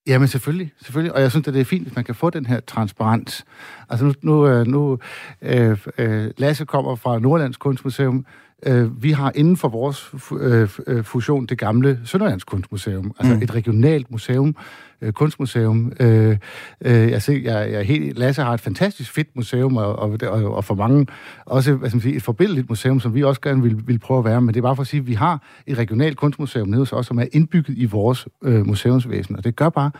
Jamen 0.06 0.28
selvfølgelig, 0.28 0.72
selvfølgelig. 0.82 1.14
Og 1.14 1.20
jeg 1.20 1.30
synes, 1.30 1.48
at 1.48 1.54
det 1.54 1.60
er 1.60 1.64
fint, 1.64 1.82
hvis 1.82 1.96
man 1.96 2.04
kan 2.04 2.14
få 2.14 2.30
den 2.30 2.46
her 2.46 2.60
transparens. 2.60 3.44
Altså 3.88 4.04
nu, 4.04 4.12
nu, 4.22 4.48
øh, 4.48 4.66
nu 4.66 4.98
øh, 5.42 5.78
øh, 5.98 6.30
Lasse 6.36 6.64
kommer 6.64 6.96
fra 6.96 7.18
Nordlands 7.18 7.56
Kunstmuseum, 7.56 8.26
Øh, 8.66 9.02
vi 9.02 9.10
har 9.10 9.32
inden 9.34 9.56
for 9.56 9.68
vores 9.68 10.14
øh, 10.40 10.68
øh, 10.86 11.04
fusion 11.04 11.46
det 11.46 11.58
gamle 11.58 12.00
Sønderlands 12.04 12.44
Kunstmuseum, 12.44 13.12
altså 13.18 13.34
mm. 13.34 13.42
et 13.42 13.54
regionalt 13.54 14.10
museum, 14.10 14.56
øh, 15.02 15.12
kunstmuseum. 15.12 15.92
Øh, 16.00 16.36
øh, 16.80 17.10
jeg, 17.10 17.22
ser, 17.22 17.38
jeg, 17.42 17.72
jeg 17.72 17.84
helt, 17.84 18.18
Lasse 18.18 18.42
har 18.42 18.54
et 18.54 18.60
fantastisk 18.60 19.12
fedt 19.12 19.28
museum, 19.34 19.76
og, 19.76 19.98
og, 19.98 20.18
og, 20.22 20.54
og 20.54 20.64
for 20.64 20.74
mange 20.74 21.06
også 21.46 21.74
hvad 21.74 21.90
skal 21.90 21.96
man 21.96 22.02
sige, 22.02 22.16
et 22.16 22.22
forbindeligt 22.22 22.68
museum, 22.68 23.00
som 23.00 23.14
vi 23.14 23.22
også 23.22 23.40
gerne 23.40 23.62
vil, 23.62 23.82
vil 23.86 23.98
prøve 23.98 24.18
at 24.18 24.24
være. 24.24 24.40
Men 24.40 24.54
det 24.54 24.60
er 24.60 24.62
bare 24.62 24.76
for 24.76 24.82
at 24.82 24.86
sige, 24.86 25.00
at 25.00 25.06
vi 25.06 25.14
har 25.14 25.42
et 25.66 25.78
regionalt 25.78 26.16
kunstmuseum 26.16 26.68
nede 26.68 26.80
hos 26.80 26.92
os, 26.92 27.06
som 27.06 27.18
er 27.18 27.26
indbygget 27.32 27.78
i 27.78 27.84
vores 27.84 28.28
øh, 28.44 28.66
museumsvæsen, 28.66 29.36
og 29.36 29.44
det 29.44 29.56
gør 29.56 29.68
bare, 29.68 29.90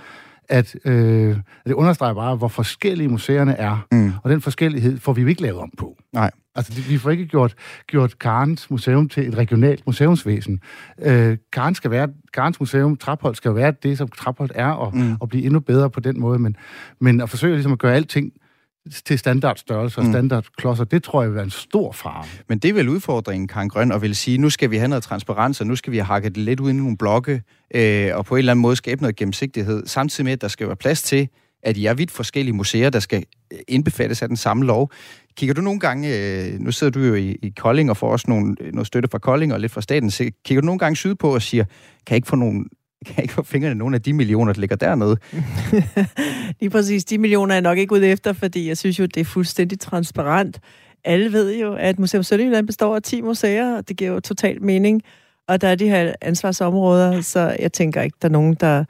at 0.49 0.77
øh, 0.85 1.37
det 1.67 1.73
understreger 1.73 2.15
bare, 2.15 2.37
hvor 2.37 2.49
forskellige 2.49 3.09
museerne 3.09 3.53
er. 3.53 3.87
Mm. 3.93 4.13
Og 4.23 4.31
den 4.31 4.41
forskellighed 4.41 4.99
får 4.99 5.13
vi 5.13 5.23
jo 5.23 5.27
ikke 5.27 5.43
lavet 5.43 5.59
om 5.59 5.71
på. 5.79 5.97
Nej. 6.13 6.31
Altså, 6.55 6.83
vi 6.89 6.99
får 6.99 7.11
ikke 7.11 7.27
gjort, 7.27 7.55
gjort 7.87 8.19
Karens 8.19 8.71
Museum 8.71 9.09
til 9.09 9.29
et 9.29 9.37
regionalt 9.37 9.87
museumsvæsen. 9.87 10.61
Øh, 11.03 11.37
Karen 11.53 11.75
skal 11.75 11.91
være, 11.91 12.09
Karens 12.35 12.61
Museum, 12.61 12.97
Traphold, 12.97 13.35
skal 13.35 13.55
være 13.55 13.73
det, 13.83 13.99
som 13.99 14.09
Traphold 14.09 14.51
er, 14.55 14.71
og, 14.71 14.97
mm. 14.97 15.17
og 15.21 15.29
blive 15.29 15.45
endnu 15.45 15.61
bedre 15.61 15.91
på 15.91 16.01
den 16.01 16.21
måde. 16.21 16.39
Men, 16.39 16.57
men 17.01 17.21
at 17.21 17.31
forsøge 17.31 17.55
ligesom 17.55 17.73
at 17.73 17.79
gøre 17.79 17.95
alting 17.95 18.33
til 19.05 19.19
standardstørrelse 19.19 19.99
og 19.99 20.05
mm. 20.05 20.13
standardklodser, 20.13 20.85
det 20.85 21.03
tror 21.03 21.23
jeg 21.23 21.31
vil 21.31 21.35
være 21.35 21.45
en 21.45 21.51
stor 21.51 21.93
fare. 21.93 22.25
Men 22.49 22.59
det 22.59 22.69
er 22.69 22.73
vel 22.73 22.89
udfordringen, 22.89 23.49
Karen 23.49 23.69
Grøn, 23.69 23.93
og 23.93 24.03
vil 24.03 24.17
sige, 24.17 24.39
nu 24.39 24.51
skal 24.51 24.71
vi 24.71 24.77
have 24.77 24.89
noget 24.89 25.05
transparens, 25.05 25.61
og 25.61 25.67
nu 25.67 25.77
skal 25.77 25.93
vi 25.93 25.99
hakke 25.99 26.29
det 26.29 26.37
lidt 26.37 26.61
ud 26.61 26.71
i 26.71 26.73
nogle 26.73 26.97
blokke, 26.97 27.43
øh, 27.75 28.11
og 28.15 28.25
på 28.25 28.35
en 28.35 28.39
eller 28.39 28.53
anden 28.53 28.63
måde 28.63 28.77
skabe 28.77 29.03
noget 29.03 29.17
gennemsigtighed, 29.17 29.87
samtidig 29.87 30.25
med, 30.25 30.33
at 30.33 30.41
der 30.41 30.49
skal 30.49 30.67
være 30.67 30.77
plads 30.77 31.03
til, 31.03 31.29
at 31.63 31.77
I 31.77 31.87
er 31.87 31.95
vidt 31.95 32.11
forskellige 32.11 32.55
museer, 32.55 32.91
der 32.91 33.01
skal 33.01 33.25
øh, 33.53 33.59
indbefattes 33.69 34.23
af 34.23 34.29
den 34.29 34.37
samme 34.37 34.65
lov. 34.65 34.91
Kigger 35.37 35.55
du 35.55 35.61
nogle 35.61 35.81
gange, 35.81 36.17
øh, 36.17 36.61
nu 36.61 36.73
sidder 36.73 36.91
du 36.91 37.01
jo 37.01 37.15
i, 37.15 37.37
i 37.43 37.53
Kolding 37.57 37.91
og 37.91 37.97
får 37.97 38.13
også 38.13 38.27
nogle, 38.29 38.57
noget 38.73 38.87
støtte 38.87 39.09
fra 39.13 39.19
Kolding 39.19 39.53
og 39.53 39.61
lidt 39.61 39.73
fra 39.73 39.81
staten, 39.81 40.11
så 40.11 40.31
kigger 40.45 40.61
du 40.61 40.67
nogle 40.67 40.79
gange 40.79 40.97
syd 40.97 41.15
på 41.15 41.35
og 41.35 41.43
siger, 41.43 41.65
kan 41.65 41.75
jeg 42.11 42.17
ikke 42.17 42.29
få 42.29 42.37
nogle 42.37 42.65
kan 43.07 43.15
jeg 43.17 43.25
ikke 43.25 43.35
få 43.35 43.43
fingrene 43.43 43.75
nogle 43.75 43.95
af 43.97 44.03
de 44.03 44.13
millioner, 44.13 44.53
der 44.53 44.61
ligger 44.61 44.77
dernede? 44.77 45.17
Lige 46.61 46.71
præcis. 46.71 47.05
De 47.05 47.19
millioner 47.19 47.55
er 47.55 47.61
nok 47.61 47.79
ikke 47.79 47.93
ude 47.93 48.09
efter, 48.09 48.33
fordi 48.33 48.69
jeg 48.69 48.79
synes 48.79 48.99
jo, 48.99 49.07
det 49.07 49.21
er 49.21 49.25
fuldstændig 49.25 49.81
transparent. 49.81 50.61
Alle 51.05 51.33
ved 51.33 51.57
jo, 51.57 51.75
at 51.75 51.99
Museum 51.99 52.23
Sønderjylland 52.23 52.67
består 52.67 52.97
af 52.97 53.03
10 53.03 53.21
museer, 53.21 53.77
og 53.77 53.89
det 53.89 53.97
giver 53.97 54.11
jo 54.11 54.21
totalt 54.21 54.63
mening. 54.63 55.03
Og 55.49 55.61
der 55.61 55.69
er 55.69 55.75
de 55.75 55.89
her 55.89 56.13
ansvarsområder, 56.21 57.21
så 57.21 57.57
jeg 57.61 57.73
tænker 57.73 58.03
ikke, 58.03 58.17
der 58.23 58.29
er 58.29 58.33
nogen, 58.33 58.55
der, 58.55 58.85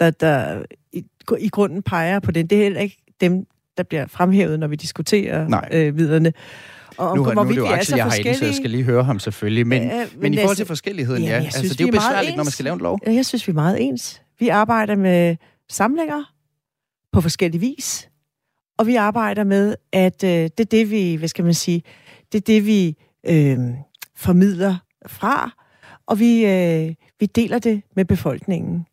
der, 0.00 0.10
der 0.10 0.62
i, 0.92 1.04
i 1.38 1.48
grunden 1.48 1.82
peger 1.82 2.20
på 2.20 2.30
det. 2.30 2.50
Det 2.50 2.58
er 2.58 2.62
heller 2.62 2.80
ikke 2.80 2.96
dem, 3.20 3.46
der 3.76 3.82
bliver 3.82 4.06
fremhævet, 4.06 4.60
når 4.60 4.66
vi 4.66 4.76
diskuterer 4.76 5.60
øh, 5.72 5.96
viderne. 5.98 6.32
Og 6.96 7.16
nu, 7.16 7.22
nu 7.22 7.40
er 7.40 7.44
det 7.44 7.56
jo 7.56 7.66
Axel, 7.66 7.96
jeg 7.96 8.04
har 8.04 8.14
inde, 8.14 8.34
så 8.34 8.44
jeg 8.44 8.54
skal 8.54 8.70
lige 8.70 8.82
høre 8.82 9.04
ham 9.04 9.18
selvfølgelig. 9.18 9.66
Men, 9.66 9.82
ja, 9.82 9.96
men, 9.96 10.08
men 10.20 10.34
i 10.34 10.36
forhold 10.36 10.56
til 10.56 10.66
forskelligheden, 10.66 11.22
ja. 11.22 11.28
ja 11.28 11.36
altså, 11.36 11.58
synes, 11.58 11.76
det 11.76 11.80
er 11.80 11.88
jo 11.88 11.92
besværligt, 11.92 12.36
når 12.36 12.44
man 12.44 12.50
skal 12.50 12.64
lave 12.64 12.74
en 12.74 12.80
lov. 12.80 12.98
Jeg 13.06 13.26
synes, 13.26 13.46
vi 13.46 13.50
er 13.50 13.54
meget 13.54 13.76
ens. 13.80 14.22
Vi 14.38 14.48
arbejder 14.48 14.96
med 14.96 15.36
samlinger 15.70 16.32
på 17.12 17.20
forskellige 17.20 17.60
vis. 17.60 18.08
Og 18.78 18.86
vi 18.86 18.96
arbejder 18.96 19.44
med, 19.44 19.74
at 19.92 20.24
øh, 20.24 20.30
det 20.30 20.60
er 20.60 20.64
det, 20.64 20.90
vi, 20.90 21.14
hvad 21.14 21.28
skal 21.28 21.44
man 21.44 21.54
sige, 21.54 21.82
det 22.32 22.38
er 22.38 22.42
det, 22.42 22.66
vi 22.66 22.96
øh, 23.28 23.58
formidler 24.16 24.76
fra, 25.06 25.50
og 26.06 26.18
vi, 26.18 26.46
øh, 26.46 26.94
vi 27.20 27.26
deler 27.26 27.58
det 27.58 27.82
med 27.96 28.04
befolkningen. 28.04 28.86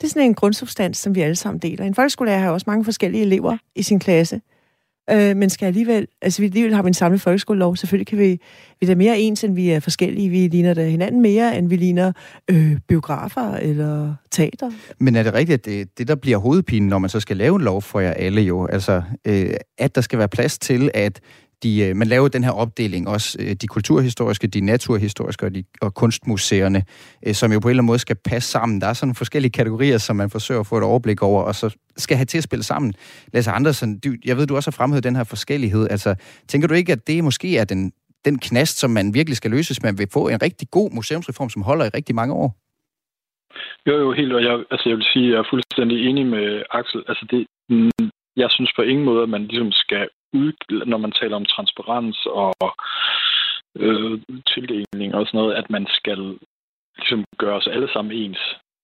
Det 0.00 0.06
er 0.06 0.08
sådan 0.08 0.22
en 0.22 0.34
grundsubstans, 0.34 0.98
som 0.98 1.14
vi 1.14 1.20
alle 1.20 1.36
sammen 1.36 1.58
deler. 1.58 1.84
En 1.84 1.94
folkeskolelærer 1.94 2.40
har 2.40 2.50
også 2.50 2.64
mange 2.66 2.84
forskellige 2.84 3.22
elever 3.22 3.56
i 3.74 3.82
sin 3.82 3.98
klasse 3.98 4.40
øh, 5.10 5.36
men 5.36 5.50
skal 5.50 5.66
alligevel, 5.66 6.06
altså 6.22 6.42
vi 6.42 6.46
alligevel 6.46 6.74
har 6.74 6.82
vi 6.82 6.88
en 6.88 6.94
samlet 6.94 7.20
folkeskolelov, 7.20 7.76
selvfølgelig 7.76 8.06
kan 8.06 8.18
vi, 8.18 8.40
vi 8.80 8.90
er 8.90 8.94
mere 8.94 9.18
ens, 9.18 9.44
end 9.44 9.54
vi 9.54 9.70
er 9.70 9.80
forskellige. 9.80 10.28
Vi 10.28 10.48
ligner 10.48 10.74
da 10.74 10.88
hinanden 10.88 11.22
mere, 11.22 11.58
end 11.58 11.68
vi 11.68 11.76
ligner 11.76 12.12
øh, 12.50 12.76
biografer 12.88 13.54
eller 13.56 14.14
teater. 14.30 14.70
Men 14.98 15.16
er 15.16 15.22
det 15.22 15.34
rigtigt, 15.34 15.58
at 15.58 15.64
det, 15.64 15.98
det, 15.98 16.08
der 16.08 16.14
bliver 16.14 16.38
hovedpinen, 16.38 16.88
når 16.88 16.98
man 16.98 17.10
så 17.10 17.20
skal 17.20 17.36
lave 17.36 17.56
en 17.56 17.62
lov 17.62 17.82
for 17.82 18.00
jer 18.00 18.12
alle 18.12 18.40
jo, 18.40 18.66
altså 18.66 19.02
øh, 19.24 19.50
at 19.78 19.94
der 19.94 20.00
skal 20.00 20.18
være 20.18 20.28
plads 20.28 20.58
til, 20.58 20.90
at 20.94 21.20
de, 21.62 21.80
øh, 21.84 21.96
man 21.96 22.08
laver 22.08 22.28
den 22.28 22.44
her 22.44 22.50
opdeling, 22.50 23.08
også 23.08 23.38
øh, 23.40 23.52
de 23.62 23.66
kulturhistoriske, 23.66 24.46
de 24.46 24.60
naturhistoriske 24.60 25.46
og, 25.46 25.54
de, 25.54 25.64
og 25.82 25.94
kunstmuseerne, 25.94 26.82
øh, 27.26 27.34
som 27.34 27.52
jo 27.52 27.60
på 27.60 27.68
en 27.68 27.70
eller 27.70 27.80
anden 27.80 27.86
måde 27.86 27.98
skal 27.98 28.16
passe 28.24 28.50
sammen. 28.50 28.80
Der 28.80 28.86
er 28.86 28.92
sådan 28.92 29.14
forskellige 29.14 29.52
kategorier, 29.52 29.98
som 29.98 30.16
man 30.16 30.30
forsøger 30.30 30.60
at 30.60 30.66
få 30.66 30.78
et 30.78 30.84
overblik 30.84 31.22
over, 31.22 31.42
og 31.42 31.54
så 31.54 31.76
skal 31.96 32.16
have 32.16 32.24
til 32.24 32.38
at 32.38 32.44
spille 32.44 32.62
sammen. 32.62 32.94
Lasse 33.32 33.50
Andersen, 33.50 33.98
du, 33.98 34.08
jeg 34.24 34.36
ved, 34.36 34.46
du 34.46 34.56
også 34.56 34.70
har 34.70 34.76
fremhævet 34.76 35.04
den 35.04 35.16
her 35.16 35.24
forskellighed. 35.24 35.88
Altså, 35.90 36.14
tænker 36.48 36.68
du 36.68 36.74
ikke, 36.74 36.92
at 36.92 37.06
det 37.06 37.24
måske 37.24 37.58
er 37.58 37.64
den, 37.64 37.92
den 38.24 38.38
knast, 38.38 38.78
som 38.78 38.90
man 38.90 39.14
virkelig 39.14 39.36
skal 39.36 39.50
løses, 39.50 39.82
man 39.82 39.98
vil 39.98 40.08
få 40.12 40.28
en 40.28 40.42
rigtig 40.42 40.68
god 40.70 40.90
museumsreform, 40.90 41.50
som 41.50 41.62
holder 41.62 41.84
i 41.84 41.88
rigtig 41.88 42.14
mange 42.14 42.34
år? 42.34 42.56
Jo, 43.86 43.94
jo, 43.98 44.12
helt, 44.12 44.32
og 44.32 44.42
jeg, 44.42 44.64
altså, 44.70 44.88
jeg 44.88 44.96
vil 44.96 45.06
sige, 45.12 45.26
at 45.26 45.32
jeg 45.32 45.38
er 45.38 45.50
fuldstændig 45.50 46.06
enig 46.08 46.26
med 46.26 46.62
Axel. 46.70 47.02
Altså, 47.08 47.26
det, 47.30 47.46
mm, 47.68 48.10
jeg 48.36 48.50
synes 48.50 48.72
på 48.76 48.82
ingen 48.82 49.04
måde, 49.04 49.22
at 49.22 49.28
man 49.28 49.46
ligesom 49.46 49.72
skal 49.72 50.08
ud, 50.36 50.52
når 50.86 50.98
man 50.98 51.12
taler 51.12 51.36
om 51.36 51.44
transparens 51.44 52.26
og 52.26 52.74
øh, 53.78 54.20
tildeling 54.54 55.14
og 55.14 55.26
sådan 55.26 55.38
noget, 55.38 55.54
at 55.54 55.70
man 55.70 55.86
skal 55.98 56.38
ligesom 56.96 57.24
gøre 57.38 57.56
os 57.56 57.66
alle 57.66 57.88
sammen 57.92 58.12
ens. 58.16 58.38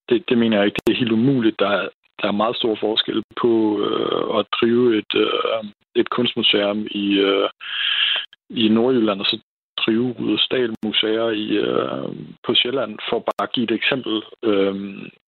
Det, 0.09 0.29
det 0.29 0.39
mener 0.39 0.57
jeg 0.57 0.67
ikke. 0.67 0.81
Det 0.87 0.93
er 0.93 0.99
helt 0.99 1.13
umuligt. 1.13 1.59
Der 1.59 1.69
er, 1.69 1.89
der 2.23 2.29
er 2.29 2.41
meget 2.43 2.57
stor 2.57 2.75
forskel 2.81 3.23
på 3.41 3.53
øh, 3.87 4.39
at 4.39 4.47
drive 4.61 4.99
et, 4.99 5.15
øh, 5.15 5.65
et 5.95 6.11
kunstmuseum 6.11 6.87
i, 6.91 7.07
øh, 7.19 7.49
i 8.51 8.69
Nordjylland, 8.69 9.21
og 9.21 9.27
så 9.27 9.39
drive 9.77 10.15
Rudersdal 10.19 10.75
Museer 10.85 11.29
i, 11.31 11.47
øh, 11.67 12.09
på 12.47 12.55
Sjælland, 12.55 12.99
for 13.11 13.19
bare 13.19 13.43
at 13.49 13.53
give 13.53 13.65
et 13.65 13.71
eksempel. 13.71 14.23
Øh, 14.43 14.75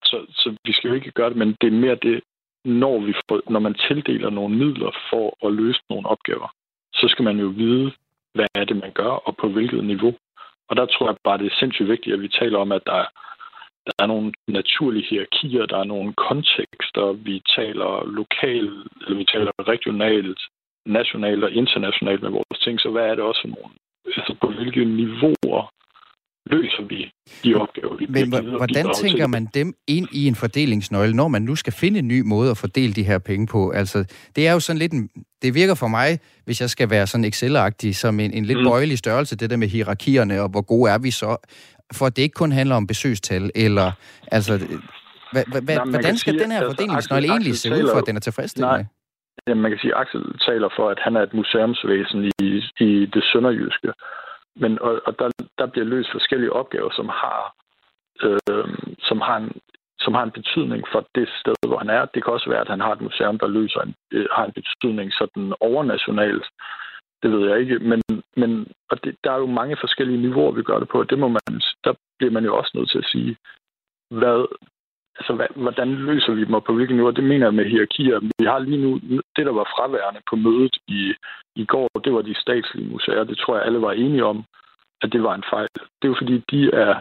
så, 0.05 0.17
så 0.29 0.57
vi 0.65 0.73
skal 0.73 0.89
jo 0.89 0.95
ikke 0.95 1.11
gøre 1.11 1.29
det, 1.29 1.37
men 1.37 1.57
det 1.61 1.67
er 1.67 1.83
mere 1.85 1.99
det, 2.03 2.21
når, 2.65 2.99
vi 2.99 3.15
får, 3.29 3.41
når 3.51 3.61
man 3.61 3.75
tildeler 3.75 4.31
nogle 4.31 4.57
midler 4.57 4.91
for 5.11 5.47
at 5.47 5.53
løse 5.53 5.81
nogle 5.91 6.09
opgaver, 6.09 6.49
så 6.95 7.09
skal 7.09 7.25
man 7.25 7.39
jo 7.39 7.47
vide, 7.47 7.93
hvad 8.35 8.47
er 8.55 8.65
det, 8.65 8.77
man 8.77 8.93
gør, 8.93 9.13
og 9.27 9.37
på 9.37 9.49
hvilket 9.49 9.85
niveau. 9.85 10.15
Og 10.69 10.77
der 10.77 10.87
tror 10.87 11.07
jeg 11.09 11.17
bare, 11.25 11.39
det 11.39 11.47
er 11.47 11.57
sindssygt 11.59 11.89
vigtigt, 11.89 12.15
at 12.15 12.23
vi 12.23 12.29
taler 12.29 12.59
om, 12.59 12.73
at 12.73 12.83
der 12.87 12.93
er, 12.93 13.07
der 13.87 13.93
er 13.99 14.07
nogle 14.07 14.33
naturlige 14.49 15.07
hierarkier, 15.11 15.67
der 15.67 15.79
er 15.79 15.85
nogle 15.85 16.13
kontekster, 16.13 17.13
vi 17.13 17.43
taler 17.57 18.07
lokalt, 18.07 18.89
eller 19.03 19.17
vi 19.17 19.25
taler 19.25 19.53
regionalt, 19.73 20.41
nationalt 20.87 21.45
og 21.45 21.53
internationalt 21.53 22.23
med 22.23 22.31
vores 22.31 22.59
ting, 22.65 22.81
så 22.81 22.91
hvad 22.91 23.07
er 23.07 23.15
det 23.15 23.25
også 23.25 23.41
for 23.41 23.49
nogle, 23.49 23.75
altså 24.17 24.35
på 24.41 24.47
hvilke 24.47 24.85
niveauer 24.85 25.71
løser 26.47 26.85
vi 26.89 27.13
de 27.45 27.55
opgaver, 27.55 27.97
vi 27.97 28.07
Men 28.09 28.57
hvordan 28.57 28.87
tænker 29.03 29.27
man 29.27 29.49
dem 29.55 29.75
ind 29.89 30.09
i 30.13 30.27
en 30.27 30.35
fordelingsnøgle, 30.35 31.17
når 31.17 31.29
man 31.29 31.43
nu 31.43 31.57
skal 31.57 31.73
finde 31.73 31.99
en 31.99 32.09
ny 32.09 32.21
måde 32.21 32.51
at 32.51 32.57
fordele 32.57 32.93
de 32.93 33.03
her 33.03 33.19
penge 33.19 33.47
på? 33.47 33.71
Altså, 33.71 34.05
det 34.37 34.49
er 34.49 34.53
jo 34.53 34.61
sådan 34.61 34.79
lidt 34.79 34.93
en, 34.93 35.09
det 35.43 35.55
virker 35.55 35.75
for 35.75 35.89
mig, 35.89 36.19
hvis 36.45 36.61
jeg 36.61 36.71
skal 36.71 36.91
være 36.91 37.07
sådan 37.07 37.25
Excel-agtig, 37.25 37.95
som 37.95 38.21
en, 38.21 38.33
en 38.33 38.45
lidt 38.45 38.59
mm. 38.59 38.65
bøjelig 38.65 38.99
størrelse, 38.99 39.37
det 39.37 39.51
der 39.51 39.57
med 39.57 39.69
hierarkierne, 39.69 40.41
og 40.43 40.49
hvor 40.49 40.63
gode 40.63 40.91
er 40.91 40.99
vi 40.99 41.11
så? 41.11 41.37
For 41.95 42.07
at 42.07 42.17
det 42.17 42.23
ikke 42.23 42.35
kun 42.35 42.53
handler 42.53 42.77
om 42.77 42.87
besøgstal, 42.87 43.51
eller 43.55 43.93
altså, 44.33 44.53
hva, 45.33 45.43
hva, 45.47 45.75
Nej, 45.75 45.85
hvordan 45.85 46.17
skal 46.17 46.33
sige, 46.33 46.43
den 46.43 46.51
her 46.51 46.61
altså, 46.61 46.71
fordelingsnøgle 46.71 47.27
Axel, 47.27 47.33
egentlig 47.35 47.57
se 47.59 47.71
ud, 47.71 47.91
for 47.93 47.99
at 47.99 48.07
den 48.07 48.17
er 48.17 48.21
tilfredsstillende? 48.21 48.77
Nej. 48.77 48.85
Jamen, 49.47 49.63
man 49.63 49.71
kan 49.71 49.79
sige, 49.79 49.95
at 49.95 50.01
Axel 50.01 50.25
taler 50.49 50.69
for, 50.77 50.87
at 50.95 50.99
han 51.05 51.17
er 51.17 51.23
et 51.29 51.35
museumsvæsen 51.35 52.21
i, 52.25 52.31
i 52.81 52.91
det 53.15 53.25
sønderjyske. 53.33 53.93
Men, 54.57 54.79
og, 54.79 55.01
og 55.07 55.19
der, 55.19 55.31
der 55.59 55.67
bliver 55.67 55.85
løst 55.85 56.11
forskellige 56.13 56.53
opgaver, 56.53 56.91
som 56.93 57.09
har, 57.09 57.55
øh, 58.23 58.77
som, 58.99 59.21
har 59.21 59.37
en, 59.37 59.53
som 59.99 60.15
har 60.15 60.23
en 60.23 60.37
betydning 60.39 60.85
for 60.93 61.07
det 61.15 61.29
sted, 61.41 61.55
hvor 61.67 61.79
han 61.79 61.91
er. 61.91 62.05
Det 62.05 62.25
kan 62.25 62.33
også 62.33 62.51
være, 62.51 62.61
at 62.61 62.69
han 62.75 62.81
har 62.81 62.93
et 62.93 63.01
museum, 63.01 63.39
der 63.39 63.49
løser 63.49 63.81
en, 63.81 63.95
øh, 64.13 64.27
har 64.33 64.45
en 64.45 64.53
betydning 64.53 65.13
sådan 65.13 65.55
overnationalt. 65.61 66.47
Det 67.23 67.33
ved 67.33 67.49
jeg 67.49 67.61
ikke, 67.61 67.79
men, 67.79 68.03
men 68.37 68.67
og 68.91 69.05
det, 69.05 69.17
der 69.25 69.33
er 69.33 69.39
jo 69.39 69.47
mange 69.47 69.77
forskellige 69.81 70.21
niveauer, 70.21 70.53
vi 70.53 70.63
gør 70.63 70.79
det 70.79 70.89
på. 70.89 71.05
Det 71.05 71.19
må 71.19 71.29
man, 71.29 71.63
der 71.85 71.95
bliver 72.19 72.33
man 72.33 72.45
jo 72.45 72.57
også 72.57 72.71
nødt 72.75 72.91
til 72.91 72.99
at 72.99 73.11
sige, 73.13 73.37
hvad, 74.11 74.47
altså, 75.19 75.33
hvad, 75.35 75.47
hvordan 75.55 75.89
løser 75.95 76.33
vi 76.33 76.45
dem, 76.45 76.55
og 76.55 76.65
på 76.65 76.73
hvilken 76.75 76.97
niveau? 76.97 77.11
Det 77.11 77.25
mener 77.25 77.47
jeg 77.47 77.55
med 77.55 77.65
hierarkier. 77.65 78.21
Vi 78.39 78.45
har 78.47 78.59
lige 78.59 78.83
nu, 78.85 78.91
det 79.37 79.47
der 79.47 79.53
var 79.53 79.73
fraværende 79.75 80.21
på 80.31 80.37
mødet 80.37 80.77
i, 80.89 81.15
i 81.57 81.65
går, 81.65 81.89
det 82.05 82.13
var 82.15 82.23
de 82.23 82.35
statslige 82.35 82.91
museer. 82.91 83.25
Det 83.25 83.39
tror 83.39 83.57
jeg, 83.57 83.67
alle 83.67 83.81
var 83.83 83.93
enige 83.93 84.25
om, 84.25 84.45
at 85.03 85.13
det 85.13 85.23
var 85.23 85.35
en 85.35 85.45
fejl. 85.51 85.69
Det 85.75 86.05
er 86.05 86.13
jo 86.13 86.21
fordi, 86.21 86.37
de, 86.51 86.71
er, 86.71 86.95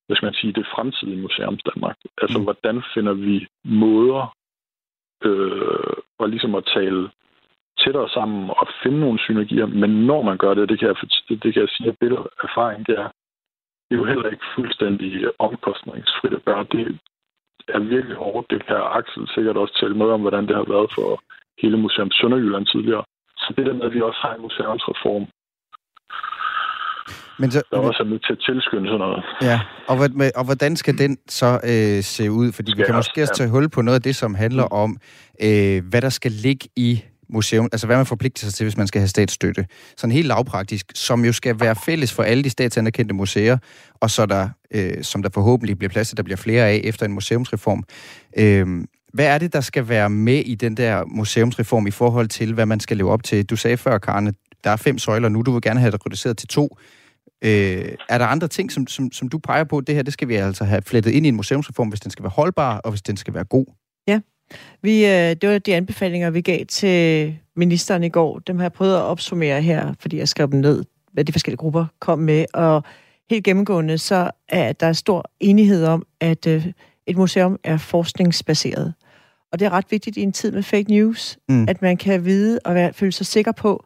hvad 0.07 0.17
skal 0.17 0.27
man 0.27 0.41
sige, 0.41 0.53
det 0.53 0.73
fremtidige 0.75 1.23
Museumsdanmark. 1.23 1.97
Altså, 2.23 2.39
mm. 2.39 2.45
hvordan 2.45 2.83
finder 2.95 3.13
vi 3.13 3.47
måder 3.65 4.35
øh, 5.25 5.97
og 6.19 6.29
ligesom 6.29 6.55
at 6.55 6.65
tale 6.75 7.11
tættere 7.83 8.09
sammen 8.17 8.51
og 8.61 8.67
finde 8.83 9.01
nogle 9.01 9.19
synergier. 9.27 9.67
Men 9.67 9.91
når 10.11 10.23
man 10.23 10.37
gør 10.39 10.55
det, 10.55 10.69
det 10.69 10.79
kan 10.79 10.89
jeg, 10.89 10.97
det 11.43 11.51
kan 11.53 11.63
jeg 11.63 11.69
sige 11.77 11.89
af 11.89 11.97
bedre 12.01 12.25
erfaring, 12.47 12.87
det 12.87 12.95
er, 13.03 13.09
det 13.87 13.93
er 13.95 14.01
jo 14.03 14.11
heller 14.13 14.29
ikke 14.35 14.47
fuldstændig 14.57 15.11
omkostningsfrit 15.39 16.35
at 16.39 16.45
gøre. 16.45 16.65
Det 16.73 16.99
er 17.69 17.79
virkelig 17.79 18.17
hårdt. 18.17 18.51
Det 18.51 18.67
kan 18.67 18.77
Axel 18.99 19.29
sikkert 19.35 19.57
også 19.57 19.75
tale 19.81 19.95
med 19.95 20.07
om, 20.07 20.21
hvordan 20.21 20.47
det 20.49 20.57
har 20.57 20.67
været 20.75 20.89
for 20.97 21.23
hele 21.63 21.77
Museum 21.85 22.11
Sønderjylland 22.11 22.67
tidligere. 22.67 23.05
Så 23.37 23.55
det 23.57 23.67
der 23.67 23.75
med, 23.75 23.85
at 23.89 23.95
vi 23.95 24.01
også 24.01 24.21
har 24.23 24.35
en 24.35 24.43
museumsreform, 24.43 25.27
men 27.41 27.51
så, 27.51 27.63
der 27.71 27.79
også 27.79 28.03
er 28.03 28.07
med 28.07 28.19
til 28.19 28.33
at 28.33 28.43
tilskynde 28.47 28.87
sådan 28.89 28.99
noget. 28.99 29.25
Ja, 29.43 29.61
og, 29.89 29.97
og 30.41 30.45
hvordan 30.45 30.77
skal 30.77 30.99
den 30.99 31.19
så 31.29 31.51
øh, 31.71 32.03
se 32.03 32.31
ud? 32.31 32.53
Fordi 32.53 32.71
skal 32.71 32.83
vi 32.83 32.87
kan 32.87 32.95
måske 32.95 33.23
også 33.23 33.35
tage 33.35 33.51
hul 33.51 33.69
på 33.69 33.83
noget 33.83 33.99
af 34.01 34.03
det, 34.03 34.17
som 34.17 34.35
handler 34.35 34.67
mm. 34.71 34.83
om, 34.83 34.91
øh, 35.47 35.83
hvad 35.91 36.03
der 36.03 36.09
skal 36.09 36.33
ligge 36.33 36.69
i 36.77 37.03
museum, 37.33 37.69
altså 37.73 37.87
hvad 37.87 37.97
man 37.97 38.07
forpligter 38.07 38.47
sig 38.47 38.55
til, 38.55 38.65
hvis 38.65 38.77
man 38.77 38.87
skal 38.87 39.01
have 39.01 39.09
statsstøtte. 39.09 39.67
Sådan 39.97 40.13
helt 40.13 40.27
lavpraktisk, 40.27 40.87
som 40.95 41.25
jo 41.25 41.33
skal 41.33 41.61
være 41.61 41.77
fælles 41.77 42.13
for 42.13 42.23
alle 42.23 42.45
de 42.45 42.51
statsanerkendte 42.51 43.15
museer, 43.15 43.59
og 43.95 44.11
så 44.11 44.27
der, 44.27 44.49
øh, 44.71 45.05
som 45.05 45.23
der 45.23 45.31
forhåbentlig 45.35 45.79
bliver 45.79 45.91
plads 45.91 46.09
til, 46.09 46.17
der 46.17 46.23
bliver 46.23 46.37
flere 46.37 46.69
af 46.69 46.81
efter 46.85 47.07
en 47.07 47.13
museumsreform. 47.13 47.85
Øh, 48.37 48.85
hvad 49.13 49.27
er 49.27 49.39
det, 49.39 49.53
der 49.53 49.61
skal 49.61 49.89
være 49.89 50.11
med 50.11 50.39
i 50.39 50.55
den 50.55 50.77
der 50.77 51.05
museumsreform 51.05 51.87
i 51.87 51.91
forhold 51.91 52.29
til, 52.29 52.55
hvad 52.55 52.67
man 52.67 52.81
skal 52.81 52.97
leve 52.97 53.11
op 53.11 53.23
til? 53.23 53.45
Du 53.45 53.57
sagde 53.57 53.77
før, 53.77 53.99
Karne, 53.99 54.33
der 54.65 54.71
er 54.71 54.77
fem 54.77 54.99
søjler 54.99 55.29
nu, 55.29 55.43
du 55.43 55.53
vil 55.53 55.63
gerne 55.63 55.81
have 55.81 55.93
det 55.93 56.07
reduceret 56.07 56.37
til 56.39 56.49
to. 56.49 56.77
Øh, 57.45 57.93
er 58.09 58.19
der 58.19 58.27
andre 58.27 58.49
ting, 58.49 58.73
som, 58.73 58.87
som, 58.87 59.13
som 59.13 59.29
du 59.29 59.39
peger 59.39 59.65
på, 59.65 59.81
det 59.81 59.95
her, 59.95 60.03
det 60.03 60.13
skal 60.13 60.29
vi 60.29 60.35
altså 60.35 60.65
have 60.65 60.83
flettet 60.83 61.11
ind 61.11 61.27
i 61.27 61.29
en 61.29 61.37
museumsreform, 61.37 61.89
hvis 61.89 62.01
den 62.01 62.11
skal 62.11 62.23
være 62.23 62.33
holdbar, 62.37 62.79
og 62.79 62.91
hvis 62.91 63.03
den 63.03 63.17
skal 63.17 63.35
være 63.35 63.45
god? 63.45 63.67
Ja, 64.07 64.21
vi, 64.83 65.07
øh, 65.07 65.11
det 65.11 65.49
var 65.49 65.59
de 65.59 65.75
anbefalinger, 65.75 66.31
vi 66.31 66.41
gav 66.41 66.65
til 66.67 67.39
ministeren 67.57 68.05
i 68.05 68.09
går. 68.09 68.39
Dem 68.39 68.57
har 68.57 68.65
jeg 68.65 68.73
prøvet 68.73 68.97
at 68.97 69.03
opsummere 69.03 69.63
her, 69.63 69.95
fordi 70.01 70.19
jeg 70.19 70.29
skrev 70.29 70.51
dem 70.51 70.61
ned, 70.61 70.85
hvad 71.13 71.25
de 71.25 71.33
forskellige 71.33 71.59
grupper 71.59 71.87
kom 71.99 72.19
med. 72.19 72.45
Og 72.55 72.83
helt 73.31 73.45
gennemgående, 73.45 73.99
så 73.99 74.31
er 74.49 74.73
der 74.73 74.93
stor 74.93 75.31
enighed 75.41 75.85
om, 75.85 76.07
at 76.21 76.47
øh, 76.47 76.67
et 77.07 77.17
museum 77.17 77.59
er 77.65 77.77
forskningsbaseret. 77.77 78.95
Og 79.53 79.59
det 79.59 79.67
er 79.67 79.71
ret 79.71 79.87
vigtigt 79.91 80.17
i 80.17 80.23
en 80.23 80.33
tid 80.33 80.53
med 80.53 80.63
fake 80.63 80.91
news, 80.91 81.39
mm. 81.49 81.69
at 81.69 81.83
man 81.83 81.97
kan 81.97 82.25
vide 82.25 82.59
og 82.65 82.75
være, 82.75 82.93
føle 82.93 83.13
sig 83.13 83.27
sikker 83.27 83.53
på, 83.53 83.85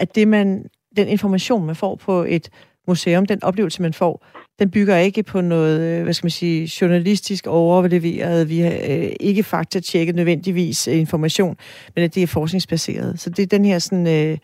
at 0.00 0.14
det 0.14 0.28
man, 0.28 0.64
den 0.96 1.08
information, 1.08 1.66
man 1.66 1.76
får 1.76 1.94
på 1.94 2.24
et 2.28 2.48
museum, 2.88 3.26
den 3.26 3.44
oplevelse, 3.44 3.82
man 3.82 3.92
får, 3.92 4.26
den 4.58 4.70
bygger 4.70 4.96
ikke 4.96 5.22
på 5.22 5.40
noget, 5.40 5.80
øh, 5.80 6.02
hvad 6.02 6.14
skal 6.14 6.24
man 6.24 6.30
sige, 6.30 6.70
journalistisk 6.80 7.46
overleveret, 7.46 8.48
vi 8.48 8.58
har 8.58 8.72
øh, 8.88 9.12
ikke 9.20 9.42
faktatjekket 9.42 10.14
nødvendigvis 10.14 10.86
information, 10.86 11.56
men 11.94 12.04
at 12.04 12.14
det 12.14 12.22
er 12.22 12.26
forskningsbaseret. 12.26 13.20
Så 13.20 13.30
det 13.30 13.42
er 13.42 13.46
den 13.46 13.64
her 13.64 13.78
sådan, 13.78 14.06
øh, 14.06 14.38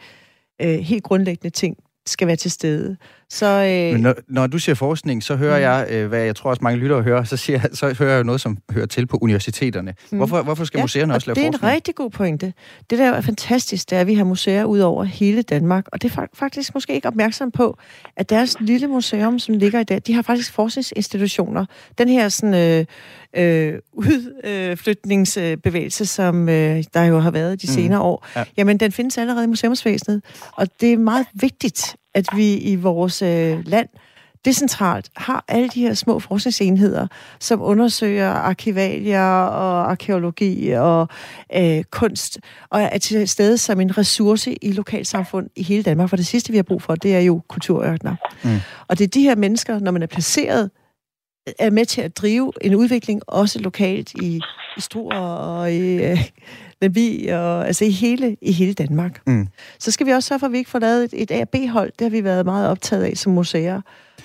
øh, 0.62 0.78
helt 0.78 1.02
grundlæggende 1.02 1.50
ting, 1.50 1.76
skal 2.06 2.26
være 2.26 2.36
til 2.36 2.50
stede. 2.50 2.96
Så, 3.30 3.46
øh, 3.46 3.92
Men 3.92 4.02
når, 4.02 4.14
når 4.28 4.46
du 4.46 4.58
siger 4.58 4.74
forskning, 4.74 5.22
så 5.22 5.36
hører 5.36 5.56
mm. 5.56 5.62
jeg, 5.62 5.86
øh, 5.90 6.08
hvad 6.08 6.20
jeg 6.20 6.36
tror 6.36 6.50
også 6.50 6.62
mange 6.62 6.78
lyttere 6.78 7.02
hører, 7.02 7.24
så, 7.24 7.36
siger, 7.36 7.60
så 7.72 7.94
hører 7.98 8.14
jeg 8.14 8.24
noget, 8.24 8.40
som 8.40 8.58
hører 8.70 8.86
til 8.86 9.06
på 9.06 9.18
universiteterne. 9.22 9.94
Mm. 10.10 10.16
Hvorfor, 10.16 10.42
hvorfor 10.42 10.64
skal 10.64 10.78
ja, 10.78 10.84
museerne 10.84 11.14
også 11.14 11.26
lave 11.26 11.34
det 11.34 11.40
er 11.40 11.44
forskning? 11.46 11.70
en 11.70 11.74
rigtig 11.74 11.94
god 11.94 12.10
pointe. 12.10 12.52
Det 12.90 12.98
der 12.98 13.12
er 13.12 13.20
fantastisk, 13.20 13.90
det 13.90 13.96
er, 13.96 14.00
at 14.00 14.06
vi 14.06 14.14
har 14.14 14.24
museer 14.24 14.64
ud 14.64 14.78
over 14.78 15.04
hele 15.04 15.42
Danmark, 15.42 15.86
og 15.92 16.02
det 16.02 16.16
er 16.16 16.26
faktisk 16.34 16.74
måske 16.74 16.94
ikke 16.94 17.08
opmærksom 17.08 17.50
på, 17.50 17.78
at 18.16 18.30
deres 18.30 18.56
lille 18.60 18.86
museum, 18.86 19.38
som 19.38 19.54
ligger 19.54 19.80
i 19.80 19.84
dag, 19.84 20.02
de 20.06 20.14
har 20.14 20.22
faktisk 20.22 20.52
forskningsinstitutioner. 20.52 21.66
Den 21.98 22.08
her 22.08 22.28
sådan, 22.28 22.54
øh, 22.54 22.84
øh, 23.36 23.74
udflytningsbevægelse, 23.92 26.06
som 26.06 26.48
øh, 26.48 26.84
der 26.94 27.02
jo 27.02 27.18
har 27.18 27.30
været 27.30 27.62
de 27.62 27.66
mm. 27.70 27.74
senere 27.74 28.00
år, 28.00 28.26
ja. 28.36 28.44
jamen 28.56 28.80
den 28.80 28.92
findes 28.92 29.18
allerede 29.18 29.44
i 29.44 29.48
museumsvæsenet, 29.48 30.22
og 30.52 30.68
det 30.80 30.92
er 30.92 30.96
meget 30.96 31.26
vigtigt, 31.34 31.96
at 32.18 32.26
vi 32.36 32.56
i 32.56 32.76
vores 32.76 33.22
øh, 33.22 33.66
land 33.66 33.88
decentralt 34.44 35.10
har 35.16 35.44
alle 35.48 35.68
de 35.68 35.80
her 35.80 35.94
små 35.94 36.18
forskningsenheder, 36.18 37.06
som 37.40 37.62
undersøger 37.62 38.28
arkivalier 38.28 39.22
og 39.42 39.90
arkeologi 39.90 40.70
og 40.70 41.08
øh, 41.54 41.84
kunst, 41.84 42.38
og 42.70 42.82
er 42.82 42.98
til 42.98 43.28
stede 43.28 43.58
som 43.58 43.80
en 43.80 43.98
ressource 43.98 44.64
i 44.64 44.72
lokalsamfund 44.72 45.50
i 45.56 45.62
hele 45.62 45.82
Danmark. 45.82 46.08
For 46.08 46.16
det 46.16 46.26
sidste, 46.26 46.50
vi 46.50 46.56
har 46.58 46.62
brug 46.62 46.82
for, 46.82 46.94
det 46.94 47.14
er 47.14 47.20
jo 47.20 47.42
kulturørkner. 47.48 48.16
Mm. 48.44 48.56
Og 48.88 48.98
det 48.98 49.04
er 49.04 49.08
de 49.08 49.22
her 49.22 49.36
mennesker, 49.36 49.78
når 49.78 49.90
man 49.90 50.02
er 50.02 50.06
placeret, 50.06 50.70
er 51.58 51.70
med 51.70 51.86
til 51.86 52.00
at 52.00 52.16
drive 52.16 52.52
en 52.60 52.74
udvikling, 52.74 53.22
også 53.26 53.58
lokalt 53.58 54.12
i, 54.14 54.40
i 54.76 54.80
Struer 54.80 55.18
og 55.20 55.72
i 55.72 56.04
øh, 56.04 56.18
Lemvi, 56.82 57.26
og 57.26 57.66
altså 57.66 57.84
i 57.84 57.90
hele, 57.90 58.36
i 58.42 58.52
hele 58.52 58.72
Danmark. 58.72 59.20
Mm. 59.26 59.48
Så 59.78 59.90
skal 59.90 60.06
vi 60.06 60.12
også 60.12 60.26
sørge 60.26 60.38
for, 60.38 60.46
at 60.46 60.52
vi 60.52 60.58
ikke 60.58 60.70
får 60.70 60.78
lavet 60.78 61.04
et, 61.04 61.22
et 61.22 61.30
A- 61.30 61.40
og 61.40 61.48
B-hold. 61.48 61.92
Det 61.98 62.04
har 62.04 62.10
vi 62.10 62.24
været 62.24 62.44
meget 62.44 62.68
optaget 62.68 63.04
af 63.04 63.16
som 63.16 63.32
museer. 63.32 63.80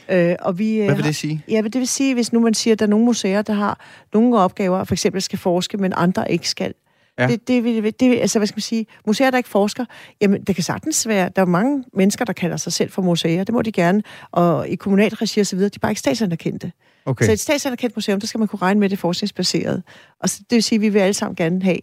Øh, 0.09 0.35
og 0.39 0.59
vi, 0.59 0.79
øh, 0.79 0.85
Hvad 0.85 0.95
vil 0.95 1.05
det 1.05 1.15
sige? 1.15 1.43
Ja, 1.49 1.61
det 1.61 1.75
vil 1.75 1.87
sige, 1.87 2.13
hvis 2.13 2.33
nu 2.33 2.39
man 2.39 2.53
siger, 2.53 2.73
at 2.73 2.79
der 2.79 2.85
er 2.85 2.89
nogle 2.89 3.05
museer, 3.05 3.41
der 3.41 3.53
har 3.53 3.79
nogle 4.13 4.37
opgaver, 4.37 4.83
for 4.83 4.93
eksempel 4.93 5.21
skal 5.21 5.39
forske, 5.39 5.77
men 5.77 5.93
andre 5.95 6.31
ikke 6.31 6.49
skal. 6.49 6.73
Ja. 7.19 7.27
Det, 7.27 7.47
det, 7.47 7.63
det, 7.63 7.99
det, 7.99 8.19
altså, 8.19 8.39
hvad 8.39 8.47
skal 8.47 8.55
man 8.55 8.61
sige, 8.61 8.85
museer, 9.07 9.31
der 9.31 9.37
ikke 9.37 9.49
forsker, 9.49 9.85
jamen, 10.21 10.43
det 10.43 10.55
kan 10.55 10.63
sagtens 10.63 11.07
være, 11.07 11.29
der 11.35 11.41
er 11.41 11.45
mange 11.45 11.83
mennesker, 11.93 12.25
der 12.25 12.33
kalder 12.33 12.57
sig 12.57 12.73
selv 12.73 12.91
for 12.91 13.01
museer, 13.01 13.43
det 13.43 13.53
må 13.53 13.61
de 13.61 13.71
gerne, 13.71 14.03
og 14.31 14.67
i 14.67 14.75
kommunalt 14.75 15.21
regi 15.21 15.39
og 15.39 15.47
så 15.47 15.55
videre, 15.55 15.69
de 15.69 15.75
er 15.75 15.79
bare 15.79 15.91
ikke 15.91 15.99
statsanerkendte. 15.99 16.71
Okay. 17.05 17.25
Så 17.25 17.31
et 17.31 17.39
statsanerkendt 17.39 17.97
museum, 17.97 18.19
der 18.19 18.27
skal 18.27 18.39
man 18.39 18.47
kunne 18.47 18.61
regne 18.61 18.79
med 18.79 18.89
det 18.89 18.99
forskningsbaseret. 18.99 19.83
Og 20.19 20.29
det 20.29 20.45
vil 20.49 20.63
sige, 20.63 20.77
at 20.77 20.81
vi 20.81 20.89
vil 20.89 20.99
alle 20.99 21.13
sammen 21.13 21.35
gerne 21.35 21.63
have, 21.63 21.77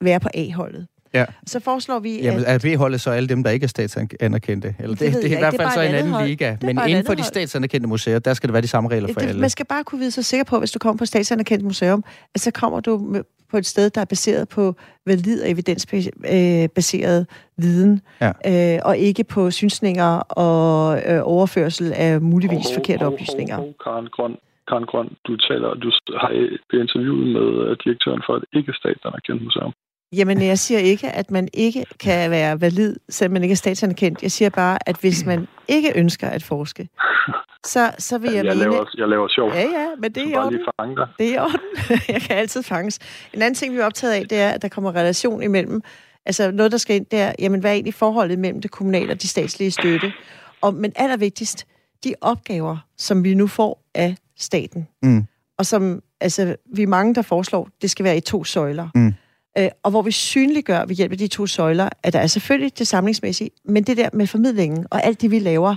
være 0.00 0.20
på 0.20 0.28
A-holdet. 0.34 0.86
Ja. 1.14 1.24
Så 1.46 1.60
foreslår 1.60 1.98
vi, 1.98 2.20
Jamen, 2.20 2.44
at... 2.44 2.64
er 2.64 2.76
B-holdet 2.76 3.00
så 3.00 3.10
alle 3.10 3.28
dem, 3.28 3.42
der 3.44 3.50
ikke 3.50 3.64
er 3.64 3.68
statsanerkendte? 3.68 4.74
Eller 4.78 4.96
det, 4.96 5.00
det, 5.00 5.14
det, 5.14 5.22
det 5.22 5.32
er 5.32 5.36
i 5.36 5.40
hvert 5.40 5.54
fald 5.54 5.70
så 5.70 5.80
en 5.80 5.94
anden 5.94 6.12
hold. 6.12 6.28
liga. 6.28 6.56
Men 6.62 6.80
inden 6.88 7.06
for 7.06 7.14
de 7.14 7.24
statsanerkendte 7.24 7.88
museer, 7.88 8.18
der 8.18 8.34
skal 8.34 8.48
det 8.48 8.52
være 8.52 8.62
de 8.62 8.68
samme 8.68 8.90
regler 8.90 9.12
for 9.12 9.20
det, 9.20 9.28
alle. 9.28 9.40
Man 9.40 9.50
skal 9.50 9.66
bare 9.66 9.84
kunne 9.84 9.98
vide 9.98 10.10
sig 10.10 10.24
sikker 10.24 10.44
på, 10.44 10.58
hvis 10.58 10.70
du 10.70 10.78
kommer 10.78 10.98
på 10.98 11.04
et 11.04 11.08
statsanerkendt 11.08 11.64
museum, 11.64 12.04
at 12.34 12.40
så 12.40 12.50
kommer 12.50 12.80
du 12.80 12.98
med, 12.98 13.22
på 13.50 13.56
et 13.56 13.66
sted, 13.66 13.90
der 13.90 14.00
er 14.00 14.04
baseret 14.04 14.48
på 14.48 14.74
valid 15.06 15.42
og 15.42 15.50
evidensbaseret 15.50 17.26
viden, 17.56 18.00
ja. 18.20 18.32
øh, 18.76 18.80
og 18.84 18.98
ikke 18.98 19.24
på 19.24 19.50
synsninger 19.50 20.12
og 20.18 21.02
øh, 21.08 21.20
overførsel 21.22 21.92
af 21.92 22.20
muligvis 22.20 22.66
oh, 22.66 22.74
forkerte 22.74 23.02
oh, 23.02 23.12
oplysninger. 23.12 23.58
Oh, 23.58 23.64
oh, 23.64 23.72
Karen 23.84 24.08
Grøn, 24.16 24.36
Karen 24.68 24.84
Grøn, 24.84 25.08
du 25.26 25.36
taler, 25.36 25.74
du 25.74 25.90
har 26.22 26.30
interviewet 26.82 27.26
med 27.36 27.48
øh, 27.64 27.76
direktøren 27.84 28.22
for 28.26 28.36
et 28.36 28.44
ikke-statsanerkendt 28.52 29.42
museum. 29.44 29.72
Jamen, 30.12 30.42
jeg 30.42 30.58
siger 30.58 30.80
ikke, 30.80 31.10
at 31.10 31.30
man 31.30 31.48
ikke 31.54 31.84
kan 32.00 32.30
være 32.30 32.60
valid, 32.60 32.96
selvom 33.08 33.32
man 33.32 33.42
ikke 33.42 33.52
er 33.52 33.56
statsanerkendt. 33.56 34.22
Jeg 34.22 34.30
siger 34.30 34.50
bare, 34.50 34.78
at 34.88 34.96
hvis 35.00 35.26
man 35.26 35.48
ikke 35.68 35.92
ønsker 35.96 36.28
at 36.28 36.42
forske, 36.42 36.88
så, 37.66 37.90
så 37.98 38.18
vil 38.18 38.32
jeg, 38.32 38.44
jeg 38.44 38.56
mene... 38.56 38.70
Laver, 38.70 38.86
jeg 38.98 39.08
laver 39.08 39.28
sjov. 39.28 39.50
Ja, 39.52 39.60
ja, 39.60 39.88
men 39.98 40.12
det 40.12 40.22
er 40.22 40.28
i 40.28 40.34
orden. 40.34 40.96
Det 41.18 41.28
er 41.28 41.34
i 41.34 41.38
orden. 41.38 41.60
jeg 42.14 42.20
kan 42.22 42.36
altid 42.36 42.62
fanges. 42.62 42.98
En 43.34 43.42
anden 43.42 43.54
ting, 43.54 43.74
vi 43.74 43.78
er 43.78 43.86
optaget 43.86 44.12
af, 44.12 44.28
det 44.28 44.40
er, 44.40 44.50
at 44.50 44.62
der 44.62 44.68
kommer 44.68 44.94
relation 44.94 45.42
imellem. 45.42 45.82
Altså 46.26 46.50
noget, 46.50 46.72
der 46.72 46.78
skal 46.78 46.96
ind, 46.96 47.06
det 47.10 47.18
er, 47.18 47.32
jamen, 47.38 47.60
hvad 47.60 47.70
er 47.70 47.74
egentlig 47.74 47.94
forholdet 47.94 48.38
mellem 48.38 48.60
det 48.60 48.70
kommunale 48.70 49.12
og 49.12 49.22
de 49.22 49.28
statslige 49.28 49.70
støtte? 49.70 50.12
Og, 50.60 50.74
men 50.74 50.92
allervigtigst, 50.96 51.66
de 52.04 52.14
opgaver, 52.20 52.76
som 52.96 53.24
vi 53.24 53.34
nu 53.34 53.46
får 53.46 53.82
af 53.94 54.16
staten, 54.38 54.88
mm. 55.02 55.26
og 55.58 55.66
som 55.66 56.02
altså, 56.20 56.56
vi 56.74 56.82
er 56.82 56.86
mange, 56.86 57.14
der 57.14 57.22
foreslår, 57.22 57.68
det 57.82 57.90
skal 57.90 58.04
være 58.04 58.16
i 58.16 58.20
to 58.20 58.44
søjler. 58.44 58.88
Mm. 58.94 59.14
Øh, 59.58 59.68
og 59.82 59.90
hvor 59.90 60.02
vi 60.02 60.10
synliggør 60.10 60.84
ved 60.84 60.96
hjælp 60.96 61.12
af 61.12 61.18
de 61.18 61.26
to 61.26 61.46
søjler, 61.46 61.88
at 62.02 62.12
der 62.12 62.18
er 62.18 62.26
selvfølgelig 62.26 62.78
det 62.78 62.86
samlingsmæssige, 62.86 63.50
men 63.64 63.82
det 63.82 63.96
der 63.96 64.08
med 64.12 64.26
formidlingen 64.26 64.86
og 64.90 65.04
alt 65.04 65.20
det, 65.20 65.30
vi 65.30 65.38
laver, 65.38 65.76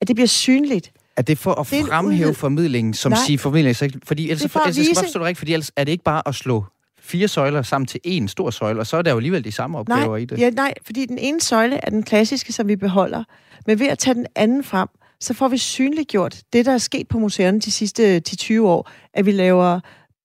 at 0.00 0.08
det 0.08 0.16
bliver 0.16 0.26
synligt. 0.26 0.92
Er 1.16 1.22
det 1.22 1.38
for 1.38 1.50
at 1.50 1.70
det 1.70 1.86
fremhæve 1.86 2.34
formidlingen, 2.34 2.94
som 2.94 3.12
Nej. 3.12 3.20
siger 3.26 3.38
formidling? 3.38 3.76
Fordi 4.04 4.30
ellers, 4.30 4.50
for, 4.50 4.60
ellers, 4.60 4.78
vise... 4.78 4.94
forstår 4.94 5.20
du 5.20 5.26
ikke, 5.26 5.38
fordi 5.38 5.52
ellers 5.52 5.70
er 5.76 5.84
det 5.84 5.92
ikke 5.92 6.04
bare 6.04 6.28
at 6.28 6.34
slå 6.34 6.64
fire 7.00 7.28
søjler 7.28 7.62
sammen 7.62 7.86
til 7.86 8.00
en 8.04 8.28
stor 8.28 8.50
søjle, 8.50 8.80
og 8.80 8.86
så 8.86 8.96
er 8.96 9.02
der 9.02 9.10
jo 9.10 9.16
alligevel 9.16 9.44
de 9.44 9.52
samme 9.52 9.78
opgaver 9.78 10.06
nej, 10.06 10.16
i 10.16 10.24
det. 10.24 10.38
Ja, 10.38 10.50
nej, 10.50 10.74
fordi 10.86 11.06
den 11.06 11.18
ene 11.18 11.40
søjle 11.40 11.76
er 11.82 11.90
den 11.90 12.02
klassiske, 12.02 12.52
som 12.52 12.68
vi 12.68 12.76
beholder. 12.76 13.24
Men 13.66 13.78
ved 13.78 13.86
at 13.86 13.98
tage 13.98 14.14
den 14.14 14.26
anden 14.34 14.64
frem, 14.64 14.88
så 15.20 15.34
får 15.34 15.48
vi 15.48 15.58
synliggjort 15.58 16.42
det, 16.52 16.66
der 16.66 16.72
er 16.72 16.78
sket 16.78 17.08
på 17.08 17.18
museerne 17.18 17.60
de 17.60 17.70
sidste 17.70 18.22
10-20 18.28 18.60
år, 18.60 18.90
at 19.14 19.26
vi 19.26 19.32
laver 19.32 19.80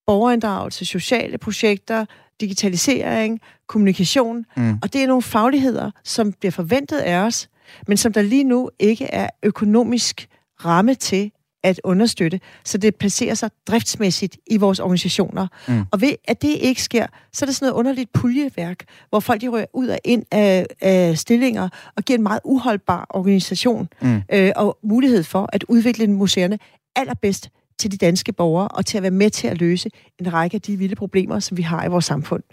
borgerinddragelse, 0.07 0.85
sociale 0.85 1.37
projekter, 1.37 2.05
digitalisering, 2.41 3.39
kommunikation, 3.67 4.45
mm. 4.57 4.79
og 4.81 4.93
det 4.93 5.03
er 5.03 5.07
nogle 5.07 5.21
fagligheder, 5.21 5.91
som 6.03 6.33
bliver 6.33 6.51
forventet 6.51 6.97
af 6.97 7.17
os, 7.17 7.49
men 7.87 7.97
som 7.97 8.13
der 8.13 8.21
lige 8.21 8.43
nu 8.43 8.69
ikke 8.79 9.05
er 9.05 9.29
økonomisk 9.43 10.27
ramme 10.65 10.95
til 10.95 11.31
at 11.63 11.81
understøtte, 11.83 12.39
så 12.65 12.77
det 12.77 12.95
placerer 12.95 13.35
sig 13.35 13.49
driftsmæssigt 13.67 14.37
i 14.47 14.57
vores 14.57 14.79
organisationer. 14.79 15.47
Mm. 15.67 15.85
Og 15.91 16.01
ved 16.01 16.13
at 16.27 16.41
det 16.41 16.55
ikke 16.59 16.83
sker, 16.83 17.07
så 17.33 17.45
er 17.45 17.47
det 17.47 17.55
sådan 17.55 17.65
noget 17.65 17.79
underligt 17.79 18.13
puljeværk, 18.13 18.85
hvor 19.09 19.19
folk 19.19 19.41
de 19.41 19.47
rører 19.47 19.65
ud 19.73 19.87
og 19.87 19.99
ind 20.03 20.23
af, 20.31 20.65
af 20.81 21.17
stillinger 21.17 21.69
og 21.95 22.03
giver 22.03 22.17
en 22.17 22.23
meget 22.23 22.39
uholdbar 22.43 23.05
organisation 23.09 23.89
mm. 24.01 24.21
øh, 24.33 24.51
og 24.55 24.77
mulighed 24.83 25.23
for 25.23 25.49
at 25.53 25.63
udvikle 25.63 26.07
museerne 26.07 26.59
allerbedst 26.95 27.49
til 27.79 27.91
de 27.91 27.97
danske 27.97 28.33
borgere 28.33 28.67
og 28.67 28.85
til 28.85 28.97
at 28.97 29.01
være 29.01 29.11
med 29.11 29.29
til 29.29 29.47
at 29.47 29.57
løse 29.57 29.89
en 30.19 30.33
række 30.33 30.55
af 30.55 30.61
de 30.61 30.77
vilde 30.77 30.95
problemer, 30.95 31.39
som 31.39 31.57
vi 31.57 31.61
har 31.61 31.85
i 31.85 31.87
vores 31.87 32.05
samfund. 32.05 32.43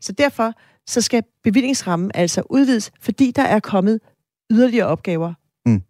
Så 0.00 0.12
derfor 0.12 0.52
så 0.86 1.00
skal 1.00 1.22
bevillingsrammen 1.44 2.10
altså 2.14 2.42
udvides, 2.50 2.90
fordi 3.00 3.30
der 3.30 3.42
er 3.42 3.60
kommet 3.60 4.00
yderligere 4.50 4.86
opgaver. 4.86 5.34
Mm. 5.66 5.82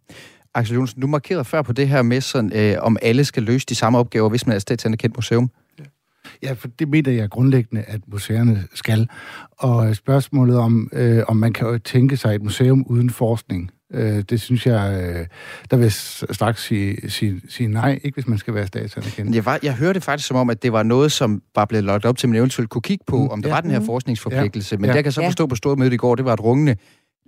Axel 0.53 0.75
Jonsen, 0.75 1.01
du 1.01 1.07
markerede 1.07 1.45
før 1.45 1.61
på 1.61 1.73
det 1.73 1.87
her 1.87 2.01
med, 2.01 2.21
sådan, 2.21 2.53
øh, 2.53 2.77
om 2.81 2.97
alle 3.01 3.25
skal 3.25 3.43
løse 3.43 3.65
de 3.65 3.75
samme 3.75 3.97
opgaver, 3.99 4.29
hvis 4.29 4.47
man 4.47 4.55
er 4.55 4.59
statsanerkendt 4.59 5.17
museum. 5.17 5.49
Ja, 6.43 6.53
for 6.53 6.67
det 6.67 6.87
mener 6.87 7.11
jeg 7.11 7.29
grundlæggende, 7.29 7.83
at 7.83 8.01
museerne 8.07 8.67
skal. 8.73 9.09
Og 9.51 9.95
spørgsmålet 9.95 10.57
om, 10.57 10.89
øh, 10.93 11.23
om 11.27 11.37
man 11.37 11.53
kan 11.53 11.81
tænke 11.81 12.17
sig 12.17 12.35
et 12.35 12.41
museum 12.41 12.85
uden 12.87 13.09
forskning, 13.09 13.71
Øh, 13.93 14.23
det 14.29 14.41
synes 14.41 14.65
jeg, 14.65 15.03
øh, 15.03 15.27
der 15.71 15.77
vil 15.77 15.83
jeg 15.83 15.91
straks 16.35 16.63
sige, 16.63 17.09
sige, 17.09 17.41
sige 17.49 17.67
nej, 17.67 17.99
ikke 18.03 18.15
hvis 18.15 18.27
man 18.27 18.37
skal 18.37 18.53
være 18.53 18.67
statsanerkendt. 18.67 19.35
Jeg, 19.35 19.45
var, 19.45 19.59
jeg 19.63 19.73
hørte 19.73 20.01
faktisk 20.01 20.27
som 20.27 20.37
om, 20.37 20.49
at 20.49 20.63
det 20.63 20.73
var 20.73 20.83
noget, 20.83 21.11
som 21.11 21.41
var 21.55 21.65
blevet 21.65 21.83
lagt 21.83 22.05
op 22.05 22.17
til, 22.17 22.29
man 22.29 22.37
eventuelt 22.37 22.69
kunne 22.69 22.81
kigge 22.81 23.03
på, 23.07 23.17
mm, 23.17 23.27
om 23.27 23.41
der 23.41 23.49
ja. 23.49 23.55
var 23.55 23.61
den 23.61 23.71
her 23.71 23.81
forskningsforpligtelse. 23.85 24.75
Ja. 24.75 24.79
Men 24.79 24.89
ja. 24.89 24.95
jeg 24.95 25.03
kan 25.03 25.11
så 25.11 25.21
forstå 25.23 25.47
på 25.47 25.55
stormødet 25.55 25.93
i 25.93 25.97
går, 25.97 26.15
det 26.15 26.25
var 26.25 26.33
et 26.33 26.43
rungende 26.43 26.75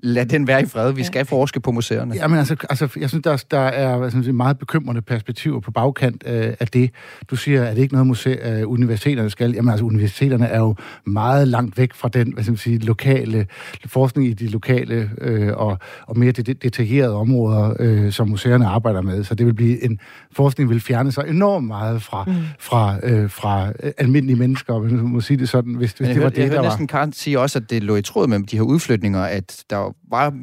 lad 0.04 0.26
den 0.26 0.48
være 0.48 0.62
i 0.62 0.66
fred. 0.66 0.92
Vi 0.92 1.04
skal 1.04 1.26
forske 1.26 1.60
på 1.60 1.72
museerne. 1.72 2.16
Ja, 2.16 2.28
men 2.28 2.40
altså, 2.40 2.56
altså 2.70 2.90
jeg 3.00 3.10
synes, 3.10 3.24
der, 3.24 3.44
der 3.52 3.60
er 3.60 4.10
sige, 4.10 4.34
meget 4.34 4.60
bekymrende 4.60 5.02
perspektiver 5.02 5.60
på 5.60 5.72
bagkant 5.72 6.24
øh, 6.26 6.54
af 6.60 6.68
det. 6.68 6.92
Du 7.30 7.36
siger, 7.36 7.64
at 7.64 7.76
det 7.76 7.82
ikke 7.82 7.94
noget, 7.94 8.08
muse- 8.08 8.50
øh, 8.50 8.70
universiteterne 8.70 9.30
skal. 9.30 9.52
Jamen 9.52 9.70
altså, 9.70 9.86
universiteterne 9.86 10.46
er 10.46 10.60
jo 10.60 10.76
meget 11.06 11.48
langt 11.48 11.78
væk 11.78 11.94
fra 11.94 12.10
den 12.10 12.34
hvad 12.34 12.44
skal 12.44 12.52
man 12.52 12.58
sige, 12.58 12.78
lokale 12.78 13.48
forskning 13.86 14.28
i 14.28 14.34
de 14.34 14.48
lokale 14.48 15.10
øh, 15.22 15.58
og, 15.58 15.80
og 16.08 16.20
mere 16.20 16.32
det, 16.32 16.64
detaljerede 16.64 17.16
områder, 17.16 17.74
øh, 17.80 18.12
som 18.12 18.28
museerne 18.30 18.66
arbejder 18.66 19.02
med. 19.02 19.24
Så 19.24 19.36
det 19.36 19.46
vil 19.46 19.54
blive 19.54 19.84
en 19.84 20.00
forskning, 20.32 20.70
vil 20.70 20.82
fjerne 20.82 21.12
sig 21.12 21.24
enormt 21.28 21.68
meget 21.68 22.02
fra, 22.02 22.24
mm. 22.28 22.34
fra, 22.60 22.98
øh, 23.04 23.30
fra 23.30 23.72
almindelige 23.98 24.38
mennesker, 24.38 24.80
hvis 24.80 24.92
man 24.92 25.04
må 25.04 25.22
sige 25.22 25.38
det 25.38 25.50
sådan, 25.50 25.74
hvis, 25.74 25.92
hvis 25.92 26.10
det 26.10 26.24
var 26.24 26.30
det, 26.30 26.38
jeg 26.38 26.52
der 26.52 26.56
var. 26.56 26.64
næsten 26.64 26.88
Karen 26.88 27.14
sige 27.14 27.40
også, 27.40 27.60
at 27.60 27.70
det 27.70 27.84
lå 27.84 27.96
i 27.96 28.02
tråd 28.02 28.28
med 28.28 28.40
de 28.40 28.56
her 28.56 28.64
udflytninger, 28.64 29.22
at 29.22 29.64
der 29.70 29.87
var 30.10 30.34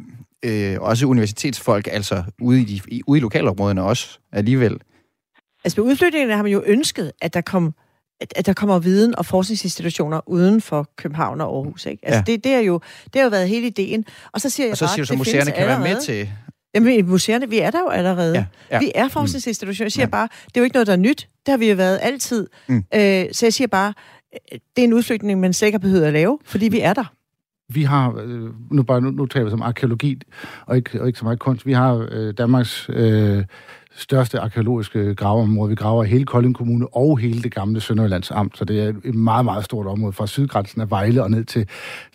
øh, 0.45 0.77
også 0.81 1.07
universitetsfolk, 1.07 1.89
altså 1.91 2.23
ude 2.41 2.61
i, 2.61 2.65
de, 2.65 3.01
ude 3.07 3.19
i 3.19 3.23
lokalområderne 3.23 3.83
også 3.83 4.19
alligevel. 4.33 4.79
Altså 5.65 5.81
med 5.81 5.91
udflytningen 5.91 6.37
har 6.37 6.43
man 6.43 6.53
jo 6.53 6.63
ønsket, 6.67 7.13
at 7.21 7.35
der 7.35 7.41
kom 7.41 7.75
at 8.21 8.47
der 8.47 8.53
kommer 8.53 8.79
viden 8.79 9.19
og 9.19 9.27
forskningsinstitutioner 9.27 10.21
uden 10.27 10.61
for 10.61 10.91
København 10.97 11.41
og 11.41 11.57
Aarhus. 11.57 11.87
Ikke? 11.87 12.07
Altså, 12.07 12.19
ja. 12.19 12.33
det, 12.33 12.45
det, 12.45 12.53
er 12.53 12.59
jo, 12.59 12.81
det 13.05 13.15
har 13.15 13.23
jo 13.23 13.29
været 13.29 13.49
hele 13.49 13.67
ideen. 13.67 14.05
Og 14.33 14.41
så 14.41 14.51
siger 14.51 14.67
jeg 14.67 14.73
og 14.73 14.79
så 14.79 14.85
bare, 14.85 14.95
siger 14.95 15.03
du, 15.03 15.07
så 15.07 15.17
museerne 15.17 15.51
kan 15.51 15.61
allerede. 15.61 15.85
være 15.85 15.95
med 15.95 16.01
til... 16.01 16.31
Jamen, 16.75 17.09
museerne, 17.09 17.51
vi 17.51 17.59
er 17.59 17.71
der 17.71 17.79
jo 17.79 17.89
allerede. 17.89 18.35
Ja, 18.35 18.45
ja. 18.71 18.79
Vi 18.79 18.93
er 18.95 19.09
forskningsinstitutioner. 19.09 19.85
Jeg 19.85 19.93
siger 19.93 20.07
ja. 20.07 20.11
bare, 20.11 20.29
det 20.47 20.57
er 20.57 20.61
jo 20.61 20.65
ikke 20.65 20.75
noget, 20.75 20.87
der 20.87 20.93
er 20.93 20.97
nyt. 20.97 21.29
Det 21.47 21.53
har 21.53 21.57
vi 21.57 21.71
jo 21.71 21.77
været 21.77 21.99
altid. 22.03 22.47
Mm. 22.69 22.85
Øh, 22.95 23.27
så 23.33 23.47
jeg 23.47 23.53
siger 23.53 23.67
bare, 23.67 23.95
det 24.53 24.83
er 24.83 24.85
en 24.85 24.93
udflytning, 24.93 25.41
man 25.41 25.53
sikkert 25.53 25.81
behøver 25.81 26.07
at 26.07 26.13
lave, 26.13 26.39
fordi 26.45 26.69
vi 26.69 26.81
er 26.81 26.93
der 26.93 27.15
vi 27.69 27.83
har, 27.83 28.15
øh, 28.25 28.51
nu, 28.71 28.83
bare, 28.83 29.01
nu, 29.01 29.11
nu 29.11 29.27
taler 29.27 29.45
vi 29.45 29.51
som 29.51 29.63
arkeologi, 29.63 30.21
og 30.67 30.77
ikke, 30.77 31.01
og 31.01 31.07
ikke 31.07 31.19
så 31.19 31.25
meget 31.25 31.39
kunst, 31.39 31.67
vi 31.67 31.73
har 31.73 32.09
øh, 32.11 32.35
Danmarks 32.39 32.91
øh, 32.93 33.45
største 33.97 34.41
arkeologiske 34.41 35.15
graveområde. 35.15 35.69
Vi 35.69 35.75
graver 35.75 36.05
hele 36.05 36.25
Kolding 36.25 36.55
Kommune 36.55 36.97
og 36.97 37.19
hele 37.19 37.43
det 37.43 37.55
gamle 37.55 37.81
Sønderjyllands 37.81 38.31
Amt, 38.31 38.59
så 38.59 38.65
det 38.65 38.81
er 38.81 38.93
et 39.05 39.15
meget, 39.15 39.45
meget 39.45 39.65
stort 39.65 39.87
område 39.87 40.13
fra 40.13 40.27
sydgrænsen 40.27 40.81
af 40.81 40.91
Vejle 40.91 41.23
og 41.23 41.31
ned 41.31 41.45
til, 41.45 41.69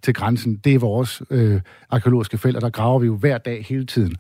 til 0.04 0.14
grænsen. 0.14 0.56
Det 0.56 0.74
er 0.74 0.80
vores 0.80 1.22
øh, 1.30 1.62
arkeologiske 1.90 2.38
felt, 2.38 2.56
og 2.56 2.62
der 2.62 2.70
graver 2.70 3.00
vi 3.00 3.06
jo 3.06 3.16
hver 3.16 3.38
dag 3.38 3.66
hele 3.70 3.86
tiden. 3.86 4.16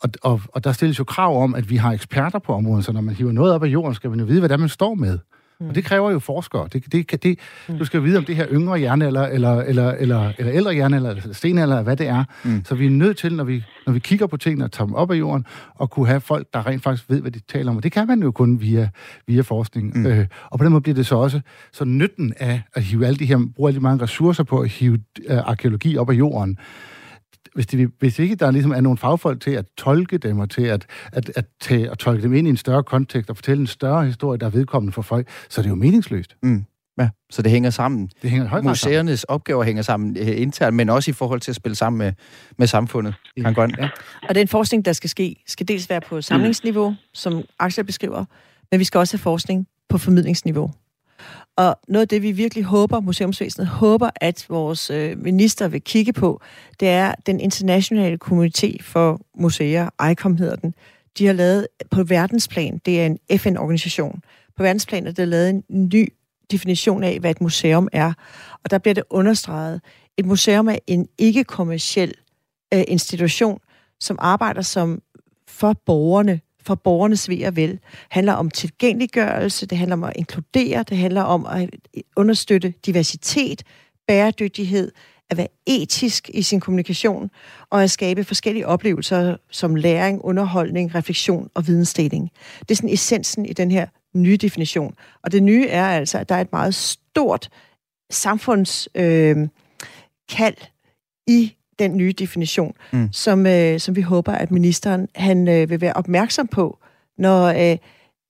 Og, 0.00 0.10
og, 0.22 0.40
og 0.48 0.64
der 0.64 0.72
stilles 0.72 0.98
jo 0.98 1.04
krav 1.04 1.42
om, 1.42 1.54
at 1.54 1.70
vi 1.70 1.76
har 1.76 1.92
eksperter 1.92 2.38
på 2.38 2.52
området, 2.52 2.84
så 2.84 2.92
når 2.92 3.00
man 3.00 3.14
hiver 3.14 3.32
noget 3.32 3.52
op 3.52 3.64
af 3.64 3.68
jorden, 3.68 3.94
skal 3.94 4.10
man 4.10 4.18
jo 4.20 4.24
vide, 4.26 4.40
hvad 4.40 4.48
det 4.48 4.54
er, 4.54 4.58
man 4.58 4.68
står 4.68 4.94
med. 4.94 5.18
Mm. 5.62 5.68
Og 5.68 5.74
det 5.74 5.84
kræver 5.84 6.10
jo 6.10 6.18
forskere. 6.18 6.68
Det, 6.72 6.92
det, 6.92 7.22
det, 7.22 7.38
mm. 7.68 7.78
Du 7.78 7.84
skal 7.84 8.02
vide, 8.02 8.18
om 8.18 8.24
det 8.24 8.36
her 8.36 8.46
yngre 8.50 8.80
jernalder, 8.80 9.26
eller, 9.26 9.52
eller, 9.52 9.90
eller, 9.90 10.32
eller 10.38 10.52
ældre 10.54 10.76
jernalder, 10.76 11.10
eller 11.10 11.32
stenalder, 11.32 11.74
eller 11.74 11.82
hvad 11.82 11.96
det 11.96 12.08
er. 12.08 12.24
Mm. 12.44 12.64
Så 12.64 12.74
vi 12.74 12.86
er 12.86 12.90
nødt 12.90 13.16
til, 13.16 13.34
når 13.34 13.44
vi, 13.44 13.64
når 13.86 13.92
vi 13.92 13.98
kigger 13.98 14.26
på 14.26 14.36
tingene 14.36 14.64
og 14.64 14.72
tager 14.72 14.86
dem 14.86 14.94
op 14.94 15.10
af 15.10 15.14
jorden, 15.14 15.46
og 15.74 15.90
kunne 15.90 16.06
have 16.06 16.20
folk, 16.20 16.46
der 16.52 16.66
rent 16.66 16.82
faktisk 16.82 17.10
ved, 17.10 17.20
hvad 17.20 17.30
de 17.30 17.40
taler 17.40 17.70
om. 17.70 17.76
Og 17.76 17.82
det 17.82 17.92
kan 17.92 18.06
man 18.06 18.22
jo 18.22 18.30
kun 18.30 18.60
via, 18.60 18.88
via 19.26 19.40
forskning. 19.40 19.98
Mm. 19.98 20.06
Øh, 20.06 20.26
og 20.50 20.58
på 20.58 20.64
den 20.64 20.72
måde 20.72 20.82
bliver 20.82 20.94
det 20.94 21.06
så 21.06 21.16
også 21.16 21.40
så 21.72 21.84
nytten 21.84 22.34
af 22.38 22.62
at 22.74 22.82
hive 22.82 23.06
alle 23.06 23.18
de 23.18 23.26
her, 23.26 23.38
bruge 23.56 23.68
alle 23.68 23.78
de 23.78 23.82
mange 23.82 24.02
ressourcer 24.02 24.44
på 24.44 24.60
at 24.60 24.68
hive 24.68 24.98
øh, 25.28 25.38
arkeologi 25.38 25.96
op 25.96 26.10
af 26.10 26.14
jorden, 26.14 26.58
hvis, 27.54 27.66
de, 27.66 27.88
hvis 27.98 28.18
ikke 28.18 28.36
der 28.36 28.50
ligesom 28.50 28.72
er 28.72 28.80
nogle 28.80 28.98
fagfolk 28.98 29.40
til 29.40 29.50
at 29.50 29.64
tolke 29.78 30.18
dem, 30.18 30.38
og 30.38 30.50
til 30.50 30.62
at, 30.62 30.86
at, 31.12 31.32
at, 31.36 31.44
tage, 31.60 31.90
at 31.90 31.98
tolke 31.98 32.22
dem 32.22 32.34
ind 32.34 32.46
i 32.46 32.50
en 32.50 32.56
større 32.56 32.82
kontekst, 32.82 33.30
og 33.30 33.36
fortælle 33.36 33.60
en 33.60 33.66
større 33.66 34.06
historie, 34.06 34.38
der 34.38 34.46
er 34.46 34.50
vedkommende 34.50 34.92
for 34.92 35.02
folk, 35.02 35.28
så 35.48 35.60
er 35.60 35.62
det 35.62 35.70
jo 35.70 35.74
meningsløst. 35.74 36.36
Mm. 36.42 36.64
Ja, 36.98 37.08
så 37.30 37.42
det 37.42 37.50
hænger 37.50 37.70
sammen. 37.70 38.10
Det 38.22 38.30
hænger 38.30 38.48
højt 38.48 38.64
Museernes 38.64 39.20
sammen. 39.20 39.34
opgaver 39.34 39.64
hænger 39.64 39.82
sammen 39.82 40.16
øh, 40.20 40.40
internt, 40.40 40.76
men 40.76 40.88
også 40.88 41.10
i 41.10 41.14
forhold 41.14 41.40
til 41.40 41.50
at 41.50 41.56
spille 41.56 41.76
sammen 41.76 41.98
med, 41.98 42.12
med 42.58 42.66
samfundet. 42.66 43.14
Ja. 43.36 43.52
Ja. 43.58 43.88
Og 44.28 44.34
den 44.34 44.48
forskning, 44.48 44.84
der 44.84 44.92
skal 44.92 45.10
ske, 45.10 45.42
skal 45.46 45.68
dels 45.68 45.90
være 45.90 46.00
på 46.00 46.20
samlingsniveau, 46.20 46.90
mm. 46.90 46.96
som 47.14 47.42
Axel 47.58 47.84
beskriver, 47.84 48.24
men 48.70 48.80
vi 48.80 48.84
skal 48.84 48.98
også 48.98 49.16
have 49.16 49.22
forskning 49.22 49.66
på 49.88 49.98
formidlingsniveau. 49.98 50.70
Og 51.56 51.76
noget 51.88 52.02
af 52.02 52.08
det, 52.08 52.22
vi 52.22 52.32
virkelig 52.32 52.64
håber, 52.64 53.00
museumsvæsenet 53.00 53.68
håber, 53.68 54.10
at 54.16 54.46
vores 54.48 54.90
øh, 54.90 55.18
minister 55.18 55.68
vil 55.68 55.82
kigge 55.82 56.12
på, 56.12 56.40
det 56.80 56.88
er 56.88 57.14
den 57.26 57.40
internationale 57.40 58.18
komité 58.24 58.76
for 58.82 59.20
museer, 59.34 60.10
ICOM 60.10 60.36
hedder 60.36 60.56
den. 60.56 60.74
De 61.18 61.26
har 61.26 61.32
lavet 61.32 61.66
på 61.90 62.02
verdensplan, 62.02 62.80
det 62.86 63.00
er 63.00 63.06
en 63.06 63.18
FN-organisation, 63.38 64.22
på 64.56 64.62
verdensplan 64.62 65.06
er 65.06 65.12
der 65.12 65.24
lavet 65.24 65.50
en 65.50 65.64
ny 65.94 66.12
definition 66.50 67.04
af, 67.04 67.18
hvad 67.20 67.30
et 67.30 67.40
museum 67.40 67.88
er. 67.92 68.12
Og 68.64 68.70
der 68.70 68.78
bliver 68.78 68.94
det 68.94 69.04
understreget, 69.10 69.80
et 70.16 70.26
museum 70.26 70.68
er 70.68 70.78
en 70.86 71.08
ikke-kommersiel 71.18 72.14
øh, 72.74 72.84
institution, 72.88 73.58
som 74.00 74.16
arbejder 74.20 74.62
som 74.62 75.02
for 75.48 75.72
borgerne, 75.86 76.40
for 76.66 76.74
borgernes 76.74 77.28
ved 77.28 77.44
og 77.44 77.56
vel. 77.56 77.78
handler 78.08 78.32
om 78.32 78.50
tilgængeliggørelse, 78.50 79.66
det 79.66 79.78
handler 79.78 79.96
om 79.96 80.04
at 80.04 80.12
inkludere, 80.16 80.82
det 80.82 80.96
handler 80.96 81.22
om 81.22 81.46
at 81.46 81.70
understøtte 82.16 82.74
diversitet, 82.86 83.62
bæredygtighed, 84.08 84.92
at 85.30 85.36
være 85.36 85.48
etisk 85.66 86.30
i 86.34 86.42
sin 86.42 86.60
kommunikation, 86.60 87.30
og 87.70 87.82
at 87.82 87.90
skabe 87.90 88.24
forskellige 88.24 88.66
oplevelser 88.66 89.36
som 89.50 89.74
læring, 89.74 90.24
underholdning, 90.24 90.94
refleksion 90.94 91.50
og 91.54 91.66
vidensdeling. 91.66 92.30
Det 92.60 92.70
er 92.70 92.74
sådan 92.74 92.90
essensen 92.90 93.46
i 93.46 93.52
den 93.52 93.70
her 93.70 93.86
nye 94.14 94.36
definition. 94.36 94.94
Og 95.22 95.32
det 95.32 95.42
nye 95.42 95.68
er 95.68 95.84
altså, 95.86 96.18
at 96.18 96.28
der 96.28 96.34
er 96.34 96.40
et 96.40 96.52
meget 96.52 96.74
stort 96.74 97.48
samfundskald 98.10 99.38
øh, 99.38 99.48
kald 100.28 100.56
i 101.26 101.54
den 101.82 101.96
nye 101.96 102.12
definition, 102.12 102.74
mm. 102.92 103.08
som, 103.12 103.46
øh, 103.46 103.80
som 103.80 103.96
vi 103.96 104.00
håber, 104.00 104.32
at 104.32 104.50
ministeren 104.50 105.08
han 105.14 105.48
øh, 105.48 105.70
vil 105.70 105.80
være 105.80 105.92
opmærksom 105.92 106.48
på, 106.48 106.78
når 107.18 107.46
øh, 107.46 107.76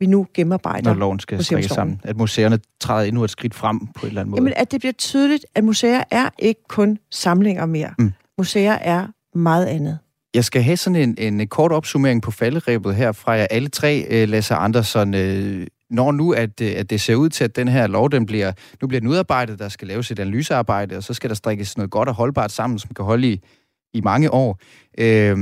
vi 0.00 0.07
nu 0.07 0.26
gennemarbejder 0.34 0.90
Når 0.90 1.00
loven 1.00 1.20
skal 1.20 1.44
strikke 1.44 1.68
sammen. 1.68 2.00
At 2.05 2.16
museerne 2.16 2.59
træder 2.80 3.09
endnu 3.09 3.24
et 3.24 3.30
skridt 3.30 3.55
frem 3.55 3.78
på 3.78 3.86
en 4.03 4.07
eller 4.07 4.20
anden 4.20 4.30
måde. 4.30 4.40
Jamen, 4.40 4.53
at 4.57 4.72
det 4.72 4.80
bliver 4.80 4.92
tydeligt, 4.92 5.46
at 5.55 5.64
museer 5.64 6.03
er 6.11 6.28
ikke 6.38 6.61
kun 6.68 6.98
samlinger 7.11 7.66
mere. 7.66 7.90
Mm. 7.98 8.12
Museer 8.38 8.72
er 8.72 9.07
meget 9.34 9.66
andet. 9.66 9.98
Jeg 10.34 10.44
skal 10.44 10.62
have 10.62 10.76
sådan 10.76 11.16
en, 11.18 11.40
en 11.40 11.48
kort 11.48 11.72
opsummering 11.72 12.22
på 12.22 12.30
falderæbet 12.30 12.94
her 12.94 13.12
fra 13.12 13.32
jer 13.32 13.46
alle 13.50 13.68
tre, 13.68 14.07
uh, 14.11 14.28
Lasse 14.28 14.55
Andersson. 14.55 15.14
Når 15.93 16.12
nu, 16.12 16.32
at, 16.32 16.61
øh, 16.62 16.72
at 16.76 16.90
det 16.90 17.01
ser 17.01 17.14
ud 17.14 17.28
til, 17.28 17.45
at 17.45 17.57
den 17.57 17.68
her 17.68 17.86
lov, 17.86 18.11
den 18.11 18.26
bliver, 18.26 18.53
nu 18.80 18.88
bliver 18.88 19.01
den 19.01 19.09
udarbejdet, 19.09 19.59
der 19.59 19.68
skal 19.68 19.88
laves 19.88 20.11
et 20.11 20.18
analysearbejde, 20.18 20.97
og 20.97 21.03
så 21.03 21.14
skal 21.14 21.30
der 21.30 21.36
strikkes 21.36 21.76
noget 21.76 21.90
godt 21.90 22.09
og 22.09 22.14
holdbart 22.14 22.51
sammen, 22.51 22.78
som 22.78 22.95
kan 22.95 23.05
holde 23.05 23.32
i, 23.32 23.40
i 23.95 24.01
mange 24.01 24.30
år. 24.30 24.59
Øh, 24.99 25.36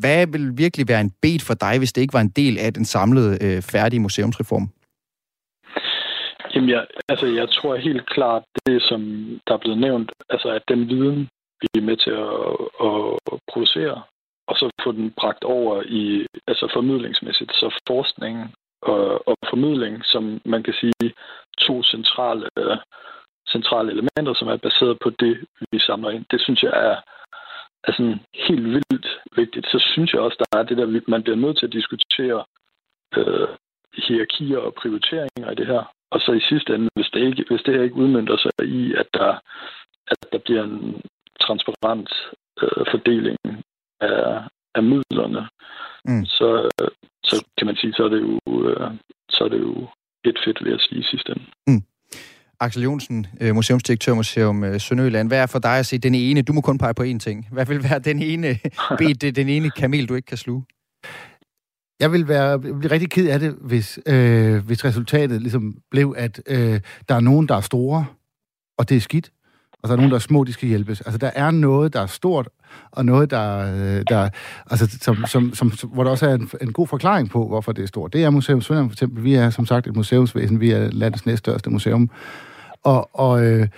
hvad 0.00 0.26
vil 0.26 0.58
virkelig 0.58 0.88
være 0.88 1.00
en 1.00 1.12
bed 1.22 1.38
for 1.46 1.54
dig, 1.54 1.78
hvis 1.78 1.92
det 1.92 2.00
ikke 2.02 2.14
var 2.14 2.20
en 2.20 2.36
del 2.36 2.58
af 2.58 2.74
den 2.74 2.84
samlede 2.84 3.38
øh, 3.44 3.62
færdige 3.62 4.00
museumsreform? 4.00 4.68
Jamen, 6.54 6.70
jeg, 6.70 6.86
altså, 7.08 7.26
jeg 7.26 7.48
tror 7.48 7.76
helt 7.76 8.06
klart, 8.06 8.42
det 8.66 8.82
som 8.82 9.00
der 9.46 9.54
er 9.54 9.62
blevet 9.64 9.78
nævnt, 9.78 10.12
altså 10.30 10.48
at 10.48 10.62
den 10.68 10.88
viden, 10.88 11.28
vi 11.60 11.68
er 11.74 11.88
med 11.90 11.96
til 11.96 12.10
at, 12.10 12.32
at 13.32 13.38
producere, 13.52 14.02
og 14.48 14.54
så 14.56 14.70
få 14.84 14.92
den 14.92 15.10
bragt 15.20 15.44
over 15.44 15.82
i, 15.82 16.26
altså 16.46 16.70
formidlingsmæssigt, 16.72 17.52
så 17.52 17.80
forskningen 17.88 18.46
og, 18.82 19.28
og 19.28 19.36
formidling, 19.50 20.04
som 20.04 20.40
man 20.44 20.62
kan 20.62 20.74
sige 20.74 21.14
to 21.58 21.82
centrale, 21.82 22.48
øh, 22.58 22.76
centrale 23.48 23.90
elementer, 23.92 24.34
som 24.34 24.48
er 24.48 24.56
baseret 24.56 24.98
på 24.98 25.10
det, 25.10 25.34
vi 25.72 25.78
samler 25.78 26.10
ind. 26.10 26.24
Det 26.30 26.40
synes 26.40 26.62
jeg 26.62 26.72
er, 26.90 26.96
er 27.84 27.92
sådan 27.92 28.20
helt 28.34 28.64
vildt 28.64 29.08
vigtigt. 29.36 29.66
Så 29.66 29.78
synes 29.78 30.12
jeg 30.12 30.20
også, 30.20 30.36
der 30.38 30.58
er 30.58 30.62
det 30.62 30.76
der, 30.76 31.00
man 31.08 31.22
bliver 31.22 31.36
nødt 31.36 31.58
til 31.58 31.66
at 31.66 31.72
diskutere 31.72 32.44
øh, 33.16 33.48
hierarkier 33.94 34.58
og 34.58 34.74
prioriteringer 34.74 35.50
i 35.50 35.54
det 35.54 35.66
her. 35.66 35.82
Og 36.10 36.20
så 36.20 36.32
i 36.32 36.40
sidste 36.40 36.74
ende, 36.74 36.88
hvis 36.94 37.10
det, 37.14 37.20
ikke, 37.20 37.44
hvis 37.50 37.62
det 37.62 37.74
her 37.74 37.82
ikke 37.82 38.02
udmyndter 38.02 38.36
sig 38.36 38.52
i, 38.64 38.94
at 38.94 39.08
der, 39.14 39.32
at 40.08 40.18
der 40.32 40.38
bliver 40.38 40.62
en 40.64 41.02
transparent 41.40 42.10
øh, 42.62 42.86
fordeling 42.90 43.38
af, 44.00 44.42
af 44.74 44.82
midlerne, 44.82 45.48
mm. 46.04 46.24
så, 46.24 46.48
så 47.24 47.44
kan 47.58 47.66
man 47.66 47.76
sige, 47.76 47.92
så 47.92 48.04
er 48.04 48.08
det 48.08 48.20
jo, 48.20 48.38
øh, 48.68 48.90
så 49.30 49.44
er 49.44 49.48
det 49.48 49.60
jo 49.60 49.88
et 50.24 50.38
fedt, 50.44 50.64
ved 50.64 50.72
at 50.72 50.80
sige 50.80 51.00
i 51.00 51.02
sidste 51.02 51.32
ende. 51.32 51.44
Mm. 51.66 51.82
Axel 52.60 52.82
Jonsen, 52.82 53.26
øh, 53.40 53.54
museumsdirektør 53.54 54.14
Museum 54.14 54.64
øh, 54.64 54.80
Sønderjylland. 54.80 55.28
Hvad 55.28 55.38
er 55.38 55.46
for 55.46 55.58
dig 55.58 55.78
at 55.78 55.86
sige 55.86 55.98
den 55.98 56.14
ene? 56.14 56.42
Du 56.42 56.52
må 56.52 56.60
kun 56.60 56.78
pege 56.78 56.94
på 56.94 57.02
én 57.02 57.18
ting. 57.18 57.48
Hvad 57.52 57.66
vil 57.66 57.82
være 57.82 57.98
den 57.98 58.22
ene, 58.22 58.48
bed, 58.98 59.32
den 59.32 59.48
ene 59.48 59.70
kamel, 59.70 60.08
du 60.08 60.14
ikke 60.14 60.26
kan 60.26 60.36
sluge? 60.36 60.64
Jeg 62.00 62.12
vil 62.12 62.28
være 62.28 62.58
blive 62.58 62.90
rigtig 62.90 63.10
ked 63.10 63.28
af 63.28 63.38
det, 63.40 63.56
hvis, 63.60 63.98
øh, 64.06 64.66
hvis 64.66 64.84
resultatet 64.84 65.42
ligesom 65.42 65.76
blev, 65.90 66.14
at 66.16 66.42
øh, 66.46 66.80
der 67.08 67.14
er 67.14 67.20
nogen, 67.20 67.48
der 67.48 67.56
er 67.56 67.60
store, 67.60 68.06
og 68.78 68.88
det 68.88 68.96
er 68.96 69.00
skidt, 69.00 69.32
og 69.82 69.88
så 69.88 69.92
er 69.92 69.96
nogen, 69.96 70.10
der 70.10 70.16
er 70.16 70.20
små, 70.20 70.44
de 70.44 70.52
skal 70.52 70.68
hjælpes. 70.68 71.00
Altså, 71.00 71.18
der 71.18 71.30
er 71.34 71.50
noget, 71.50 71.92
der 71.92 72.00
er 72.00 72.06
stort, 72.06 72.48
og 72.90 73.04
noget, 73.04 73.30
der, 73.30 73.58
øh, 73.74 74.04
der 74.08 74.28
altså, 74.70 74.98
som, 75.00 75.16
som, 75.26 75.54
som, 75.54 75.72
hvor 75.92 76.04
der 76.04 76.10
også 76.10 76.26
er 76.26 76.34
en, 76.34 76.50
en 76.60 76.72
god 76.72 76.86
forklaring 76.86 77.30
på, 77.30 77.46
hvorfor 77.48 77.72
det 77.72 77.82
er 77.82 77.86
stort. 77.86 78.12
Det 78.12 78.24
er 78.24 78.30
Museum 78.30 78.60
Svendborg 78.60 78.90
for 78.90 78.94
eksempel. 78.94 79.24
Vi 79.24 79.34
er 79.34 79.50
som 79.50 79.66
sagt 79.66 79.86
et 79.86 79.96
museumsvæsen. 79.96 80.60
Vi 80.60 80.70
er 80.70 80.90
landets 80.90 81.26
næststørste 81.26 81.70
museum. 81.70 82.10
Og, 82.84 83.18
og 83.18 83.44
øh, 83.44 83.68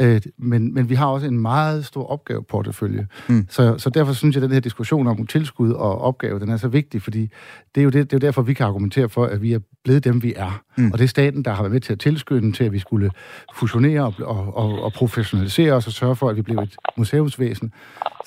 Øh, 0.00 0.20
men, 0.38 0.74
men 0.74 0.88
vi 0.88 0.94
har 0.94 1.06
også 1.06 1.26
en 1.26 1.38
meget 1.38 1.86
stor 1.86 2.06
opgaveportefølje. 2.06 3.06
Mm. 3.28 3.46
Så, 3.48 3.78
så 3.78 3.90
derfor 3.90 4.12
synes 4.12 4.36
jeg, 4.36 4.42
at 4.42 4.48
den 4.48 4.54
her 4.54 4.60
diskussion 4.60 5.06
om 5.06 5.26
tilskud 5.26 5.72
og 5.72 6.00
opgave, 6.00 6.40
den 6.40 6.48
er 6.48 6.56
så 6.56 6.68
vigtig, 6.68 7.02
fordi 7.02 7.30
det 7.74 7.80
er 7.80 7.84
jo, 7.84 7.90
det, 7.90 8.10
det 8.10 8.12
er 8.12 8.18
jo 8.22 8.26
derfor, 8.26 8.42
vi 8.42 8.54
kan 8.54 8.66
argumentere 8.66 9.08
for, 9.08 9.24
at 9.24 9.42
vi 9.42 9.52
er 9.52 9.58
blevet 9.84 10.04
dem, 10.04 10.22
vi 10.22 10.34
er. 10.36 10.62
Mm. 10.76 10.92
Og 10.92 10.98
det 10.98 11.04
er 11.04 11.08
staten, 11.08 11.44
der 11.44 11.50
har 11.54 11.62
været 11.62 11.72
med 11.72 11.80
til 11.80 11.92
at 11.92 11.98
tilskynde 11.98 12.52
til, 12.52 12.64
at 12.64 12.72
vi 12.72 12.78
skulle 12.78 13.10
fusionere 13.54 14.02
og, 14.02 14.14
og, 14.20 14.56
og, 14.56 14.82
og 14.82 14.92
professionalisere 14.92 15.72
os 15.72 15.86
og 15.86 15.92
sørge 15.92 16.16
for, 16.16 16.28
at 16.28 16.36
vi 16.36 16.42
blev 16.42 16.58
et 16.58 16.76
museumsvæsen. 16.98 17.72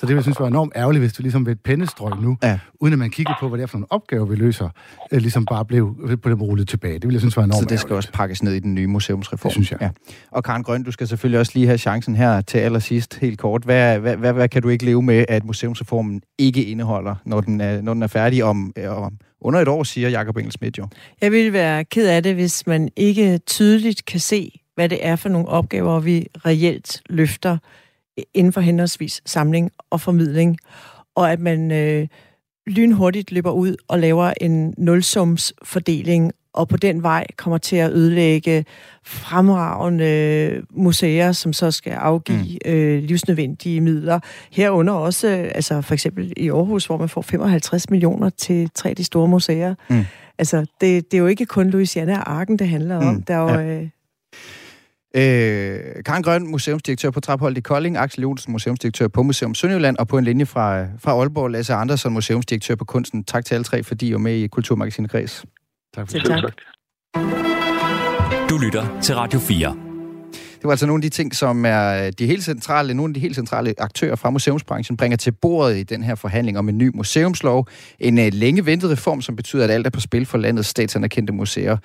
det 0.00 0.08
vil 0.08 0.14
jeg 0.14 0.22
synes 0.22 0.40
var 0.40 0.46
enormt 0.46 0.72
ærgerligt, 0.76 1.02
hvis 1.02 1.12
det 1.12 1.20
ligesom 1.20 1.46
ved 1.46 1.52
et 1.52 1.60
pennestrøg 1.60 2.22
nu, 2.22 2.38
ja. 2.42 2.58
uden 2.80 2.92
at 2.92 2.98
man 2.98 3.10
kiggede 3.10 3.36
på, 3.40 3.48
hvad 3.48 3.58
det 3.58 3.62
er 3.62 3.66
for 3.66 3.78
nogle 3.78 3.92
opgaver, 3.92 4.24
vi 4.26 4.34
løser, 4.36 4.68
øh, 5.12 5.20
ligesom 5.20 5.44
bare 5.44 5.64
blev 5.64 5.96
på 6.22 6.30
dem 6.30 6.42
rullet 6.42 6.68
tilbage. 6.68 6.94
Det 6.94 7.04
vil 7.04 7.12
jeg 7.12 7.20
synes 7.20 7.36
var 7.36 7.44
enormt 7.44 7.62
Så 7.62 7.68
det 7.68 7.80
skal 7.80 7.88
ærgerligt. 7.88 7.96
også 8.06 8.12
pakkes 8.12 8.42
ned 8.42 8.52
i 8.52 8.58
den 8.58 8.74
nye 8.74 8.86
museumsreform? 8.86 9.48
Det 9.48 9.52
synes 9.52 9.70
jeg. 9.70 9.78
Ja. 9.80 9.90
Og 10.30 10.44
Karen 10.44 10.62
Grøn, 10.62 10.82
du 10.82 10.90
skal 10.90 11.08
selvfølgelig 11.08 11.40
også 11.40 11.52
lige 11.54 11.66
have 11.66 11.78
chancen 11.78 12.16
her 12.16 12.40
til 12.40 12.58
allersidst, 12.58 13.18
helt 13.18 13.38
kort. 13.38 13.62
Hvad, 13.62 13.98
hvad, 13.98 14.16
hvad, 14.16 14.32
hvad 14.32 14.48
kan 14.48 14.62
du 14.62 14.68
ikke 14.68 14.84
leve 14.84 15.02
med, 15.02 15.24
at 15.28 15.44
museumsreformen 15.44 16.22
ikke 16.38 16.64
indeholder, 16.64 17.14
når 17.24 17.40
den 17.40 17.60
er, 17.60 17.80
når 17.80 17.94
den 17.94 18.02
er 18.02 18.06
færdig 18.06 18.44
om, 18.44 18.72
om 18.88 19.12
under 19.46 19.60
et 19.60 19.68
år, 19.68 19.82
siger 19.82 20.08
Jakob 20.08 20.36
Engelsmidt 20.36 20.78
jo? 20.78 20.88
Jeg 21.20 21.32
vil 21.32 21.52
være 21.52 21.84
ked 21.84 22.08
af 22.08 22.22
det, 22.22 22.34
hvis 22.34 22.66
man 22.66 22.88
ikke 22.96 23.38
tydeligt 23.38 24.04
kan 24.04 24.20
se, 24.20 24.60
hvad 24.74 24.88
det 24.88 25.06
er 25.06 25.16
for 25.16 25.28
nogle 25.28 25.48
opgaver, 25.48 26.00
vi 26.00 26.26
reelt 26.46 27.02
løfter 27.08 27.58
inden 28.34 28.52
for 28.52 28.60
henholdsvis 28.60 29.22
samling 29.26 29.70
og 29.90 30.00
formidling, 30.00 30.58
og 31.14 31.32
at 31.32 31.40
man 31.40 31.70
øh, 31.70 32.08
lynhurtigt 32.66 33.32
løber 33.32 33.50
ud 33.50 33.76
og 33.88 33.98
laver 33.98 34.32
en 34.40 34.74
nulsumsfordeling, 34.78 36.32
og 36.56 36.68
på 36.68 36.76
den 36.76 37.02
vej 37.02 37.26
kommer 37.36 37.58
til 37.58 37.76
at 37.76 37.92
ødelægge 37.92 38.64
fremragende 39.04 40.62
museer, 40.70 41.32
som 41.32 41.52
så 41.52 41.70
skal 41.70 41.92
afgive 41.92 42.38
mm. 42.38 42.70
øh, 42.70 43.02
livsnødvendige 43.02 43.80
midler. 43.80 44.20
Herunder 44.50 44.92
også, 44.92 45.28
altså 45.54 45.80
for 45.80 45.94
eksempel 45.94 46.32
i 46.36 46.50
Aarhus, 46.50 46.86
hvor 46.86 46.96
man 46.96 47.08
får 47.08 47.22
55 47.22 47.90
millioner 47.90 48.30
til 48.30 48.70
tre 48.74 48.90
af 48.90 48.96
de 48.96 49.04
store 49.04 49.28
museer. 49.28 49.74
Mm. 49.90 50.04
Altså, 50.38 50.58
det, 50.80 51.10
det 51.10 51.14
er 51.14 51.18
jo 51.18 51.26
ikke 51.26 51.46
kun 51.46 51.70
Louisiana 51.70 52.18
og 52.18 52.32
Arken, 52.32 52.58
det 52.58 52.68
handler 52.68 52.96
om. 52.96 53.14
Mm. 53.14 53.22
Der 53.22 53.34
er 53.34 53.52
jo, 53.52 53.60
ja. 53.60 53.80
øh, 53.80 53.88
Øh, 55.16 55.80
Karen 56.04 56.22
Grøn, 56.22 56.46
museumsdirektør 56.46 57.10
på 57.10 57.20
Trapholdt 57.20 57.58
i 57.58 57.60
Kolding, 57.60 57.96
Axel 57.96 58.22
Jonsen, 58.22 58.52
museumsdirektør 58.52 59.08
på 59.08 59.22
Museum 59.22 59.54
Sønderjylland, 59.54 59.96
og 59.96 60.08
på 60.08 60.18
en 60.18 60.24
linje 60.24 60.46
fra, 60.46 60.84
fra 60.98 61.12
Aalborg, 61.12 61.50
Lasse 61.50 61.74
Andersen, 61.74 62.12
museumsdirektør 62.12 62.74
på 62.74 62.84
Kunsten. 62.84 63.24
Tak 63.24 63.44
til 63.44 63.54
alle 63.54 63.64
tre, 63.64 63.82
fordi 63.82 64.08
I 64.08 64.12
er 64.12 64.18
med 64.18 64.34
i 64.34 64.46
Kulturmagasinet 64.46 65.10
Græs. 65.10 65.44
Tak 65.96 66.10
for 66.10 66.18
det. 66.18 66.26
Tak. 66.26 66.42
Du 68.50 68.58
lytter 68.58 69.00
til 69.02 69.14
Radio 69.14 69.38
4. 69.38 69.76
Det 70.32 70.64
var 70.64 70.70
altså 70.70 70.86
nogle 70.86 70.98
af 70.98 71.02
de 71.02 71.08
ting, 71.08 71.34
som 71.34 71.64
er 71.64 72.10
de 72.10 72.26
helt 72.26 72.44
centrale, 72.44 72.94
nogle 72.94 73.10
af 73.10 73.14
de 73.14 73.20
helt 73.20 73.34
centrale 73.34 73.74
aktører 73.78 74.16
fra 74.16 74.30
museumsbranchen 74.30 74.96
bringer 74.96 75.16
til 75.16 75.32
bordet 75.32 75.76
i 75.76 75.82
den 75.82 76.02
her 76.02 76.14
forhandling 76.14 76.58
om 76.58 76.68
en 76.68 76.78
ny 76.78 76.90
museumslov. 76.94 77.68
En 77.98 78.18
uh, 78.18 78.24
længe 78.32 78.66
ventet 78.66 78.90
reform, 78.90 79.22
som 79.22 79.36
betyder, 79.36 79.64
at 79.64 79.70
alt 79.70 79.86
er 79.86 79.90
på 79.90 80.00
spil 80.00 80.26
for 80.26 80.38
landets 80.38 80.68
statsanerkendte 80.68 81.32
museer. 81.32 81.76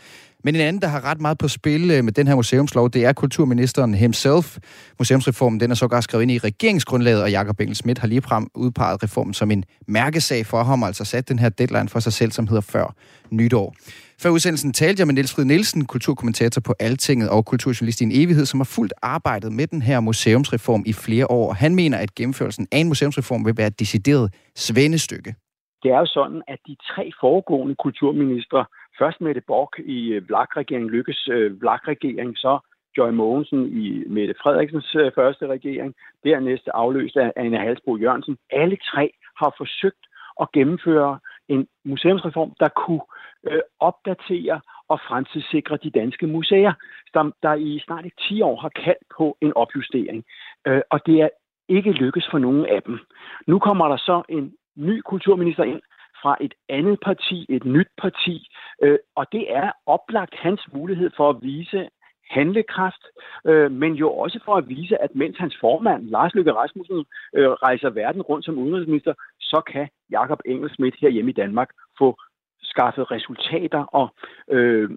Men 0.44 0.56
en 0.56 0.62
anden, 0.62 0.82
der 0.82 0.88
har 0.88 1.06
ret 1.06 1.22
meget 1.22 1.38
på 1.38 1.48
spil 1.48 1.92
øh, 1.92 2.04
med 2.04 2.14
den 2.14 2.28
her 2.28 2.36
museumslov, 2.36 2.90
det 2.90 3.06
er 3.06 3.14
kulturministeren 3.14 3.94
himself. 3.94 4.58
Museumsreformen 5.00 5.60
den 5.60 5.72
er 5.72 5.76
sågar 5.76 6.02
skrevet 6.02 6.24
ind 6.24 6.32
i 6.32 6.38
regeringsgrundlaget, 6.38 7.24
og 7.24 7.32
Jakob 7.32 7.60
Engel 7.60 7.76
Schmidt 7.76 7.98
har 7.98 8.08
lige 8.08 8.22
frem 8.22 8.48
udpeget 8.56 9.04
reformen 9.04 9.34
som 9.34 9.52
en 9.52 9.64
mærkesag 9.88 10.46
for 10.46 10.64
ham, 10.64 10.84
altså 10.84 11.06
sat 11.06 11.30
den 11.30 11.40
her 11.40 11.50
deadline 11.50 11.90
for 11.90 12.00
sig 12.00 12.14
selv, 12.14 12.32
som 12.32 12.48
hedder 12.48 12.62
før 12.62 12.96
nytår. 13.32 13.76
Før 14.22 14.30
udsendelsen 14.30 14.74
talte 14.74 15.00
jeg 15.00 15.08
med 15.08 15.14
Niels 15.14 15.36
Frid 15.36 15.46
Nielsen, 15.46 15.86
kulturkommentator 15.86 16.62
på 16.62 16.74
Altinget 16.80 17.30
og 17.30 17.46
kulturjournalist 17.46 18.02
i 18.02 18.04
en 18.04 18.12
evighed, 18.14 18.46
som 18.46 18.60
har 18.60 18.66
fuldt 18.66 18.94
arbejdet 19.02 19.52
med 19.52 19.68
den 19.68 19.82
her 19.82 20.00
museumsreform 20.00 20.84
i 20.86 20.94
flere 20.94 21.32
år. 21.32 21.54
Han 21.54 21.76
mener, 21.76 21.98
at 21.98 22.16
gennemførelsen 22.16 22.68
af 22.72 22.78
en 22.78 22.88
museumsreform 22.88 23.46
vil 23.46 23.58
være 23.58 23.68
et 23.68 23.80
decideret 23.80 24.34
svendestykke. 24.56 25.36
Det 25.84 25.92
er 25.92 26.00
jo 26.00 26.06
sådan, 26.06 26.42
at 26.48 26.60
de 26.68 26.76
tre 26.92 27.12
foregående 27.22 27.76
kulturministre 27.76 28.66
Først 29.00 29.22
Mette 29.22 29.42
Bock 29.42 29.80
i 29.80 30.14
øh, 30.14 30.28
Vlak-regeringen, 30.30 30.90
Lykkes 30.90 31.28
øh, 31.32 31.62
Vlak-regering, 31.62 32.38
så 32.38 32.60
Joy 32.98 33.10
Mogensen 33.10 33.84
i 33.84 34.04
Mette 34.08 34.36
Frederiksens 34.44 34.96
øh, 34.96 35.12
første 35.16 35.48
regering, 35.48 35.96
dernæst 36.24 36.68
afløst 36.74 37.18
af 37.18 37.34
Anne 37.36 37.58
Halsbro 37.58 37.98
Jørgensen. 37.98 38.38
Alle 38.50 38.78
tre 38.92 39.14
har 39.38 39.54
forsøgt 39.58 40.06
at 40.42 40.52
gennemføre 40.52 41.20
en 41.48 41.68
museumsreform, 41.86 42.54
der 42.60 42.70
kunne 42.70 43.02
øh, 43.50 43.62
opdatere 43.80 44.62
og 44.88 45.00
fremtidssikre 45.08 45.78
de 45.84 45.90
danske 45.90 46.28
museer, 46.28 46.74
som 47.14 47.34
der 47.44 47.54
i 47.54 47.80
snart 47.86 48.06
et 48.06 48.14
10 48.20 48.42
år 48.42 48.56
har 48.62 48.70
kaldt 48.70 49.04
på 49.18 49.38
en 49.42 49.54
opjustering. 49.54 50.24
Øh, 50.68 50.82
og 50.90 51.06
det 51.06 51.22
er 51.22 51.30
ikke 51.70 51.92
lykkes 51.92 52.28
for 52.32 52.38
nogen 52.38 52.66
af 52.66 52.82
dem. 52.84 53.00
Nu 53.48 53.60
kommer 53.60 53.88
der 53.88 53.98
så 53.98 54.24
en 54.30 54.54
ny 54.76 55.02
kulturminister 55.02 55.64
ind, 55.64 55.82
fra 56.22 56.38
et 56.42 56.54
andet 56.70 57.00
parti, 57.06 57.46
et 57.50 57.66
nyt 57.66 57.92
parti, 58.02 58.48
øh, 58.84 59.00
og 59.16 59.26
det 59.32 59.56
er 59.56 59.72
oplagt 59.86 60.36
hans 60.36 60.62
mulighed 60.74 61.10
for 61.18 61.30
at 61.30 61.38
vise 61.42 61.90
handlekraft, 62.30 63.04
øh, 63.46 63.72
men 63.72 63.94
jo 63.94 64.08
også 64.14 64.40
for 64.46 64.56
at 64.56 64.70
vise, 64.70 65.02
at 65.02 65.16
mens 65.16 65.38
hans 65.38 65.56
formand, 65.60 66.10
Lars 66.10 66.34
Løkke 66.36 66.54
Rasmussen, 66.54 67.06
øh, 67.36 67.50
rejser 67.50 67.90
verden 67.90 68.22
rundt 68.22 68.46
som 68.46 68.58
udenrigsminister, 68.58 69.14
så 69.40 69.62
kan 69.72 69.90
Jakob 70.12 70.40
Engelsmidt 70.46 70.96
her 71.02 71.10
hjemme 71.10 71.32
i 71.32 71.40
Danmark 71.44 71.70
få 71.98 72.18
skaffet 72.64 73.12
resultater 73.12 73.84
og 73.84 74.08
øh, 74.50 74.90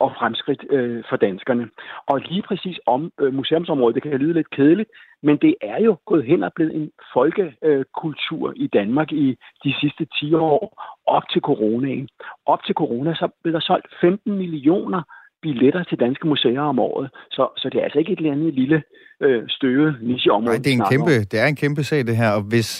og 0.00 0.10
fremskridt 0.18 0.64
øh, 0.70 1.04
for 1.08 1.16
danskerne. 1.16 1.68
Og 2.06 2.20
lige 2.20 2.42
præcis 2.42 2.78
om 2.86 3.12
øh, 3.20 3.34
museumsområdet, 3.34 3.94
det 3.94 4.02
kan 4.02 4.12
lyde 4.12 4.34
lidt 4.34 4.50
kedeligt, 4.50 4.90
men 5.22 5.36
det 5.36 5.54
er 5.62 5.80
jo 5.84 5.96
gået 6.06 6.24
hen 6.24 6.42
og 6.42 6.52
blevet 6.56 6.74
en 6.74 6.90
folkekultur 7.14 8.48
øh, 8.48 8.54
i 8.56 8.66
Danmark 8.66 9.12
i 9.12 9.38
de 9.64 9.74
sidste 9.80 10.06
10 10.20 10.34
år, 10.34 10.62
op 11.06 11.22
til 11.32 11.40
coronaen. 11.40 12.08
Op 12.46 12.62
til 12.66 12.74
corona, 12.74 13.14
så 13.14 13.28
blev 13.42 13.52
der 13.52 13.60
solgt 13.60 13.86
15 14.00 14.32
millioner 14.32 15.02
billetter 15.42 15.84
til 15.84 16.00
danske 16.00 16.26
museer 16.28 16.60
om 16.60 16.78
året. 16.78 17.10
Så, 17.30 17.48
så 17.56 17.68
det 17.68 17.78
er 17.80 17.84
altså 17.84 17.98
ikke 17.98 18.12
et 18.12 18.18
eller 18.18 18.32
andet 18.32 18.54
lille 18.54 18.82
øh, 19.20 19.42
støvet 19.48 19.98
nicheområde. 20.02 20.54
Nej, 20.54 20.62
det 20.64 20.70
er 20.72 20.78
en 20.80 20.90
kæmpe, 20.92 21.14
det 21.30 21.40
er 21.40 21.46
en 21.46 21.56
kæmpe 21.56 21.82
sag, 21.84 22.06
det 22.06 22.16
her. 22.16 22.30
Og 22.30 22.42
hvis, 22.42 22.70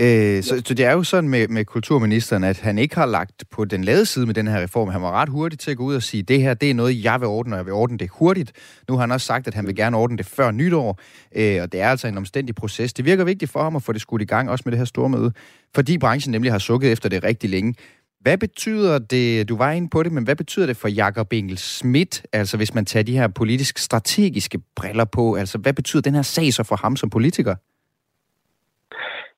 Øh, 0.00 0.42
så, 0.42 0.62
så 0.66 0.74
det 0.74 0.84
er 0.84 0.92
jo 0.92 1.02
sådan 1.02 1.30
med, 1.30 1.48
med 1.48 1.64
kulturministeren, 1.64 2.44
at 2.44 2.60
han 2.60 2.78
ikke 2.78 2.94
har 2.94 3.06
lagt 3.06 3.44
på 3.50 3.64
den 3.64 3.84
lade 3.84 4.06
side 4.06 4.26
med 4.26 4.34
den 4.34 4.48
her 4.48 4.62
reform. 4.62 4.88
Han 4.88 5.02
var 5.02 5.10
ret 5.10 5.28
hurtig 5.28 5.58
til 5.58 5.70
at 5.70 5.76
gå 5.76 5.84
ud 5.84 5.94
og 5.94 6.02
sige, 6.02 6.22
det 6.22 6.42
her 6.42 6.54
det 6.54 6.70
er 6.70 6.74
noget, 6.74 7.04
jeg 7.04 7.20
vil 7.20 7.28
ordne, 7.28 7.54
og 7.54 7.56
jeg 7.56 7.66
vil 7.66 7.72
ordne 7.72 7.98
det 7.98 8.10
hurtigt. 8.12 8.52
Nu 8.88 8.94
har 8.94 9.00
han 9.00 9.12
også 9.12 9.26
sagt, 9.26 9.46
at 9.46 9.54
han 9.54 9.66
vil 9.66 9.76
gerne 9.76 9.96
ordne 9.96 10.16
det 10.16 10.26
før 10.26 10.50
nytår, 10.50 11.00
øh, 11.36 11.62
og 11.62 11.72
det 11.72 11.80
er 11.80 11.88
altså 11.88 12.08
en 12.08 12.16
omstændig 12.16 12.54
proces. 12.54 12.92
Det 12.92 13.04
virker 13.04 13.24
vigtigt 13.24 13.50
for 13.50 13.62
ham 13.62 13.76
at 13.76 13.82
få 13.82 13.92
det 13.92 14.00
skudt 14.00 14.22
i 14.22 14.24
gang, 14.24 14.50
også 14.50 14.62
med 14.66 14.72
det 14.72 14.78
her 14.78 14.84
store 14.84 15.08
møde, 15.08 15.32
fordi 15.74 15.98
branchen 15.98 16.32
nemlig 16.32 16.52
har 16.52 16.58
sukket 16.58 16.92
efter 16.92 17.08
det 17.08 17.24
rigtig 17.24 17.50
længe. 17.50 17.74
Hvad 18.20 18.38
betyder 18.38 18.98
det, 18.98 19.48
du 19.48 19.56
var 19.56 19.70
inde 19.70 19.88
på 19.88 20.02
det, 20.02 20.12
men 20.12 20.24
hvad 20.24 20.36
betyder 20.36 20.66
det 20.66 20.76
for 20.76 20.88
Jakob 20.88 21.32
Engel 21.32 21.58
Schmidt, 21.58 22.22
altså 22.32 22.56
hvis 22.56 22.74
man 22.74 22.84
tager 22.84 23.02
de 23.02 23.12
her 23.12 23.28
politisk 23.28 23.78
strategiske 23.78 24.58
briller 24.76 25.04
på, 25.04 25.34
altså 25.34 25.58
hvad 25.58 25.72
betyder 25.72 26.02
den 26.02 26.14
her 26.14 26.22
sag 26.22 26.52
så 26.52 26.62
for 26.62 26.76
ham 26.76 26.96
som 26.96 27.10
politiker? 27.10 27.54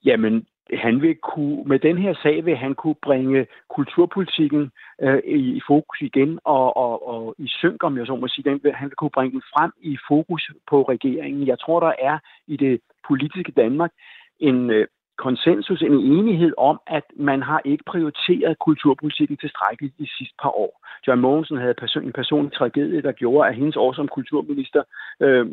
Jamen, 0.04 0.46
han 0.72 1.02
vil 1.02 1.16
kunne, 1.16 1.64
med 1.64 1.78
den 1.78 1.98
her 1.98 2.14
sag 2.22 2.44
vil 2.44 2.56
han 2.56 2.74
kunne 2.74 2.94
bringe 3.02 3.46
kulturpolitikken 3.68 4.70
øh, 5.02 5.18
i, 5.24 5.56
i 5.56 5.60
fokus 5.66 6.00
igen, 6.00 6.38
og, 6.44 6.76
og, 6.76 7.08
og 7.08 7.34
i 7.38 7.48
synk, 7.48 7.84
om 7.84 7.98
jeg 7.98 8.06
så 8.06 8.16
må 8.16 8.28
sige, 8.28 8.50
den 8.50 8.60
vil, 8.62 8.72
han 8.72 8.88
vil 8.88 8.96
kunne 8.96 9.10
bringe 9.10 9.32
den 9.32 9.42
frem 9.54 9.72
i 9.80 9.98
fokus 10.08 10.50
på 10.70 10.82
regeringen. 10.82 11.46
Jeg 11.46 11.58
tror, 11.58 11.80
der 11.80 11.92
er 11.98 12.18
i 12.46 12.56
det 12.56 12.80
politiske 13.08 13.52
Danmark 13.52 13.90
en 14.40 14.70
øh, 14.70 14.86
konsensus, 15.18 15.82
en 15.82 16.00
enighed 16.16 16.52
om, 16.58 16.80
at 16.86 17.04
man 17.16 17.42
har 17.42 17.60
ikke 17.64 17.84
prioriteret 17.84 18.58
kulturpolitikken 18.58 19.36
tilstrækkeligt 19.36 19.98
de 19.98 20.08
sidste 20.18 20.34
par 20.42 20.52
år. 20.64 20.72
John 21.06 21.20
Mogensen 21.20 21.56
havde 21.56 21.74
person, 21.74 22.04
en 22.04 22.12
personlig 22.12 22.52
tragedie, 22.52 23.02
der 23.02 23.12
gjorde, 23.12 23.48
at 23.48 23.54
hendes 23.54 23.76
år 23.76 23.92
som 23.92 24.08
kulturminister 24.08 24.82
øh, 25.20 25.46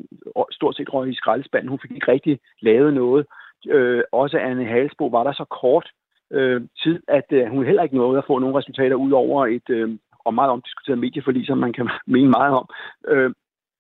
stort 0.52 0.76
set 0.76 0.94
røg 0.94 1.10
i 1.10 1.16
skraldespanden. 1.16 1.70
Hun 1.70 1.80
fik 1.82 1.92
ikke 1.92 2.12
rigtig 2.12 2.40
lavet 2.62 2.94
noget 2.94 3.26
øh, 3.68 4.04
også 4.12 4.38
Anne 4.38 4.66
Halsbo 4.66 5.06
var 5.08 5.24
der 5.24 5.34
så 5.34 5.46
kort 5.62 5.92
øh, 6.32 6.62
tid, 6.84 7.00
at 7.08 7.28
øh, 7.32 7.48
hun 7.48 7.66
heller 7.66 7.84
ikke 7.84 7.98
nåede 7.98 8.18
at 8.18 8.28
få 8.28 8.40
nogle 8.40 8.58
resultater 8.58 8.96
ud 8.96 9.12
over 9.12 9.48
et 9.48 9.70
øh, 9.70 9.98
og 10.26 10.34
meget 10.34 10.52
omdiskuteret 10.52 11.00
medieforlig, 11.00 11.46
som 11.48 11.58
man 11.58 11.74
kan 11.74 11.90
mene 12.16 12.30
meget 12.30 12.54
om. 12.54 12.68
Øh, 13.08 13.32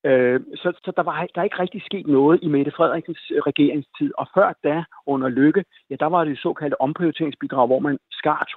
øh, 0.05 0.39
så, 0.55 0.69
så 0.85 0.91
der 0.97 1.03
var 1.03 1.27
der 1.35 1.41
er 1.41 1.43
ikke 1.49 1.59
rigtig 1.59 1.81
sket 1.81 2.07
noget 2.07 2.39
i 2.43 2.47
Mette 2.47 2.71
Frederiksens 2.71 3.31
øh, 3.31 3.41
regeringstid. 3.49 4.11
Og 4.17 4.27
før 4.35 4.53
da, 4.63 4.83
under 5.05 5.29
Lykke, 5.29 5.63
ja, 5.89 5.95
der 5.99 6.05
var 6.05 6.23
det 6.23 6.39
såkaldte 6.39 6.81
omprioriteringsbidrag, 6.81 7.67
hvor 7.67 7.79
man 7.79 7.97
skar 8.11 8.47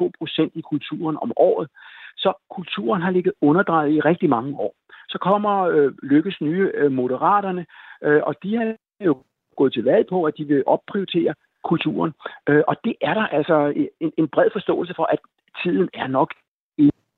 2% 0.45 0.51
i 0.55 0.61
kulturen 0.61 1.16
om 1.22 1.33
året. 1.37 1.68
Så 2.16 2.33
kulturen 2.51 3.03
har 3.03 3.11
ligget 3.11 3.33
underdrejet 3.41 3.93
i 3.93 4.01
rigtig 4.01 4.31
mange 4.31 4.57
år. 4.59 4.74
Så 5.09 5.18
kommer 5.18 5.62
øh, 5.62 5.93
Lykkes 6.03 6.41
nye 6.41 6.70
øh, 6.74 6.93
moderaterne, 6.93 7.66
øh, 8.03 8.20
og 8.22 8.35
de 8.43 8.57
har 8.57 8.76
jo 9.01 9.22
gået 9.61 9.72
til 9.72 9.84
valg 9.84 10.06
på, 10.09 10.18
at 10.24 10.34
de 10.38 10.44
vil 10.44 10.62
opprioritere 10.66 11.34
kulturen. 11.64 12.12
Øh, 12.48 12.62
og 12.70 12.76
det 12.84 12.94
er 13.09 13.14
der 13.14 13.26
altså 13.38 13.56
en, 14.00 14.12
en 14.20 14.28
bred 14.28 14.48
forståelse 14.52 14.94
for, 14.96 15.06
at 15.14 15.20
tiden 15.62 15.88
er 15.94 16.06
nok 16.06 16.30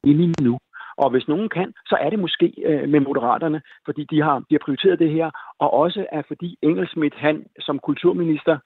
inde 0.05 0.43
nu. 0.43 0.59
Og 0.97 1.11
hvis 1.11 1.29
nogen 1.29 1.49
kan, 1.49 1.73
så 1.87 1.97
er 2.01 2.11
det 2.11 2.19
måske 2.19 2.47
øh, 2.67 2.89
med 2.89 3.01
moderaterne, 3.01 3.63
fordi 3.85 4.03
de 4.11 4.23
har, 4.23 4.37
de 4.39 4.55
har 4.55 4.65
prioriteret 4.65 4.99
det 4.99 5.11
her, 5.11 5.31
og 5.59 5.73
også 5.73 6.07
er 6.13 6.23
fordi 6.29 6.59
Engelsmidt, 6.63 7.15
han 7.15 7.47
som 7.61 7.79
kulturminister, 7.79 8.59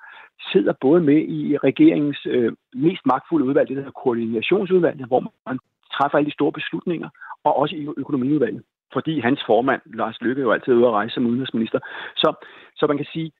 sidder 0.52 0.72
både 0.80 1.00
med 1.00 1.20
i 1.38 1.56
regeringens 1.56 2.26
øh, 2.26 2.52
mest 2.74 3.02
magtfulde 3.06 3.46
udvalg, 3.46 3.68
det 3.68 3.76
hedder 3.76 4.00
koordinationsudvalget, 4.02 5.06
hvor 5.06 5.32
man 5.46 5.58
træffer 5.92 6.18
alle 6.18 6.30
de 6.30 6.38
store 6.38 6.52
beslutninger, 6.52 7.08
og 7.44 7.58
også 7.58 7.76
i 7.76 7.88
økonomiudvalget. 7.96 8.62
Fordi 8.92 9.20
hans 9.20 9.40
formand, 9.46 9.80
Lars 9.84 10.20
Lykke, 10.20 10.42
jo 10.42 10.52
altid 10.52 10.74
ude 10.74 10.86
at 10.86 10.92
rejse 10.92 11.14
som 11.14 11.26
udenrigsminister. 11.26 11.78
Så, 12.16 12.46
så 12.76 12.86
man 12.86 12.96
kan 12.96 13.06
sige, 13.12 13.32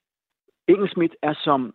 Engelsmidt 0.68 1.16
er 1.22 1.34
som 1.44 1.74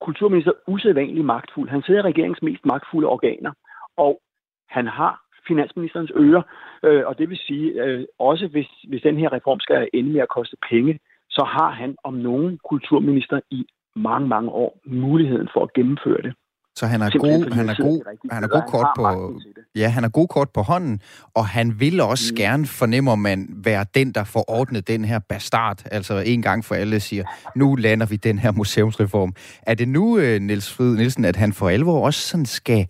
kulturminister 0.00 0.52
usædvanlig 0.66 1.24
magtfuld. 1.24 1.68
Han 1.68 1.82
sidder 1.82 2.00
i 2.00 2.08
regeringens 2.08 2.42
mest 2.42 2.66
magtfulde 2.66 3.08
organer, 3.08 3.52
og 3.96 4.20
han 4.68 4.86
har 4.86 5.22
finansministerens 5.48 6.12
ører, 6.16 6.42
øh, 6.82 7.06
og 7.06 7.18
det 7.18 7.28
vil 7.30 7.38
sige, 7.38 7.82
øh, 7.82 8.04
også 8.18 8.46
hvis, 8.46 8.68
hvis 8.88 9.02
den 9.02 9.16
her 9.16 9.32
reform 9.32 9.60
skal 9.60 9.88
ende 9.94 10.12
med 10.12 10.20
at 10.20 10.28
koste 10.28 10.56
penge, 10.70 10.98
så 11.30 11.44
har 11.44 11.70
han 11.70 11.96
om 12.04 12.14
nogen 12.14 12.58
kulturminister 12.68 13.40
i 13.50 13.66
mange, 13.96 14.28
mange 14.28 14.50
år 14.50 14.78
muligheden 14.84 15.48
for 15.52 15.62
at 15.62 15.72
gennemføre 15.72 16.22
det. 16.22 16.34
Så 16.76 16.86
han 16.86 17.02
er 17.02 17.10
god, 17.18 17.54
han 17.54 17.68
er 17.68 17.74
god, 17.74 18.02
han 18.30 18.44
er 18.44 18.48
god 18.48 18.62
kort 18.68 18.86
på, 18.96 19.40
ja, 19.74 19.88
han 19.88 20.04
er 20.04 20.08
god 20.08 20.28
kort 20.28 20.50
på 20.50 20.62
hånden, 20.62 21.00
og 21.34 21.46
han 21.46 21.80
vil 21.80 22.00
også 22.00 22.32
mm. 22.32 22.36
gerne, 22.36 22.66
fornemmer 22.66 23.14
man, 23.14 23.48
være 23.64 23.86
den, 23.94 24.12
der 24.12 24.24
får 24.24 24.44
ordnet 24.48 24.88
den 24.88 25.04
her 25.04 25.18
bastard. 25.18 25.82
Altså 25.84 26.18
en 26.18 26.42
gang 26.42 26.64
for 26.64 26.74
alle 26.74 27.00
siger, 27.00 27.24
nu 27.56 27.74
lander 27.74 28.06
vi 28.06 28.16
den 28.16 28.38
her 28.38 28.52
museumsreform. 28.52 29.34
Er 29.62 29.74
det 29.74 29.88
nu, 29.88 30.18
øh, 30.18 30.40
Niels 30.40 30.72
Frid 30.72 30.96
Nielsen, 30.96 31.24
at 31.24 31.36
han 31.36 31.52
for 31.52 31.68
alvor 31.68 32.06
også 32.06 32.20
sådan 32.20 32.46
skal 32.46 32.86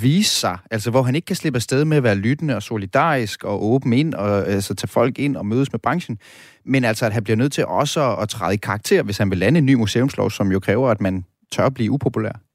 vise 0.00 0.30
sig, 0.30 0.58
altså 0.70 0.90
hvor 0.90 1.02
han 1.02 1.14
ikke 1.14 1.26
kan 1.26 1.36
slippe 1.36 1.56
afsted 1.56 1.84
med 1.84 1.96
at 1.96 2.02
være 2.02 2.14
lyttende 2.14 2.56
og 2.56 2.62
solidarisk 2.62 3.44
og 3.44 3.64
åben 3.64 3.92
ind 3.92 4.14
og 4.14 4.48
altså, 4.48 4.74
tage 4.74 4.88
folk 4.88 5.18
ind 5.18 5.36
og 5.36 5.46
mødes 5.46 5.72
med 5.72 5.80
branchen, 5.80 6.18
men 6.64 6.84
altså 6.84 7.06
at 7.06 7.12
han 7.12 7.24
bliver 7.24 7.36
nødt 7.36 7.52
til 7.52 7.66
også 7.66 8.12
at, 8.12 8.22
at 8.22 8.28
træde 8.28 8.54
i 8.54 8.56
karakter, 8.56 9.02
hvis 9.02 9.18
han 9.18 9.30
vil 9.30 9.38
lande 9.38 9.58
en 9.58 9.66
ny 9.66 9.74
museumslov, 9.74 10.30
som 10.30 10.52
jo 10.52 10.60
kræver, 10.60 10.90
at 10.90 11.00
man 11.00 11.24
tør 11.52 11.68
blive 11.68 11.90
upopulær. 11.90 12.51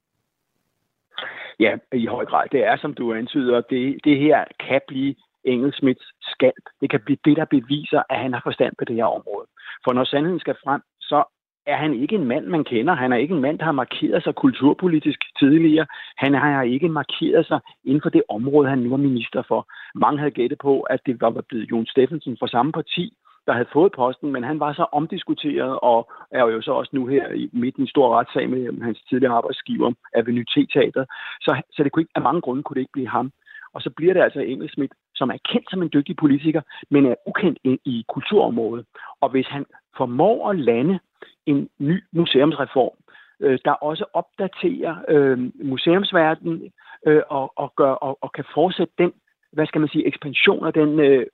Ja, 1.59 1.77
i 1.93 2.05
høj 2.05 2.25
grad. 2.25 2.47
Det 2.51 2.65
er, 2.65 2.77
som 2.77 2.93
du 2.93 3.13
antyder, 3.13 3.61
det, 3.61 3.97
det 4.03 4.17
her 4.17 4.45
kan 4.59 4.81
blive 4.87 5.15
Engelsmiths 5.43 6.07
skalp. 6.21 6.65
Det 6.81 6.89
kan 6.89 6.99
blive 7.05 7.17
det, 7.25 7.37
der 7.37 7.45
beviser, 7.45 8.01
at 8.09 8.19
han 8.19 8.33
har 8.33 8.41
forstand 8.45 8.73
på 8.79 8.85
det 8.85 8.95
her 8.95 9.05
område. 9.05 9.47
For 9.83 9.93
når 9.93 10.03
sandheden 10.03 10.39
skal 10.39 10.55
frem, 10.63 10.81
så 11.01 11.23
er 11.67 11.75
han 11.75 11.93
ikke 11.93 12.15
en 12.15 12.25
mand, 12.25 12.45
man 12.45 12.63
kender. 12.63 12.93
Han 12.93 13.13
er 13.13 13.17
ikke 13.17 13.35
en 13.35 13.41
mand, 13.41 13.59
der 13.59 13.65
har 13.65 13.71
markeret 13.71 14.23
sig 14.23 14.35
kulturpolitisk 14.35 15.19
tidligere. 15.39 15.85
Han 16.17 16.33
har 16.33 16.63
ikke 16.63 16.89
markeret 16.89 17.45
sig 17.47 17.59
inden 17.83 18.01
for 18.01 18.09
det 18.09 18.23
område, 18.29 18.69
han 18.69 18.79
nu 18.79 18.93
er 18.93 18.97
minister 18.97 19.43
for. 19.47 19.67
Mange 19.95 20.19
havde 20.19 20.31
gættet 20.31 20.59
på, 20.59 20.81
at 20.81 20.99
det 21.05 21.21
var 21.21 21.43
blevet 21.49 21.71
Jon 21.71 21.85
Steffensen 21.85 22.37
fra 22.39 22.47
samme 22.47 22.71
parti, 22.71 23.13
der 23.47 23.53
havde 23.53 23.73
fået 23.73 23.91
posten, 23.91 24.31
men 24.31 24.43
han 24.43 24.59
var 24.59 24.73
så 24.73 24.85
omdiskuteret 24.91 25.79
og 25.81 26.11
er 26.31 26.43
jo 26.43 26.61
så 26.61 26.71
også 26.71 26.91
nu 26.93 27.07
her 27.07 27.31
i 27.31 27.49
midten 27.53 27.81
i 27.81 27.83
en 27.83 27.87
stor 27.87 28.17
retssag 28.17 28.49
med 28.49 28.81
hans 28.81 29.01
tidligere 29.09 29.33
arbejdsgiver, 29.33 29.91
Avenue 30.15 30.43
T-teater. 30.43 31.05
Så, 31.41 31.61
så 31.73 31.83
det 31.83 31.91
kunne 31.91 32.01
ikke, 32.01 32.11
af 32.15 32.21
mange 32.21 32.41
grunde 32.41 32.63
kunne 32.63 32.75
det 32.75 32.81
ikke 32.81 32.97
blive 32.97 33.09
ham. 33.09 33.31
Og 33.73 33.81
så 33.81 33.89
bliver 33.89 34.13
det 34.13 34.21
altså 34.21 34.39
Engelsmith, 34.39 34.93
som 35.15 35.29
er 35.29 35.37
kendt 35.51 35.69
som 35.69 35.81
en 35.81 35.89
dygtig 35.93 36.15
politiker, 36.15 36.61
men 36.89 37.05
er 37.05 37.15
ukendt 37.27 37.59
i 37.85 38.05
kulturområdet. 38.13 38.85
Og 39.21 39.29
hvis 39.29 39.47
han 39.47 39.65
formår 39.97 40.49
at 40.49 40.59
lande 40.59 40.99
en 41.45 41.69
ny 41.79 42.03
museumsreform, 42.11 42.97
øh, 43.39 43.59
der 43.65 43.71
også 43.71 44.05
opdaterer 44.13 44.95
øh, 45.09 45.39
museumsverdenen 45.63 46.71
øh, 47.07 47.21
og, 47.29 47.53
og, 47.55 47.73
gør, 47.75 47.91
og, 47.91 48.17
og 48.21 48.31
kan 48.31 48.45
fortsætte 48.53 48.93
den, 48.97 49.11
hvad 49.51 49.65
skal 49.65 49.81
man 49.81 49.89
sige, 49.89 50.07
ekspansion 50.07 50.63
og 50.63 50.75
den 50.75 50.99
øh, 50.99 51.25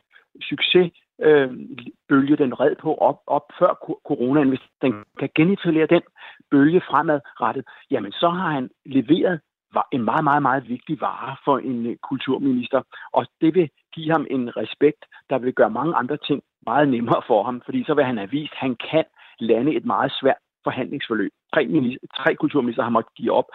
succes, 0.42 0.92
øh, 1.22 1.52
bølge, 2.10 2.38
den 2.38 2.60
red 2.60 2.76
på 2.76 2.96
op, 2.96 3.20
op 3.28 3.46
før 3.60 3.74
coronaen, 4.08 4.50
hvis 4.50 4.66
den 4.82 4.94
kan 5.20 5.30
genetablere 5.36 5.88
den 5.88 6.02
bølge 6.52 6.82
fremadrettet, 6.90 7.66
jamen 7.92 8.12
så 8.12 8.30
har 8.30 8.52
han 8.52 8.70
leveret 8.86 9.40
en 9.92 10.04
meget, 10.04 10.24
meget, 10.24 10.42
meget 10.42 10.70
vigtig 10.70 11.02
vare 11.02 11.36
for 11.46 11.58
en 11.58 11.86
øh, 11.86 11.96
kulturminister, 12.10 12.82
og 13.14 13.26
det 13.42 13.56
vil 13.56 13.70
give 13.94 14.12
ham 14.12 14.28
en 14.30 14.58
respekt, 14.58 15.06
der 15.30 15.38
vil 15.38 15.54
gøre 15.54 15.70
mange 15.70 15.96
andre 15.96 16.18
ting 16.18 16.44
meget 16.66 16.90
nemmere 16.90 17.22
for 17.28 17.44
ham, 17.44 17.62
fordi 17.66 17.84
så 17.84 17.94
vil 17.94 18.06
han 18.06 18.18
have 18.18 18.30
vist, 18.30 18.54
at 18.54 18.58
han 18.58 18.76
kan 18.92 19.06
lande 19.40 19.76
et 19.76 19.86
meget 19.86 20.12
svært 20.22 20.42
forhandlingsforløb. 20.64 21.32
Tre, 21.54 21.66
minister, 21.68 22.08
tre 22.18 22.36
kulturminister 22.36 22.84
har 22.84 22.90
måttet 22.90 23.14
give 23.16 23.32
op. 23.32 23.46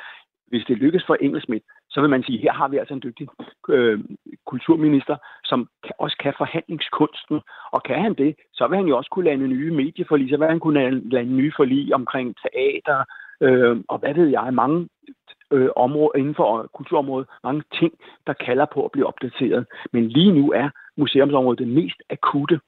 Hvis 0.47 0.65
det 0.69 0.77
lykkes 0.77 1.05
for 1.07 1.15
Engelsmidt, 1.15 1.65
så 1.99 2.03
vil 2.03 2.11
man 2.11 2.23
sige, 2.23 2.39
her 2.39 2.53
har 2.53 2.69
vi 2.69 2.77
altså 2.77 2.95
en 2.95 3.03
dygtig 3.07 3.29
øh, 3.69 3.99
kulturminister, 4.47 5.17
som 5.45 5.69
kan, 5.85 5.93
også 5.99 6.17
kan 6.23 6.35
forhandlingskunsten. 6.39 7.41
Og 7.73 7.83
kan 7.83 8.03
han 8.03 8.15
det, 8.15 8.35
så 8.53 8.67
vil 8.69 8.77
han 8.77 8.87
jo 8.87 8.97
også 8.97 9.11
kunne 9.11 9.25
lande 9.31 9.49
nye 9.49 9.73
medieforlig, 9.75 10.31
så 10.31 10.37
vil 10.37 10.49
han 10.49 10.61
kunne 10.61 11.01
lande 11.15 11.33
nye 11.33 11.53
forlig 11.57 11.95
omkring 11.95 12.37
teater, 12.43 13.05
øh, 13.41 13.77
og 13.89 13.99
hvad 13.99 14.15
ved 14.15 14.29
jeg, 14.29 14.55
mange 14.55 14.89
øh, 15.51 15.69
områder 15.77 16.19
inden 16.19 16.35
for 16.35 16.59
øh, 16.59 16.69
kulturområdet, 16.69 17.29
mange 17.45 17.63
ting, 17.79 17.93
der 18.27 18.33
kalder 18.33 18.67
på 18.75 18.85
at 18.85 18.93
blive 18.93 19.07
opdateret. 19.07 19.67
Men 19.93 20.09
lige 20.09 20.33
nu 20.33 20.53
er 20.53 20.69
museumsområdet 20.97 21.59
det 21.59 21.69
mest 21.69 22.01
akutte, 22.11 22.61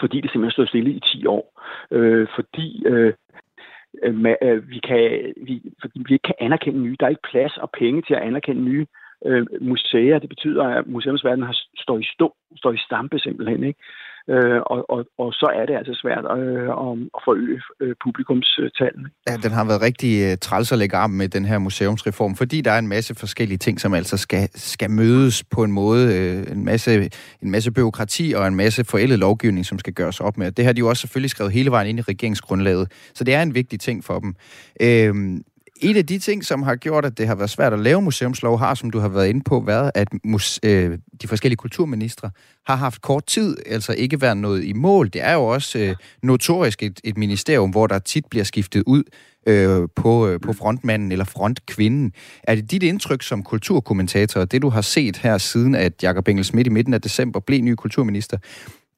fordi 0.00 0.20
det 0.20 0.30
simpelthen 0.30 0.56
står 0.56 0.64
stille 0.64 0.90
i 0.90 1.00
10 1.00 1.26
år. 1.26 1.60
Øh, 1.90 2.26
fordi 2.34 2.86
øh, 2.86 3.12
Øh, 4.02 4.34
øh, 4.42 4.70
vi, 4.70 4.78
kan, 4.78 5.32
vi, 5.36 5.62
fordi 5.80 6.02
vi 6.08 6.12
ikke 6.14 6.22
kan 6.22 6.34
anerkende 6.38 6.80
nye. 6.80 6.96
Der 7.00 7.06
er 7.06 7.10
ikke 7.10 7.30
plads 7.30 7.56
og 7.56 7.70
penge 7.78 8.02
til 8.02 8.14
at 8.14 8.22
anerkende 8.22 8.62
nye 8.62 8.86
øh, 9.26 9.46
museer. 9.60 10.18
Det 10.18 10.28
betyder, 10.28 10.64
at 10.64 10.86
museumsverdenen 10.86 11.46
har, 11.46 11.56
står 11.76 11.98
i 11.98 12.04
stå, 12.14 12.34
står 12.56 12.72
i 12.72 12.78
stampe 12.86 13.18
simpelthen. 13.18 13.64
Ikke? 13.64 13.80
Øh, 14.28 14.60
og, 14.66 14.90
og, 14.90 15.04
og 15.18 15.32
så 15.32 15.48
er 15.54 15.66
det 15.66 15.74
altså 15.76 15.94
svært 16.02 16.24
øh, 16.38 16.68
at 16.84 16.92
forøge 17.24 17.62
øh, 17.80 17.94
publikumstallene. 18.04 19.08
Ja, 19.28 19.34
den 19.44 19.52
har 19.52 19.64
været 19.64 19.82
rigtig 19.82 20.12
øh, 20.26 20.38
træls 20.38 20.72
at 20.72 20.78
lægge 20.78 20.96
arm 20.96 21.10
med 21.10 21.28
den 21.28 21.44
her 21.44 21.58
museumsreform, 21.58 22.34
fordi 22.34 22.60
der 22.60 22.72
er 22.72 22.78
en 22.78 22.88
masse 22.88 23.14
forskellige 23.14 23.58
ting, 23.58 23.80
som 23.80 23.94
altså 23.94 24.16
skal, 24.16 24.48
skal 24.54 24.90
mødes 24.90 25.44
på 25.44 25.64
en 25.64 25.72
måde. 25.72 26.02
Øh, 26.16 26.52
en, 26.52 26.64
masse, 26.64 27.10
en 27.42 27.50
masse 27.50 27.72
byråkrati 27.72 28.32
og 28.36 28.46
en 28.48 28.54
masse 28.54 28.84
forældet 28.84 29.18
lovgivning, 29.18 29.66
som 29.66 29.78
skal 29.78 29.92
gøres 29.92 30.20
op 30.20 30.38
med. 30.38 30.52
Det 30.52 30.64
har 30.64 30.72
de 30.72 30.78
jo 30.78 30.88
også 30.88 31.00
selvfølgelig 31.00 31.30
skrevet 31.30 31.52
hele 31.52 31.70
vejen 31.70 31.88
ind 31.88 31.98
i 31.98 32.02
regeringsgrundlaget, 32.02 32.92
så 33.14 33.24
det 33.24 33.34
er 33.34 33.42
en 33.42 33.54
vigtig 33.54 33.80
ting 33.80 34.04
for 34.04 34.18
dem. 34.18 34.34
Øh, 34.82 35.14
en 35.82 35.96
af 35.96 36.06
de 36.06 36.18
ting, 36.18 36.44
som 36.44 36.62
har 36.62 36.76
gjort, 36.76 37.04
at 37.04 37.18
det 37.18 37.26
har 37.26 37.34
været 37.34 37.50
svært 37.50 37.72
at 37.72 37.78
lave 37.78 38.02
museumslov, 38.02 38.58
har, 38.58 38.74
som 38.74 38.90
du 38.90 38.98
har 38.98 39.08
været 39.08 39.28
inde 39.28 39.42
på, 39.44 39.60
været, 39.66 39.90
at 39.94 40.08
muse- 40.26 40.60
øh, 40.62 40.98
de 41.22 41.28
forskellige 41.28 41.56
kulturministre 41.56 42.30
har 42.66 42.76
haft 42.76 43.02
kort 43.02 43.26
tid, 43.26 43.56
altså 43.66 43.92
ikke 43.92 44.20
været 44.20 44.36
noget 44.36 44.64
i 44.64 44.72
mål. 44.72 45.08
Det 45.12 45.22
er 45.24 45.32
jo 45.32 45.44
også 45.44 45.78
øh, 45.78 45.94
notorisk 46.22 46.82
et, 46.82 47.00
et 47.04 47.18
ministerium, 47.18 47.70
hvor 47.70 47.86
der 47.86 47.98
tit 47.98 48.26
bliver 48.30 48.44
skiftet 48.44 48.82
ud 48.86 49.02
øh, 49.46 49.88
på, 49.96 50.28
øh, 50.28 50.40
på 50.40 50.52
frontmanden 50.52 51.12
eller 51.12 51.24
frontkvinden. 51.24 52.12
Er 52.42 52.54
det 52.54 52.70
dit 52.70 52.82
indtryk 52.82 53.22
som 53.22 53.42
kulturkommentator, 53.42 54.44
det 54.44 54.62
du 54.62 54.68
har 54.68 54.80
set 54.80 55.16
her 55.16 55.38
siden, 55.38 55.74
at 55.74 56.02
Jakob 56.02 56.28
Engel 56.28 56.44
Schmidt 56.44 56.66
i 56.66 56.70
midten 56.70 56.94
af 56.94 57.00
december 57.00 57.40
blev 57.40 57.62
ny 57.62 57.74
kulturminister, 57.74 58.38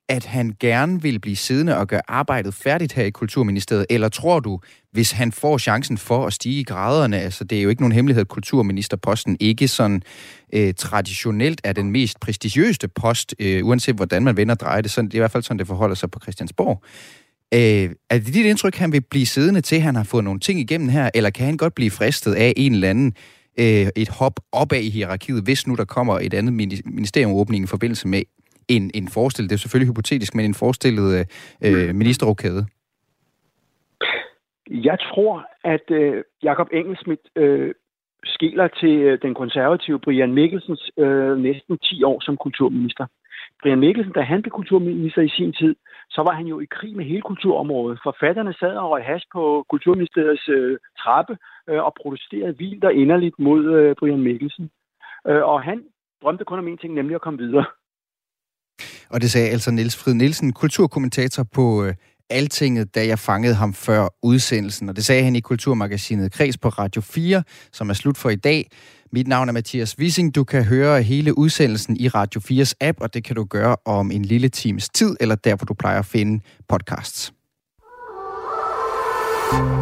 at 0.09 0.25
han 0.25 0.55
gerne 0.61 1.03
vil 1.03 1.19
blive 1.19 1.37
siddende 1.37 1.77
og 1.77 1.89
gøre 1.89 2.01
arbejdet 2.09 2.55
færdigt 2.55 2.93
her 2.93 3.05
i 3.05 3.11
Kulturministeriet? 3.11 3.87
Eller 3.91 4.09
tror 4.09 4.41
du, 4.41 4.61
hvis 4.93 5.13
han 5.13 5.33
får 5.33 5.59
chancen 5.59 5.99
for 5.99 6.27
at 6.27 6.33
stige 6.33 6.61
i 6.61 6.65
graderne, 6.65 7.21
altså 7.21 7.45
det 7.45 7.59
er 7.59 7.63
jo 7.63 7.69
ikke 7.69 7.83
nogen 7.83 7.93
hemmelighed, 7.93 8.21
at 8.21 8.29
kulturministerposten 8.29 9.37
ikke 9.41 9.69
sådan 9.69 10.03
øh, 10.53 10.75
traditionelt 10.75 11.61
er 11.65 11.73
den 11.73 11.91
mest 11.91 12.21
prestigiøste 12.21 12.89
post, 12.89 13.35
øh, 13.39 13.67
uanset 13.67 13.95
hvordan 13.95 14.23
man 14.25 14.37
vender 14.37 14.55
og 14.55 14.61
drejer 14.61 14.81
det, 14.81 14.91
sådan, 14.91 15.09
det 15.09 15.15
er 15.15 15.19
i 15.19 15.21
hvert 15.21 15.31
fald 15.31 15.43
sådan, 15.43 15.59
det 15.59 15.67
forholder 15.67 15.95
sig 15.95 16.11
på 16.11 16.19
Christiansborg. 16.23 16.83
Øh, 17.55 17.91
er 18.11 18.19
det 18.19 18.35
dit 18.35 18.47
indtryk, 18.47 18.75
han 18.75 18.93
vil 18.93 19.01
blive 19.01 19.27
siddende 19.27 19.61
til, 19.61 19.81
han 19.81 19.97
har 19.97 20.05
fået 20.05 20.25
nogle 20.25 20.41
ting 20.41 20.61
igennem 20.61 20.89
her, 20.89 21.11
eller 21.15 21.31
kan 21.31 21.47
han 21.47 21.57
godt 21.57 21.75
blive 21.75 21.91
fristet 21.91 22.35
af 22.35 22.53
en 22.57 22.75
eller 22.75 22.91
anden 22.91 23.13
øh, 23.59 23.87
et 23.97 24.09
hop 24.09 24.41
opad 24.53 24.81
i 24.81 24.91
hierarkiet, 24.91 25.43
hvis 25.43 25.67
nu 25.67 25.75
der 25.75 25.85
kommer 25.85 26.19
et 26.19 26.35
andet 26.35 26.53
ministeriumåbning 26.85 27.65
i 27.65 27.67
forbindelse 27.67 28.09
med 28.09 28.23
en, 28.69 28.91
en 28.95 29.09
forestillet, 29.09 29.51
det 29.51 29.57
er 29.57 29.65
selvfølgelig 29.65 29.93
hypotetisk, 29.93 30.35
men 30.35 30.45
en 30.45 30.55
forestillet 30.55 31.27
øh, 31.65 31.95
ministerrokade? 31.95 32.67
Jeg 34.71 34.99
tror, 35.01 35.47
at 35.65 35.91
øh, 35.91 36.23
Jakob 36.43 36.69
Engelsmidt 36.73 37.21
øh, 37.37 37.75
skiller 38.25 38.69
til 38.69 38.95
øh, 39.09 39.19
den 39.23 39.35
konservative 39.35 39.99
Brian 39.99 40.33
Mikkelsens 40.33 40.91
øh, 40.99 41.39
næsten 41.39 41.79
10 41.79 42.03
år 42.03 42.21
som 42.21 42.37
kulturminister. 42.37 43.07
Brian 43.62 43.79
Mikkelsen, 43.79 44.12
da 44.12 44.21
han 44.21 44.43
blev 44.43 44.51
kulturminister 44.51 45.23
i 45.23 45.29
sin 45.29 45.53
tid, 45.53 45.75
så 46.11 46.23
var 46.23 46.33
han 46.33 46.47
jo 46.47 46.61
i 46.61 46.67
krig 46.71 46.97
med 46.97 47.05
hele 47.05 47.23
kulturområdet. 47.23 47.99
Forfatterne 48.03 48.55
sad 48.55 48.77
og 48.77 48.91
røg 48.91 49.05
has 49.05 49.25
på 49.33 49.65
kulturministeriets 49.69 50.49
øh, 50.49 50.79
trappe 50.99 51.37
øh, 51.69 51.83
og 51.85 51.93
protesterede 52.03 52.59
vildt 52.59 52.85
og 52.85 52.95
inderligt 52.95 53.39
mod 53.39 53.65
øh, 53.65 53.95
Brian 53.99 54.23
Mikkelsen. 54.23 54.71
Øh, 55.29 55.43
og 55.43 55.62
han 55.62 55.85
drømte 56.23 56.45
kun 56.45 56.59
om 56.59 56.69
en 56.69 56.79
ting, 56.79 56.95
nemlig 56.95 57.15
at 57.15 57.21
komme 57.21 57.39
videre. 57.39 57.65
Og 59.11 59.21
det 59.21 59.31
sagde 59.31 59.49
altså 59.49 59.71
Niels 59.71 59.97
Frid 59.97 60.15
Nielsen, 60.15 60.53
kulturkommentator 60.53 61.43
på 61.43 61.85
øh, 61.85 61.95
Altinget, 62.31 62.95
da 62.95 63.07
jeg 63.07 63.19
fangede 63.19 63.55
ham 63.55 63.75
før 63.75 64.09
udsendelsen. 64.23 64.89
Og 64.89 64.97
det 64.97 65.05
sagde 65.05 65.25
han 65.25 65.37
i 65.37 65.41
Kulturmagasinet 65.41 66.33
Kreds 66.33 66.59
på 66.59 66.69
Radio 66.69 67.03
4, 67.03 67.43
som 67.73 67.91
er 67.91 67.95
slut 67.95 68.17
for 68.17 68.31
i 68.31 68.37
dag. 68.37 68.71
Mit 69.13 69.29
navn 69.29 69.49
er 69.49 69.53
Mathias 69.53 69.99
Wissing. 69.99 70.35
Du 70.35 70.45
kan 70.45 70.65
høre 70.65 71.03
hele 71.03 71.39
udsendelsen 71.39 71.97
i 71.97 72.09
Radio 72.09 72.41
4's 72.41 72.73
app, 72.81 73.01
og 73.01 73.15
det 73.15 73.25
kan 73.25 73.37
du 73.37 73.45
gøre 73.45 73.77
om 73.85 74.11
en 74.11 74.25
lille 74.25 74.49
times 74.49 74.89
tid, 74.89 75.17
eller 75.21 75.35
der, 75.35 75.57
hvor 75.57 75.65
du 75.65 75.75
plejer 75.75 75.99
at 75.99 76.07
finde 76.07 76.45
podcasts. 76.69 77.33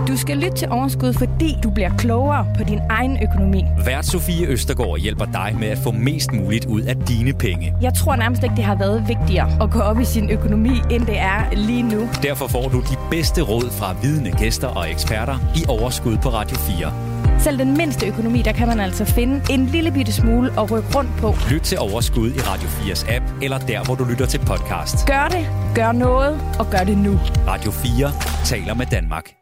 Du 0.08 0.16
skal 0.16 0.36
lytte 0.36 0.56
til 0.56 0.68
Overskud, 0.70 1.12
fordi 1.12 1.56
du 1.62 1.70
bliver 1.70 1.90
klogere 1.98 2.46
på 2.56 2.64
din 2.64 2.80
egen 2.90 3.18
økonomi. 3.22 3.64
Vært 3.84 4.06
Sofie 4.06 4.46
Østergaard 4.46 4.98
hjælper 4.98 5.24
dig 5.24 5.56
med 5.60 5.68
at 5.68 5.78
få 5.78 5.90
mest 5.90 6.32
muligt 6.32 6.64
ud 6.64 6.80
af 6.80 6.96
dine 6.96 7.32
penge. 7.32 7.74
Jeg 7.82 7.94
tror 7.94 8.16
nærmest 8.16 8.42
ikke, 8.42 8.56
det 8.56 8.64
har 8.64 8.74
været 8.74 9.08
vigtigere 9.08 9.62
at 9.62 9.70
gå 9.70 9.80
op 9.80 10.00
i 10.00 10.04
sin 10.04 10.30
økonomi, 10.30 10.80
end 10.90 11.06
det 11.06 11.18
er 11.18 11.54
lige 11.54 11.82
nu. 11.82 12.08
Derfor 12.22 12.46
får 12.46 12.68
du 12.68 12.80
de 12.80 12.96
bedste 13.10 13.42
råd 13.42 13.70
fra 13.70 13.96
vidne 14.02 14.30
gæster 14.38 14.68
og 14.68 14.90
eksperter 14.90 15.38
i 15.56 15.64
Overskud 15.68 16.16
på 16.16 16.28
Radio 16.28 16.56
4. 16.56 16.92
Selv 17.40 17.58
den 17.58 17.76
mindste 17.76 18.06
økonomi, 18.06 18.42
der 18.42 18.52
kan 18.52 18.68
man 18.68 18.80
altså 18.80 19.04
finde 19.04 19.40
en 19.50 19.66
lille 19.66 19.92
bitte 19.92 20.12
smule 20.12 20.50
at 20.60 20.70
rykke 20.70 20.88
rundt 20.96 21.10
på. 21.18 21.34
Lyt 21.50 21.60
til 21.60 21.78
Overskud 21.78 22.30
i 22.30 22.40
Radio 22.40 22.68
4's 22.68 23.14
app, 23.14 23.24
eller 23.42 23.58
der, 23.58 23.84
hvor 23.84 23.94
du 23.94 24.04
lytter 24.04 24.26
til 24.26 24.38
podcast. 24.38 25.06
Gør 25.06 25.28
det, 25.30 25.48
gør 25.74 25.92
noget, 25.92 26.40
og 26.58 26.70
gør 26.70 26.84
det 26.86 26.98
nu. 26.98 27.20
Radio 27.48 27.70
4 27.70 28.12
taler 28.44 28.74
med 28.74 28.86
Danmark. 28.86 29.41